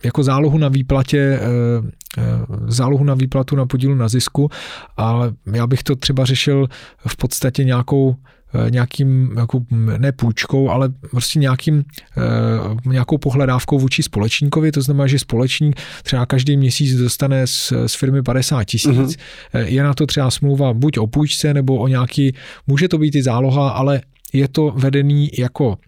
[0.05, 1.40] jako zálohu na výplatě,
[2.66, 4.51] zálohu na výplatu na podílu na zisku,
[4.97, 6.68] ale já bych to třeba řešil
[7.07, 8.16] v podstatě nějakou
[8.70, 9.61] nějakým, jako
[9.98, 11.84] ne půjčkou, ale prostě nějakým,
[12.16, 17.94] eh, nějakou pohledávkou vůči společníkovi, to znamená, že společník třeba každý měsíc dostane z, z
[17.94, 19.64] firmy 50 tisíc, mm-hmm.
[19.64, 22.34] je na to třeba smlouva buď o půjčce, nebo o nějaký,
[22.66, 24.00] může to být i záloha, ale
[24.32, 25.78] je to vedený jako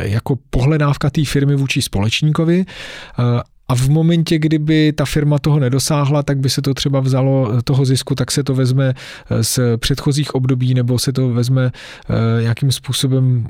[0.00, 2.64] jako pohledávka té firmy vůči společníkovi
[3.68, 7.84] a v momentě, kdyby ta firma toho nedosáhla, tak by se to třeba vzalo toho
[7.84, 8.94] zisku, tak se to vezme
[9.30, 11.72] eh, z předchozích období nebo se to vezme
[12.10, 13.46] eh, nějakým způsobem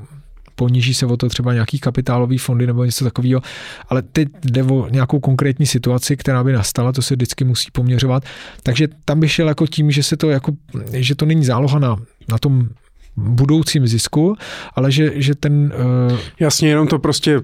[0.57, 3.43] poníží se o to třeba nějaký kapitálový fondy nebo něco takového,
[3.89, 8.25] ale teď jde o nějakou konkrétní situaci, která by nastala, to se vždycky musí poměřovat.
[8.63, 10.53] Takže tam by šel jako tím, že se to jako,
[10.93, 11.97] že to není záloha na,
[12.29, 12.69] na tom
[13.17, 14.37] budoucím zisku,
[14.75, 15.73] ale že, že ten...
[16.11, 16.19] Uh...
[16.41, 17.41] Jasně, jenom to prostě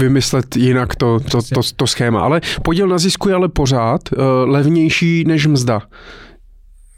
[0.00, 2.20] vymyslet jinak to, to, to, to schéma.
[2.20, 5.82] Ale podíl na zisku je ale pořád uh, levnější než mzda.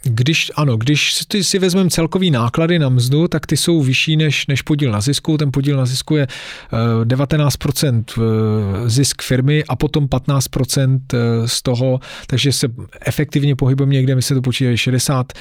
[0.08, 4.46] Když, ano, když ty si vezmeme celkový náklady na mzdu, tak ty jsou vyšší než,
[4.46, 5.36] než podíl na zisku.
[5.36, 6.26] Ten podíl na zisku je
[7.04, 8.22] 19% eh,
[8.84, 12.68] eh, zisk firmy a potom 15% eh, z toho, takže se
[13.00, 15.32] efektivně pohybujeme někde, my se to počítají 60,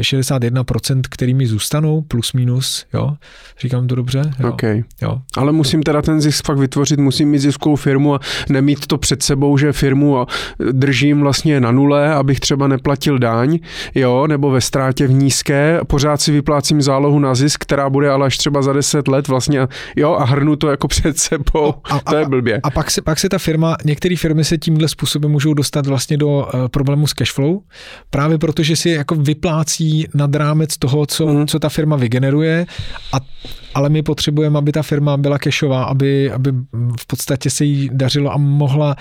[0.00, 3.16] 61%, kterými zůstanou, plus minus, jo?
[3.60, 4.22] Říkám to dobře?
[4.40, 4.48] Jo.
[4.48, 4.82] Okay.
[5.02, 5.20] Jo.
[5.36, 9.22] Ale musím teda ten zisk fakt vytvořit, musím mít ziskovou firmu a nemít to před
[9.22, 10.26] sebou, že firmu
[10.72, 13.58] držím vlastně na nule, abych třeba neplatil daň,
[13.94, 14.05] jo?
[14.06, 18.26] Jo, nebo ve ztrátě v nízké, pořád si vyplácím zálohu na zisk, která bude ale
[18.26, 22.16] až třeba za 10 let vlastně, jo, a hrnu to jako před sebou, a, to
[22.16, 22.60] a, je blbě.
[22.62, 26.16] A pak se, pak se ta firma, některé firmy se tímhle způsobem můžou dostat vlastně
[26.16, 27.58] do uh, problému s cashflow,
[28.10, 31.46] právě protože si jako vyplácí nad rámec toho, co, mm.
[31.46, 32.66] co ta firma vygeneruje
[33.12, 33.16] a
[33.74, 36.52] ale my potřebujeme, aby ta firma byla cashová, aby, aby
[37.00, 38.96] v podstatě se jí dařilo a mohla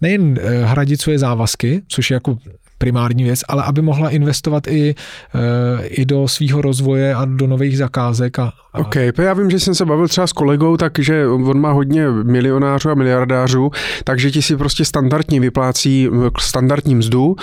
[0.00, 2.38] nejen eh, hradit svoje závazky, což je jako
[2.78, 4.94] primární věc, ale aby mohla investovat i,
[5.34, 8.38] eh, i do svého rozvoje a do nových zakázek.
[8.38, 8.80] A, a...
[8.80, 12.90] OK, já vím, že jsem se bavil třeba s kolegou, takže on má hodně milionářů
[12.90, 13.70] a miliardářů,
[14.04, 16.08] takže ti si prostě standardně vyplácí
[16.40, 17.36] standardní mzdu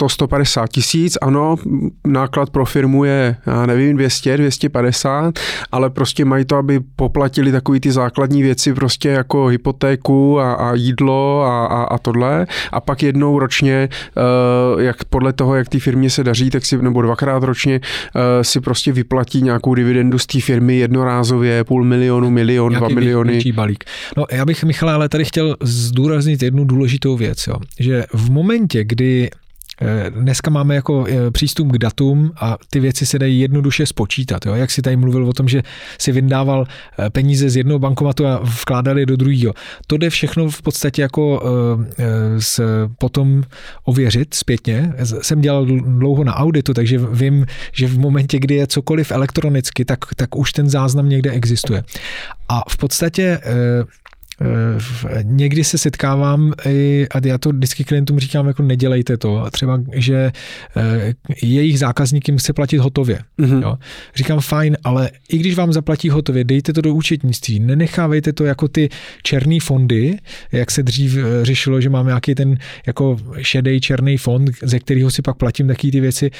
[0.00, 1.56] 100-150 eh, tisíc, ano,
[2.06, 5.38] náklad pro firmu je, já nevím, 200, 250,
[5.72, 10.74] ale prostě mají to, aby poplatili takový ty základní věci, prostě jako hypotéku a, a
[10.74, 12.46] jídlo a, a, a tohle.
[12.72, 16.82] A pak jednou ročně Eh, jak podle toho, jak té firmě se daří, tak si,
[16.82, 22.30] nebo dvakrát ročně eh, si prostě vyplatí nějakou dividendu z té firmy jednorázově, půl milionu,
[22.30, 23.40] milion, Nějaký dva miliony.
[23.54, 23.84] balík.
[24.16, 28.84] No já bych, Michale, ale tady chtěl zdůraznit jednu důležitou věc, jo, že v momentě,
[28.84, 29.30] kdy
[30.10, 34.46] dneska máme jako přístup k datům a ty věci se dají jednoduše spočítat.
[34.46, 34.54] Jo?
[34.54, 35.62] Jak si tady mluvil o tom, že
[35.98, 36.66] si vyndával
[37.12, 39.54] peníze z jednoho bankomatu a vkládali do druhého.
[39.86, 41.42] To jde všechno v podstatě jako
[42.38, 42.60] s,
[42.98, 43.42] potom
[43.84, 44.92] ověřit zpětně.
[45.22, 49.98] Jsem dělal dlouho na auditu, takže vím, že v momentě, kdy je cokoliv elektronicky, tak,
[50.16, 51.82] tak už ten záznam někde existuje.
[52.48, 53.40] A v podstatě
[55.22, 59.44] někdy se setkávám i, a já to vždycky klientům říkám, jako nedělejte to.
[59.50, 60.32] Třeba, že
[60.76, 63.18] eh, jejich zákazník jim chce platit hotově.
[63.38, 63.62] Mm-hmm.
[63.62, 63.78] Jo.
[64.14, 68.68] Říkám, fajn, ale i když vám zaplatí hotově, dejte to do účetnictví, nenechávejte to jako
[68.68, 68.88] ty
[69.22, 70.18] černý fondy,
[70.52, 75.10] jak se dřív eh, řešilo, že mám nějaký ten jako šedý černý fond, ze kterého
[75.10, 76.30] si pak platím taky ty věci.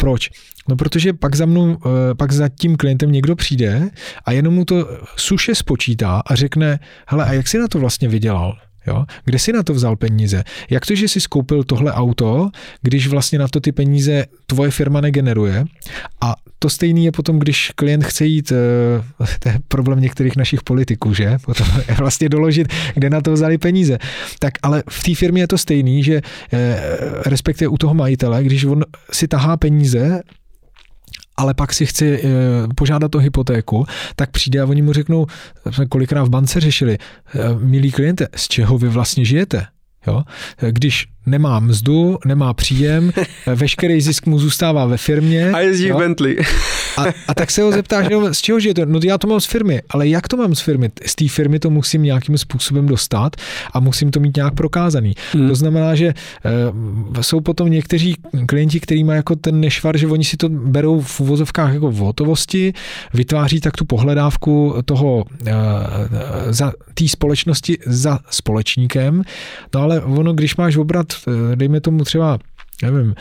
[0.00, 0.30] Proč?
[0.68, 3.90] No protože pak za mnou, eh, pak za tím klientem někdo přijde
[4.24, 8.08] a jenom mu to suše spočítá a řekne, hele, a jak si na to vlastně
[8.08, 8.56] vydělal?
[8.86, 9.04] Jo?
[9.24, 10.44] Kde si na to vzal peníze?
[10.70, 12.50] Jak to, že jsi skoupil tohle auto,
[12.82, 15.64] když vlastně na to ty peníze tvoje firma negeneruje?
[16.20, 20.62] A to stejný je potom, když klient chce jít, eh, to je problém některých našich
[20.62, 21.38] politiků, že?
[21.44, 21.66] Potom
[21.98, 23.98] vlastně doložit, kde na to vzali peníze.
[24.38, 26.20] Tak ale v té firmě je to stejný, že
[26.52, 26.80] eh,
[27.26, 30.22] respektive u toho majitele, když on si tahá peníze
[31.40, 32.28] ale pak si chci eh,
[32.76, 33.86] požádat o hypotéku,
[34.16, 35.26] tak přijde a oni mu řeknou,
[35.70, 39.66] jsme kolikrát v bance řešili, eh, milí kliente, z čeho vy vlastně žijete?
[40.06, 40.22] Jo?
[40.70, 43.12] Když nemá mzdu, nemá příjem,
[43.54, 45.50] veškerý zisk mu zůstává ve firmě.
[45.50, 46.36] A jezdí v Bentley.
[46.96, 48.86] A, a tak se ho zeptáš, no, z čeho žijete?
[48.86, 50.90] No já to mám z firmy, ale jak to mám z firmy?
[51.06, 53.36] Z té firmy to musím nějakým způsobem dostat
[53.72, 55.14] a musím to mít nějak prokázaný.
[55.32, 55.48] Hmm.
[55.48, 58.14] To znamená, že e, jsou potom někteří
[58.46, 61.96] klienti, kteří mají jako ten nešvar, že oni si to berou v uvozovkách jako v
[61.96, 62.72] hotovosti,
[63.14, 65.52] vytváří tak tu pohledávku toho e,
[66.52, 69.22] za té společnosti za společníkem,
[69.74, 71.09] no ale ono, když máš obrat,
[71.54, 72.38] dejme tomu třeba
[72.82, 73.14] nevím,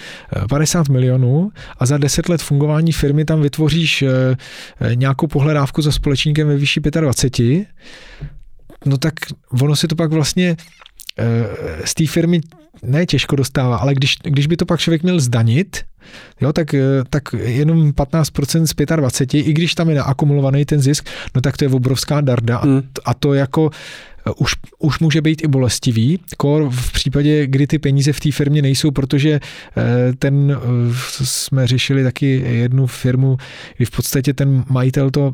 [0.49, 4.07] 50 milionů a za 10 let fungování firmy tam vytvoříš eh,
[4.81, 7.67] eh, nějakou pohledávku za společníkem ve výši 25,
[8.85, 9.13] no tak
[9.61, 10.57] ono si to pak vlastně
[11.19, 11.45] eh,
[11.85, 12.41] z té firmy
[12.83, 15.83] ne těžko dostává, ale když, když by to pak člověk měl zdanit,
[16.41, 16.75] jo, tak,
[17.09, 21.65] tak jenom 15% z 25, i když tam je naakumulovaný ten zisk, no tak to
[21.65, 22.81] je obrovská darda a, hmm.
[23.05, 23.69] a to jako
[24.37, 28.61] už, už může být i bolestivý, kor v případě, kdy ty peníze v té firmě
[28.61, 29.39] nejsou, protože
[29.77, 30.93] eh, ten, eh,
[31.23, 33.37] jsme řešili taky jednu firmu,
[33.77, 35.33] kdy v podstatě ten majitel to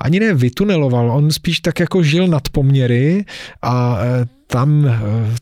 [0.00, 3.24] ani ne vytuneloval, on spíš tak jako žil nad poměry
[3.62, 4.90] a eh, tam,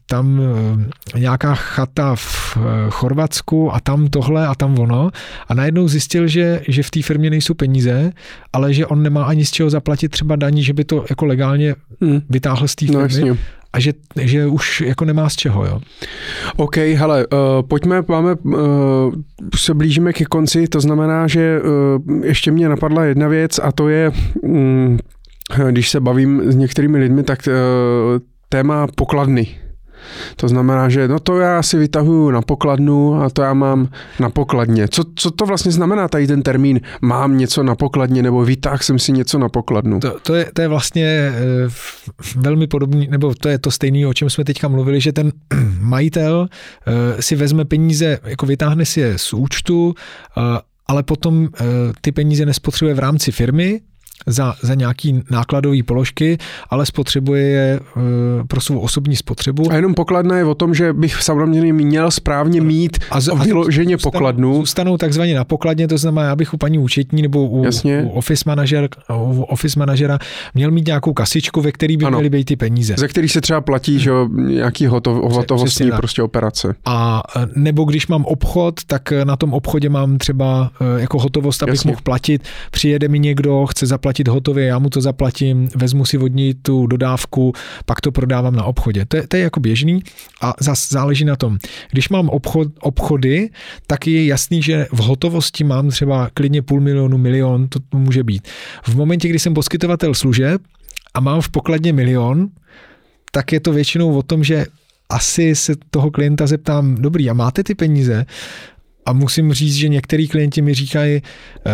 [0.07, 0.41] tam
[1.17, 2.59] nějaká chata v
[2.91, 5.11] Chorvatsku a tam tohle a tam ono
[5.49, 8.13] a najednou zjistil, že, že v té firmě nejsou peníze,
[8.53, 11.75] ale že on nemá ani z čeho zaplatit třeba daní, že by to jako legálně
[12.01, 12.21] hmm.
[12.31, 13.29] vytáhl z té no, firmy.
[13.29, 13.37] No,
[13.73, 15.81] a že, že už jako nemá z čeho, jo.
[16.57, 18.55] OK, hele, uh, pojďme, máme, uh,
[19.57, 23.89] se blížíme ke konci, to znamená, že uh, ještě mě napadla jedna věc a to
[23.89, 24.13] je,
[24.43, 24.99] um,
[25.71, 29.49] když se bavím s některými lidmi, tak uh, téma pokladny.
[30.37, 33.89] To znamená, že no to já si vytahuju na pokladnu a to já mám
[34.21, 34.89] na pokladně.
[34.89, 38.99] Co, co to vlastně znamená tady ten termín mám něco na pokladně nebo vytáhl jsem
[38.99, 40.01] si něco na pokladnu?
[40.01, 41.33] To, to, je, to je vlastně e,
[42.37, 45.33] velmi podobný, nebo to je to stejné, o čem jsme teďka mluvili, že ten
[45.81, 46.49] majitel
[46.87, 49.95] e, si vezme peníze, jako vytáhne si je z účtu,
[50.37, 50.41] e,
[50.87, 51.49] ale potom
[52.01, 53.81] ty peníze nespotřebuje v rámci firmy,
[54.27, 56.39] za, za nějaký nákladové položky,
[56.71, 57.81] ale spotřebuje je e,
[58.47, 59.73] pro svou osobní spotřebu.
[59.73, 63.35] A jenom pokladna je o tom, že bych samozřejmě měl správně mít a, z, a
[63.35, 64.57] vyloženě zůstanou, pokladnu.
[64.57, 67.67] Zůstanou takzvaně na pokladně, to znamená, já bych u paní účetní nebo u,
[68.03, 70.19] u office, manažer, u office manažera
[70.55, 72.19] měl mít nějakou kasičku, ve které by ano.
[72.19, 72.95] měly být ty peníze.
[72.99, 76.75] Ze kterých se třeba platí, že nějaký hotov, hotovostní prostě operace.
[76.85, 81.75] A e, nebo když mám obchod, tak na tom obchodě mám třeba jako hotovost, abych
[81.75, 81.91] Jasně.
[81.91, 82.43] mohl platit.
[82.71, 86.33] Přijede mi někdo, chce zaplatit zaplatit hotově, já mu to zaplatím, vezmu si od
[86.63, 87.53] tu dodávku,
[87.87, 89.05] pak to prodávám na obchodě.
[89.05, 90.03] To je, to je jako běžný
[90.41, 91.59] a zase záleží na tom.
[91.91, 93.51] Když mám obchod, obchody,
[93.87, 98.49] tak je jasný, že v hotovosti mám třeba klidně půl milionu, milion, to může být.
[98.85, 100.61] V momentě, kdy jsem poskytovatel služeb
[101.15, 102.49] a mám v pokladně milion,
[103.33, 104.67] tak je to většinou o tom, že
[105.09, 108.27] asi se toho klienta zeptám, dobrý, a máte ty peníze?
[109.07, 111.23] A musím říct, že některý klienti mi říkají,
[111.67, 111.73] uh,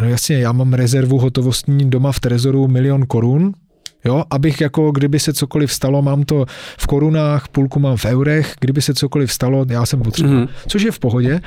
[0.00, 3.52] No jasně, já mám rezervu hotovostní doma v Trezoru milion korun,
[4.04, 6.46] Jo, abych jako, kdyby se cokoliv stalo, mám to
[6.80, 10.48] v korunách, půlku mám v eurech, kdyby se cokoliv stalo, já jsem potřeboval, mm-hmm.
[10.68, 11.40] což je v pohodě,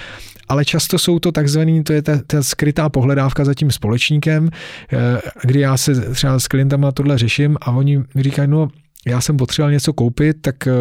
[0.50, 4.50] ale často jsou to takzvaný, to je ta, ta skrytá pohledávka za tím společníkem,
[4.94, 4.98] eh,
[5.44, 8.68] kdy já se třeba s klientama tohle řeším a oni mi říkají, no
[9.08, 10.74] já jsem potřeboval něco koupit, tak eh,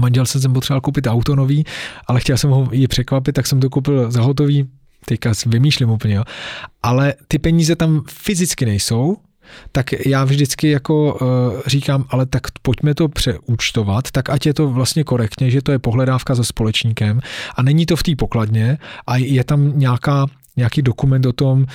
[0.00, 1.64] manželce jsem potřeboval koupit auto nový,
[2.06, 4.68] ale chtěl jsem ho ji překvapit, tak jsem to koupil za hotový,
[5.04, 6.24] teďka vymýšlím úplně, jo.
[6.82, 9.16] ale ty peníze tam fyzicky nejsou,
[9.72, 11.20] tak já vždycky jako uh,
[11.66, 15.78] říkám, ale tak pojďme to přeúčtovat, tak ať je to vlastně korektně, že to je
[15.78, 17.20] pohledávka za společníkem
[17.54, 20.26] a není to v té pokladně a je tam nějaká
[20.60, 21.66] nějaký dokument o tom,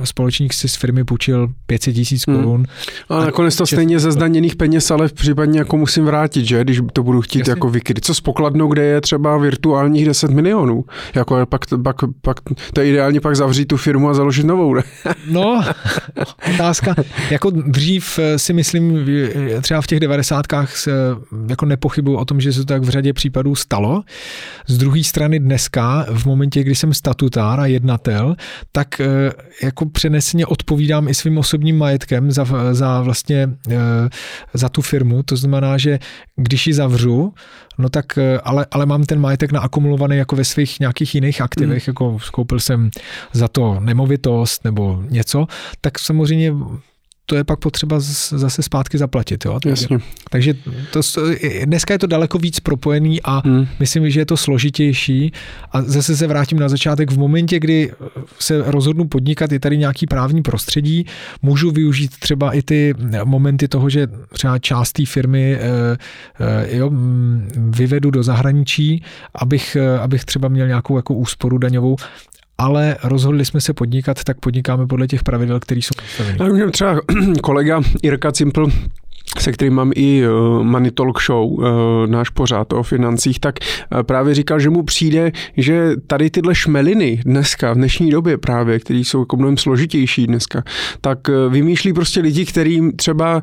[0.00, 2.36] e, společník si z firmy půjčil 500 tisíc hmm.
[2.36, 2.64] korun.
[3.10, 3.20] Hmm.
[3.20, 6.80] A nakonec to stejně ze zdaněných peněz, ale v případně jako musím vrátit, že, když
[6.92, 7.50] to budu chtít Jasně.
[7.50, 8.04] jako vykryt.
[8.04, 10.84] Co s pokladnou, kde je třeba virtuálních 10 milionů.
[11.14, 12.36] Jako pak, pak, pak,
[12.72, 14.74] to je ideálně pak zavřít tu firmu a založit novou.
[14.74, 14.82] Ne?
[15.30, 15.64] No,
[16.54, 16.94] otázka.
[17.30, 19.06] Jako dřív eh, si myslím,
[19.62, 20.90] třeba v těch devadesátkách se
[21.48, 24.02] jako nepochybuju o tom, že se to tak v řadě případů stalo.
[24.66, 28.36] Z druhé strany dneska, v momentě, kdy jsem statutár a jednatel,
[28.72, 29.32] tak eh,
[29.62, 33.76] jako přeneseně odpovídám i svým osobním majetkem za, za vlastně eh,
[34.54, 35.22] za tu firmu.
[35.22, 35.98] To znamená, že
[36.36, 37.34] když ji zavřu,
[37.78, 41.86] no tak, eh, ale, ale mám ten majetek naakumulovaný jako ve svých nějakých jiných aktivech,
[41.86, 41.90] mm.
[41.90, 42.90] jako skoupil jsem
[43.32, 45.46] za to nemovitost nebo něco,
[45.80, 46.52] tak samozřejmě
[47.26, 47.96] to je pak potřeba
[48.30, 49.44] zase zpátky zaplatit.
[49.44, 49.58] Jo?
[49.66, 49.98] Jasně.
[50.30, 50.54] Takže
[50.90, 51.00] to,
[51.64, 53.66] dneska je to daleko víc propojený a hmm.
[53.80, 55.32] myslím, že je to složitější.
[55.72, 57.10] A zase se vrátím na začátek.
[57.10, 57.92] V momentě, kdy
[58.38, 61.06] se rozhodnu podnikat, je tady nějaký právní prostředí,
[61.42, 62.94] můžu využít třeba i ty
[63.24, 65.60] momenty toho, že třeba část té firmy eh,
[66.40, 66.90] eh, jo,
[67.56, 69.02] vyvedu do zahraničí,
[69.34, 71.96] abych, eh, abych třeba měl nějakou jako úsporu daňovou
[72.58, 76.70] ale rozhodli jsme se podnikat, tak podnikáme podle těch pravidel, které jsou nastavené.
[76.70, 77.00] Třeba
[77.42, 78.66] kolega Irka Cimpl
[79.38, 80.28] se kterým mám i eh,
[80.62, 85.32] Money Talk Show, eh, náš pořád o financích, tak eh, právě říkal, že mu přijde,
[85.56, 90.62] že tady tyhle šmeliny dneska, v dnešní době právě, které jsou jako mnohem složitější dneska,
[91.00, 91.18] tak
[91.48, 93.42] vymýšlí prostě lidi, kterým třeba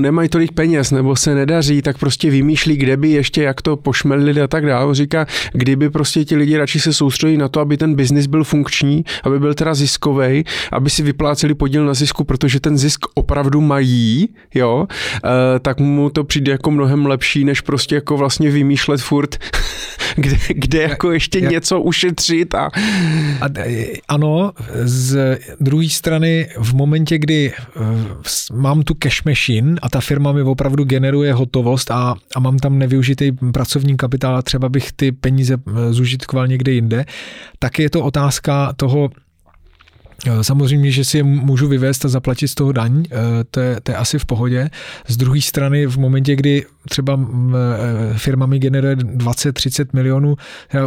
[0.00, 4.40] nemají tolik peněz nebo se nedaří, tak prostě vymýšlí, kde by ještě, jak to pošmelili
[4.40, 4.94] a tak dále.
[4.94, 9.04] Říká, kdyby prostě ti lidi radši se soustředili na to, aby ten biznis byl funkční,
[9.24, 14.28] aby byl teda ziskový, aby si vypláceli podíl na zisku, protože ten zisk opravdu mají,
[14.54, 14.86] jo,
[15.60, 19.38] tak mu to přijde jako mnohem lepší, než prostě jako vlastně vymýšlet furt,
[20.16, 22.54] kde, kde jako ještě Jak, něco ušetřit.
[22.54, 22.70] A...
[23.40, 23.48] a...
[24.08, 27.80] Ano, z druhé strany v momentě, kdy eh,
[28.52, 32.78] mám tu cash machine a ta firma mi opravdu generuje hotovost a, a mám tam
[32.78, 37.04] nevyužitý pracovní kapitál a třeba bych ty peníze eh, zužitkoval někde jinde,
[37.58, 39.29] tak je to otázka toho, Eh,
[40.42, 43.16] samozřejmě, že si je můžu vyvést a zaplatit z toho daň, eh,
[43.50, 44.70] to je, to je asi v pohodě.
[45.08, 50.36] Z druhé strany, v momentě, kdy třeba eh, firma mi generuje 20-30 milionů,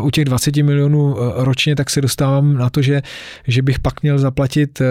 [0.01, 3.01] u těch 20 milionů ročně, tak se dostávám na to, že,
[3.47, 4.81] že bych pak měl zaplatit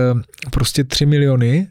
[0.51, 1.67] prostě 3 miliony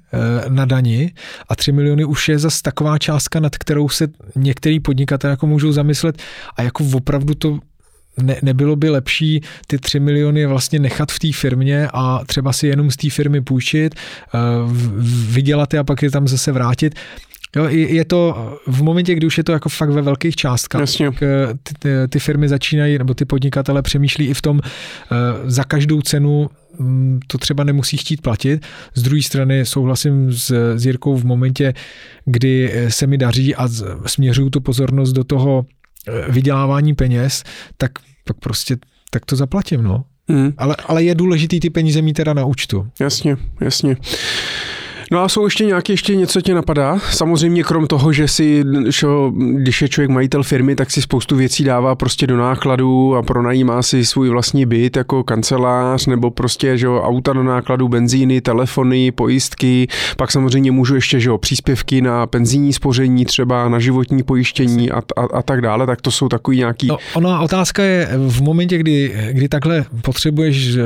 [0.50, 1.14] na dani
[1.50, 5.72] a 3 miliony už je zase taková částka, nad kterou se některý podnikatelé jako můžou
[5.72, 6.22] zamyslet
[6.56, 7.60] a jako opravdu to
[8.18, 12.68] ne, nebylo by lepší ty 3 miliony vlastně nechat v té firmě a třeba si
[12.68, 14.38] jenom z té firmy půjčit, eh,
[15.30, 16.96] vydělat je a pak je tam zase vrátit.
[17.56, 18.36] Jo, je to
[18.68, 21.12] v momentě, kdy už je to jako fakt ve velkých částkách, Jasně.
[21.12, 25.16] tak eh, ty, ty, ty firmy začínají, nebo ty podnikatele přemýšlí i v tom, eh,
[25.46, 28.66] za každou cenu mm, to třeba nemusí chtít platit.
[28.94, 31.74] Z druhé strany souhlasím s, s Jirkou v momentě,
[32.26, 33.68] kdy se mi daří a
[34.06, 35.66] směřuju tu pozornost do toho
[36.30, 37.44] vydělávání peněz,
[37.78, 37.92] tak
[38.24, 38.78] pak prostě
[39.10, 40.04] tak to zaplatím, no.
[40.30, 40.54] Hmm.
[40.58, 42.88] Ale, ale je důležitý ty peníze mít teda na účtu.
[43.00, 43.98] Jasně, jasně.
[45.14, 47.00] No a jsou ještě nějaké, ještě něco tě napadá?
[47.00, 51.64] Samozřejmě krom toho, že si, šo, když je člověk majitel firmy, tak si spoustu věcí
[51.64, 56.88] dává prostě do nákladu a pronajímá si svůj vlastní byt jako kancelář nebo prostě, že
[56.88, 63.26] auta do nákladu, benzíny, telefony, pojistky, pak samozřejmě můžu ještě, že příspěvky na penzijní spoření
[63.26, 66.88] třeba, na životní pojištění a, a, a tak dále, tak to jsou takový nějaký...
[66.88, 70.80] No, ona otázka je v momentě, kdy, kdy takhle potřebuješ eh,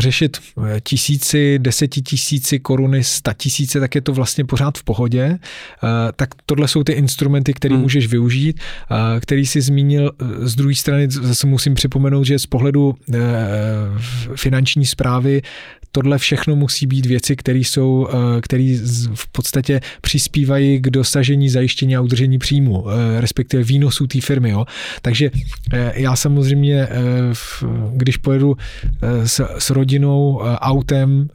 [0.00, 0.38] řešit
[0.82, 5.24] tisíci, desetitisíci koruny, sta tisíce, tak je to vlastně pořád v pohodě.
[5.28, 7.82] Eh, tak tohle jsou ty instrumenty, které hmm.
[7.82, 10.10] můžeš využít, eh, který si zmínil.
[10.10, 12.94] Eh, z druhé strany zase musím připomenout, že z pohledu
[14.36, 15.42] finanční zprávy
[15.92, 18.08] tohle všechno musí být věci, které jsou,
[18.40, 18.78] které
[19.14, 22.86] v podstatě přispívají k dosažení zajištění a udržení příjmu,
[23.18, 24.50] respektive výnosů té firmy.
[24.50, 24.64] Jo.
[25.02, 25.30] Takže
[25.94, 26.88] já samozřejmě,
[27.92, 28.56] když pojedu
[29.24, 31.28] s, s rodinou autem,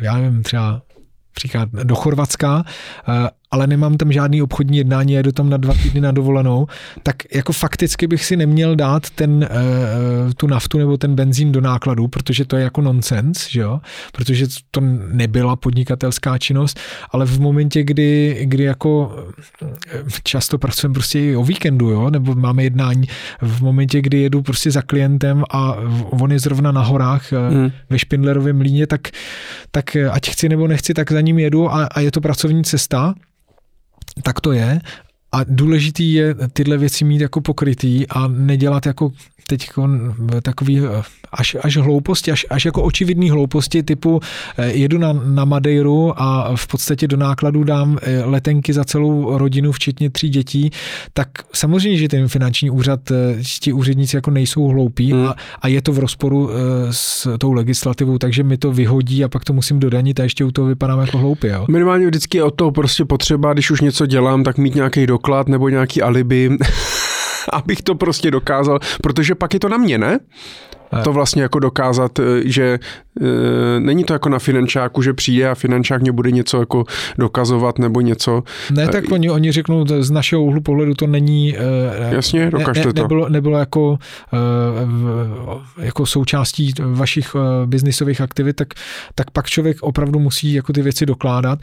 [0.00, 0.82] já nevím, třeba
[1.32, 2.64] příklad do Chorvatska.
[3.08, 6.66] Eh, ale nemám tam žádný obchodní jednání, jedu tam na dva týdny na dovolenou,
[7.02, 11.60] tak jako fakticky bych si neměl dát ten, uh, tu naftu nebo ten benzín do
[11.60, 13.80] nákladu, protože to je jako nonsens, že jo?
[14.12, 14.80] protože to
[15.12, 16.80] nebyla podnikatelská činnost,
[17.10, 19.16] ale v momentě, kdy, kdy jako
[19.62, 22.10] eh, často pracujeme prostě i o víkendu, jo?
[22.10, 23.08] nebo máme jednání,
[23.42, 25.76] v momentě, kdy jedu prostě za klientem a
[26.10, 27.70] on je zrovna na horách hmm.
[27.90, 29.00] ve Špindlerově mlíně, tak,
[29.70, 33.14] tak ať chci nebo nechci, tak za ním jedu a, a je to pracovní cesta,
[34.22, 34.80] tak to je.
[35.34, 39.12] A důležitý je tyhle věci mít jako pokrytý a nedělat jako
[39.46, 39.70] teď
[40.42, 41.02] takový eh,
[41.32, 44.20] až, až hlouposti, až, až jako očividný hlouposti typu
[44.58, 49.38] eh, jedu na, na Madeiru a v podstatě do nákladu dám eh, letenky za celou
[49.38, 50.70] rodinu, včetně tří dětí,
[51.12, 53.00] tak samozřejmě, že ten finanční úřad,
[53.60, 55.26] ti úředníci jako nejsou hloupí hmm.
[55.26, 56.50] a, a je to v rozporu
[56.90, 60.50] s tou legislativou, takže mi to vyhodí a pak to musím dodanit a ještě u
[60.50, 61.50] toho vypadám jako hloupě.
[61.50, 61.66] Jo?
[61.70, 65.48] Minimálně vždycky je o to prostě potřeba, když už něco dělám, tak mít nějaký doklad
[65.48, 66.50] nebo nějaký alibi.
[67.52, 70.18] abych to prostě dokázal, protože pak je to na mě, ne?
[71.04, 72.78] to vlastně jako dokázat, eh, že
[73.20, 76.84] e, není to jako na finančáku, že přijde a finančák mě bude něco jako
[77.18, 78.42] dokazovat nebo něco.
[78.70, 81.56] Ne, tak oni, oni řeknou, z našeho úhlu pohledu to není...
[81.58, 83.98] E, Jasně, dokažte ne, ne, nebylo, nebylo jako,
[85.78, 88.74] e, jako součástí vašich e, biznisových aktivit, tak,
[89.14, 91.58] tak pak člověk opravdu musí jako ty věci dokládat.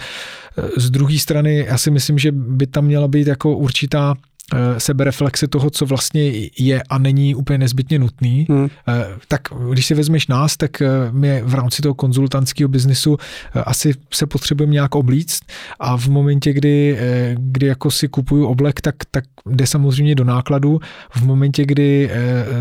[0.77, 4.38] Z druhé strany, já si myslím, že by tam měla být jako určitá Eh,
[4.77, 8.69] sebereflexe toho, co vlastně je a není úplně nezbytně nutný, hmm.
[8.87, 13.17] Eh, tak když si vezmeš nás, tak eh, my v rámci toho konzultantského biznisu
[13.53, 15.43] asi se potřebujeme nějak oblíct
[15.79, 16.97] a v momentě, kdy,
[17.33, 20.79] kdy jako si kupuju oblek, tak, tak jde samozřejmě do nákladu.
[21.15, 22.09] V momentě, kdy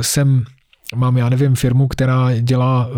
[0.00, 0.44] jsem
[0.96, 2.94] mám, já nevím, firmu, která dělá uh,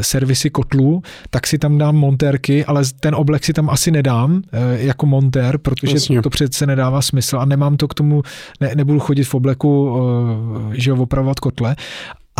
[0.00, 4.40] servisy kotlů, tak si tam dám montérky, ale ten oblek si tam asi nedám uh,
[4.74, 6.22] jako montér, protože Jasně.
[6.22, 8.22] to přece nedává smysl a nemám to k tomu,
[8.60, 11.76] ne, nebudu chodit v obleku, uh, že opravovat kotle,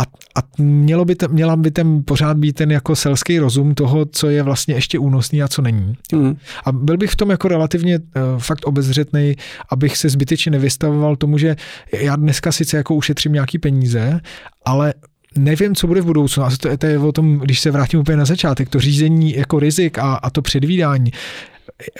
[0.01, 0.03] a,
[0.35, 4.43] a mělo by, měla by ten pořád být ten jako selský rozum toho, co je
[4.43, 5.95] vlastně ještě únosný a co není.
[6.13, 6.35] Mm.
[6.65, 9.35] A byl bych v tom jako relativně uh, fakt obezřetný,
[9.69, 11.55] abych se zbytečně nevystavoval tomu, že
[11.93, 14.19] já dneska sice jako ušetřím nějaký peníze,
[14.65, 14.93] ale
[15.37, 16.43] nevím, co bude v budoucnu.
[16.43, 19.59] A to, to je o tom, když se vrátím úplně na začátek, to řízení jako
[19.59, 21.11] rizik a, a to předvídání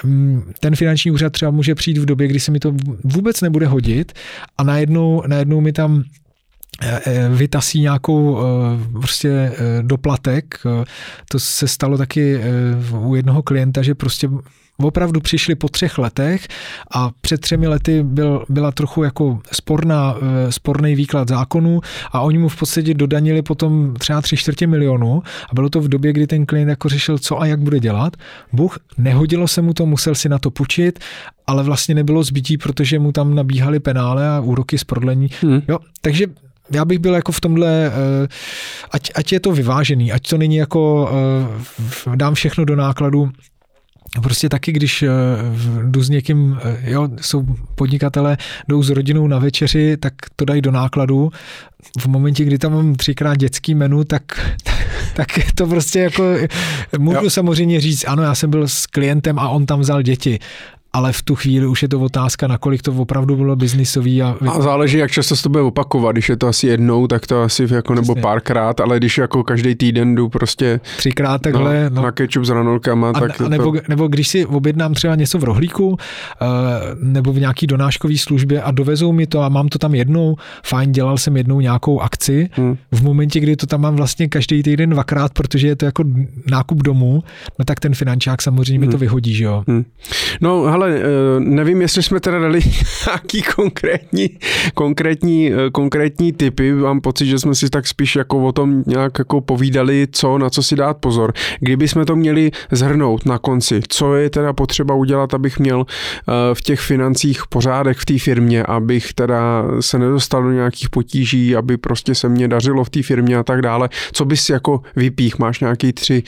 [0.03, 2.73] mm, ten finanční úřad třeba může přijít v době, kdy se mi to
[3.03, 4.11] vůbec nebude hodit
[4.57, 6.03] a najednou, najednou mi tam
[7.29, 10.59] vytasí nějakou eh, prostě doplatek.
[11.31, 12.41] To se stalo taky
[12.91, 14.29] u jednoho klienta, že prostě
[14.77, 16.47] opravdu přišli po třech letech
[16.91, 20.15] a před třemi lety byl, byla trochu jako sporná,
[20.49, 21.81] sporný výklad zákonů
[22.11, 25.87] a oni mu v podstatě dodanili potom třeba tři čtvrtě milionu a bylo to v
[25.87, 28.17] době, kdy ten klient jako řešil, co a jak bude dělat.
[28.53, 30.99] Bůh, nehodilo se mu to, musel si na to půjčit
[31.47, 35.29] ale vlastně nebylo zbytí, protože mu tam nabíhaly penále a úroky z prodlení.
[35.41, 35.61] Hmm.
[35.67, 36.25] Jo, takže
[36.71, 38.27] já bych byl jako v tomhle, eh,
[38.91, 41.11] ať, ať je to vyvážený, ať to není jako
[42.11, 43.31] eh, dám všechno do nákladu,
[44.23, 45.09] Prostě taky, když eh,
[45.83, 50.71] jdu s někým, jo, jsou podnikatele, jdou s rodinou na večeři, tak to dají do
[50.71, 51.31] nákladu.
[51.99, 54.23] V momentě, kdy tam mám třikrát dětský menu, tak,
[55.15, 56.23] tak to prostě jako,
[56.97, 57.29] můžu jo.
[57.29, 60.39] samozřejmě říct, ano, já jsem byl s klientem a on tam vzal děti,
[60.93, 64.21] ale v tu chvíli už je to otázka, nakolik to opravdu bylo biznisový.
[64.21, 66.11] A, a záleží, jak často se to bude opakovat.
[66.11, 69.75] Když je to asi jednou, tak to asi jako nebo párkrát, ale když jako každý
[69.75, 71.89] týden jdu prostě třikrát takhle.
[71.89, 72.01] No, no.
[72.01, 73.09] Na ketchup s ranolkama.
[73.09, 73.79] A, tak a nebo, to...
[73.89, 75.97] nebo když si objednám třeba něco v rohlíku, uh,
[77.01, 80.35] nebo v nějaký donáškové službě a dovezou mi to a mám to tam jednou,
[80.65, 82.49] fajn, dělal jsem jednou nějakou akci.
[82.51, 82.77] Hmm.
[82.91, 86.03] V momentě, kdy to tam mám vlastně každý týden dvakrát, protože je to jako
[86.51, 87.23] nákup domů,
[87.59, 88.87] no tak ten finančák samozřejmě hmm.
[88.87, 89.63] mi to vyhodí, že jo.
[89.67, 89.85] Hmm.
[90.41, 92.59] No, hele, eh, nevím, jestli jsme teda dali
[93.07, 94.29] nějaký konkrétní,
[94.73, 96.73] konkrétní, eh, konkrétní typy.
[96.73, 100.49] Mám pocit, že jsme si tak spíš jako o tom nějak jako povídali, co, na
[100.49, 101.33] co si dát pozor.
[101.59, 106.31] Kdyby jsme to měli zhrnout na konci, co je teda potřeba udělat, abych měl eh,
[106.53, 111.77] v těch financích pořádek v té firmě, abych teda se nedostal do nějakých potíží, aby
[111.77, 113.89] prostě se mě dařilo v té firmě a tak dále.
[114.11, 115.39] Co bys jako vypích?
[115.39, 116.23] Máš nějaký tři,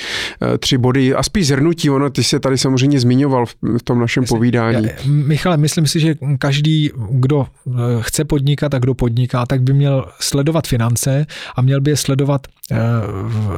[0.59, 4.87] tři body a spíš zhrnutí, ono ty se tady samozřejmě zmiňoval v tom našem povídání.
[5.05, 10.05] Michale, myslím si, že každý, kdo eh, chce podnikat a kdo podniká, tak by měl
[10.19, 11.25] sledovat finance
[11.55, 12.77] a měl by je sledovat eh,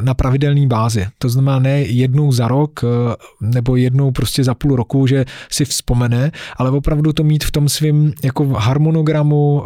[0.01, 1.07] na pravidelné bázi.
[1.17, 5.65] To znamená ne jednou za rok eh, nebo jednou prostě za půl roku, že si
[5.65, 9.63] vzpomene, ale opravdu to mít v tom svém jako harmonogramu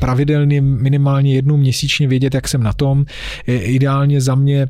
[0.00, 3.04] pravidelně minimálně jednou měsíčně vědět, jak jsem na tom.
[3.46, 4.68] Ideálně za mě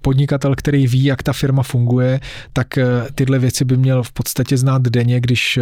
[0.00, 2.20] podnikatel, který ví, jak ta firma funguje,
[2.52, 2.66] tak
[3.14, 5.58] tyhle věci by měl v podstatě znát denně, když,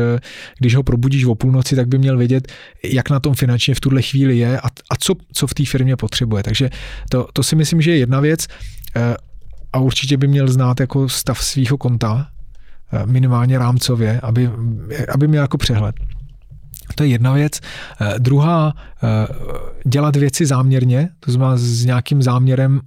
[0.58, 2.52] když ho probudíš o půlnoci, tak by měl vědět,
[2.84, 5.96] jak na tom finančně v tuhle chvíli je a, a co, co v té firmě
[5.96, 6.42] potřebuje.
[6.42, 6.70] Takže
[7.10, 8.46] to, to si myslím, že je jedna věc
[9.74, 12.26] a určitě by měl znát jako stav svého konta,
[12.92, 14.50] eh, minimálně rámcově, aby,
[15.14, 15.94] aby měl jako přehled.
[16.94, 17.60] To je jedna věc.
[18.00, 19.26] Eh, druhá, eh,
[19.88, 22.80] dělat věci záměrně, to znamená s nějakým záměrem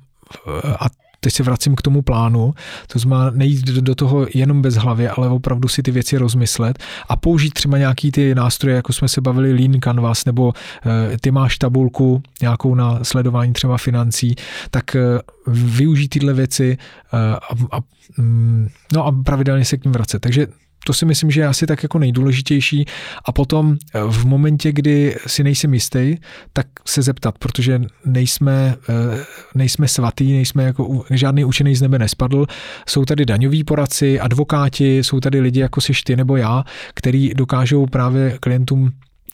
[0.79, 0.85] a
[1.19, 2.53] teď se vracím k tomu plánu,
[2.87, 6.79] to znamená nejít do toho jenom bez hlavy, ale opravdu si ty věci rozmyslet
[7.09, 10.53] a použít třeba nějaký ty nástroje, jako jsme se bavili Lean Canvas, nebo
[10.85, 14.35] eh, ty máš tabulku nějakou na sledování třeba financí,
[14.71, 15.01] tak eh,
[15.47, 16.77] využít tyhle věci
[17.13, 17.81] eh, a, a,
[18.17, 20.19] mm, no a pravidelně se k ním vracet.
[20.19, 20.47] Takže
[20.88, 22.85] to si myslím, že je asi tak jako nejdůležitější.
[23.26, 26.15] A potom eh, v momentě, kdy si nejsem jistý,
[26.53, 29.23] tak se zeptat, protože nejsme, eh,
[29.55, 32.45] nejsme svatý, nejsme jako žádný učený z nebe nespadl.
[32.88, 37.85] Jsou tady daňoví poradci, advokáti, jsou tady lidi jako si ty nebo já, který dokážou
[37.85, 38.91] právě klientům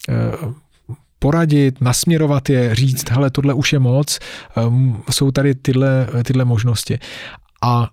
[0.08, 0.12] eh,
[1.18, 4.18] poradit, nasměrovat je, říct, hele, tohle už je moc,
[5.10, 6.98] jsou tady tyhle, tyhle možnosti.
[7.66, 7.90] A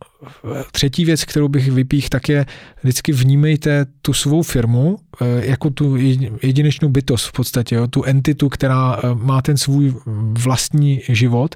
[0.72, 2.45] třetí věc, kterou bych vypích, tak je
[2.84, 5.95] vždycky vnímejte tu svou firmu eh, jako tu
[6.43, 9.95] jedinečnou bytost v podstatě, jo, tu entitu, která eh, má ten svůj
[10.34, 11.56] vlastní život,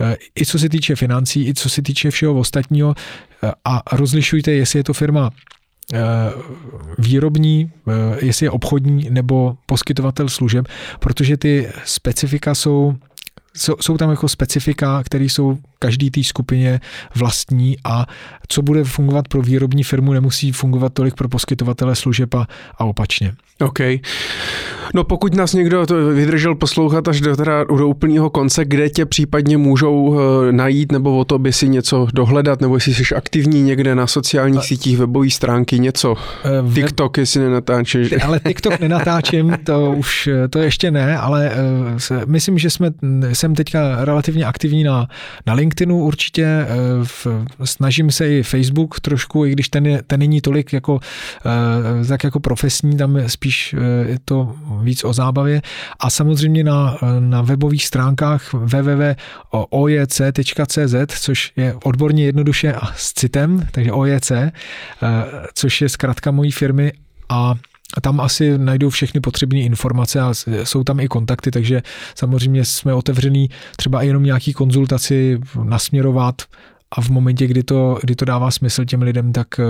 [0.00, 2.94] eh, i co se týče financí, i co se týče všeho ostatního
[3.64, 5.30] a rozlišujte, jestli je to firma
[6.98, 7.70] výrobní,
[8.20, 10.68] jestli je obchodní nebo poskytovatel služeb,
[11.00, 12.94] protože ty specifika jsou
[13.56, 16.80] jsou, tam jako specifika, které jsou každý té skupině
[17.14, 18.06] vlastní a
[18.48, 22.46] co bude fungovat pro výrobní firmu, nemusí fungovat tolik pro poskytovatele služeb a,
[22.78, 23.34] a opačně.
[23.60, 23.80] OK.
[24.94, 29.06] No pokud nás někdo to vydržel poslouchat až do, teda, do úplného konce, kde tě
[29.06, 33.62] případně můžou eh, najít, nebo o to by si něco dohledat, nebo jestli jsi aktivní
[33.62, 36.12] někde na sociálních sítích, webové stránky, něco.
[36.12, 38.14] Uh, TikTok, jestli nenatáčíš.
[38.24, 41.52] Ale TikTok nenatáčím, to už to ještě ne, ale
[42.26, 42.90] myslím, že jsme,
[43.32, 45.08] jsem teďka relativně aktivní na,
[45.46, 46.66] na LinkedInu určitě,
[47.04, 47.26] v,
[47.64, 51.00] snažím se i Facebook trošku, i když ten, je, ten není tolik jako,
[52.08, 55.62] tak jako profesní, tam je spíš uh, je to víc o zábavě.
[56.00, 59.94] A samozřejmě na, na webových stránkách www.ojc.cz,
[61.20, 64.52] což je odborně jednoduše a s citem, takže OJC, eh,
[65.54, 66.92] což je zkrátka mojí firmy
[67.28, 67.54] a
[68.00, 71.82] tam asi najdou všechny potřebné informace a jsou tam i kontakty, takže
[72.14, 76.42] samozřejmě jsme otevřený třeba jenom nějaký konzultaci nasměrovat
[76.92, 79.64] a v momentě, kdy to, kdy to dává smysl těm lidem, tak, eh,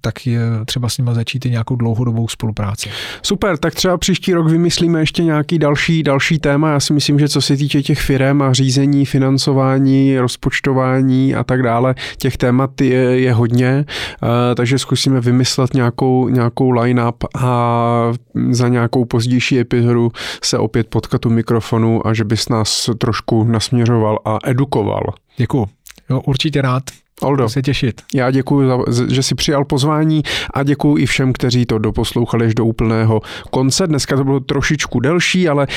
[0.00, 2.90] tak je třeba s nimi začít i nějakou dlouhodobou spolupráci.
[3.22, 6.72] Super, tak třeba příští rok vymyslíme ještě nějaký další, další téma.
[6.72, 11.62] Já si myslím, že co se týče těch firm a řízení, financování, rozpočtování a tak
[11.62, 13.84] dále, těch témat je, je hodně,
[14.22, 18.12] eh, takže zkusíme vymyslet nějakou, nějakou line-up a
[18.50, 20.12] za nějakou pozdější epizodu
[20.44, 25.02] se opět potkat u mikrofonu a že bys nás trošku nasměřoval a edukoval.
[25.36, 25.66] Děkuji.
[26.12, 26.82] Jo, určitě rád.
[27.20, 28.02] Oldo, se těšit.
[28.14, 30.22] Já děkuji, že si přijal pozvání
[30.54, 33.20] a děkuji i všem, kteří to doposlouchali až do úplného
[33.50, 33.86] konce.
[33.86, 35.70] Dneska to bylo trošičku delší, ale uh,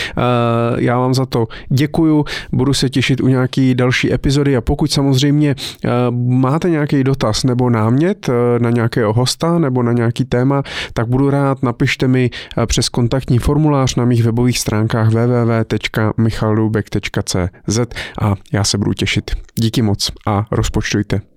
[0.80, 2.26] já vám za to děkuji.
[2.52, 5.92] Budu se těšit u nějaký další epizody a pokud samozřejmě uh,
[6.40, 10.64] máte nějaký dotaz nebo námět uh, na nějakého hosta nebo na nějaký téma,
[10.94, 17.80] tak budu rád, napište mi uh, přes kontaktní formulář na mých webových stránkách www.michaldoubek.cz
[18.22, 19.32] a já se budu těšit.
[19.56, 21.35] Díky moc a rozpočtujte.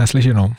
[0.00, 0.52] Naslyšenou.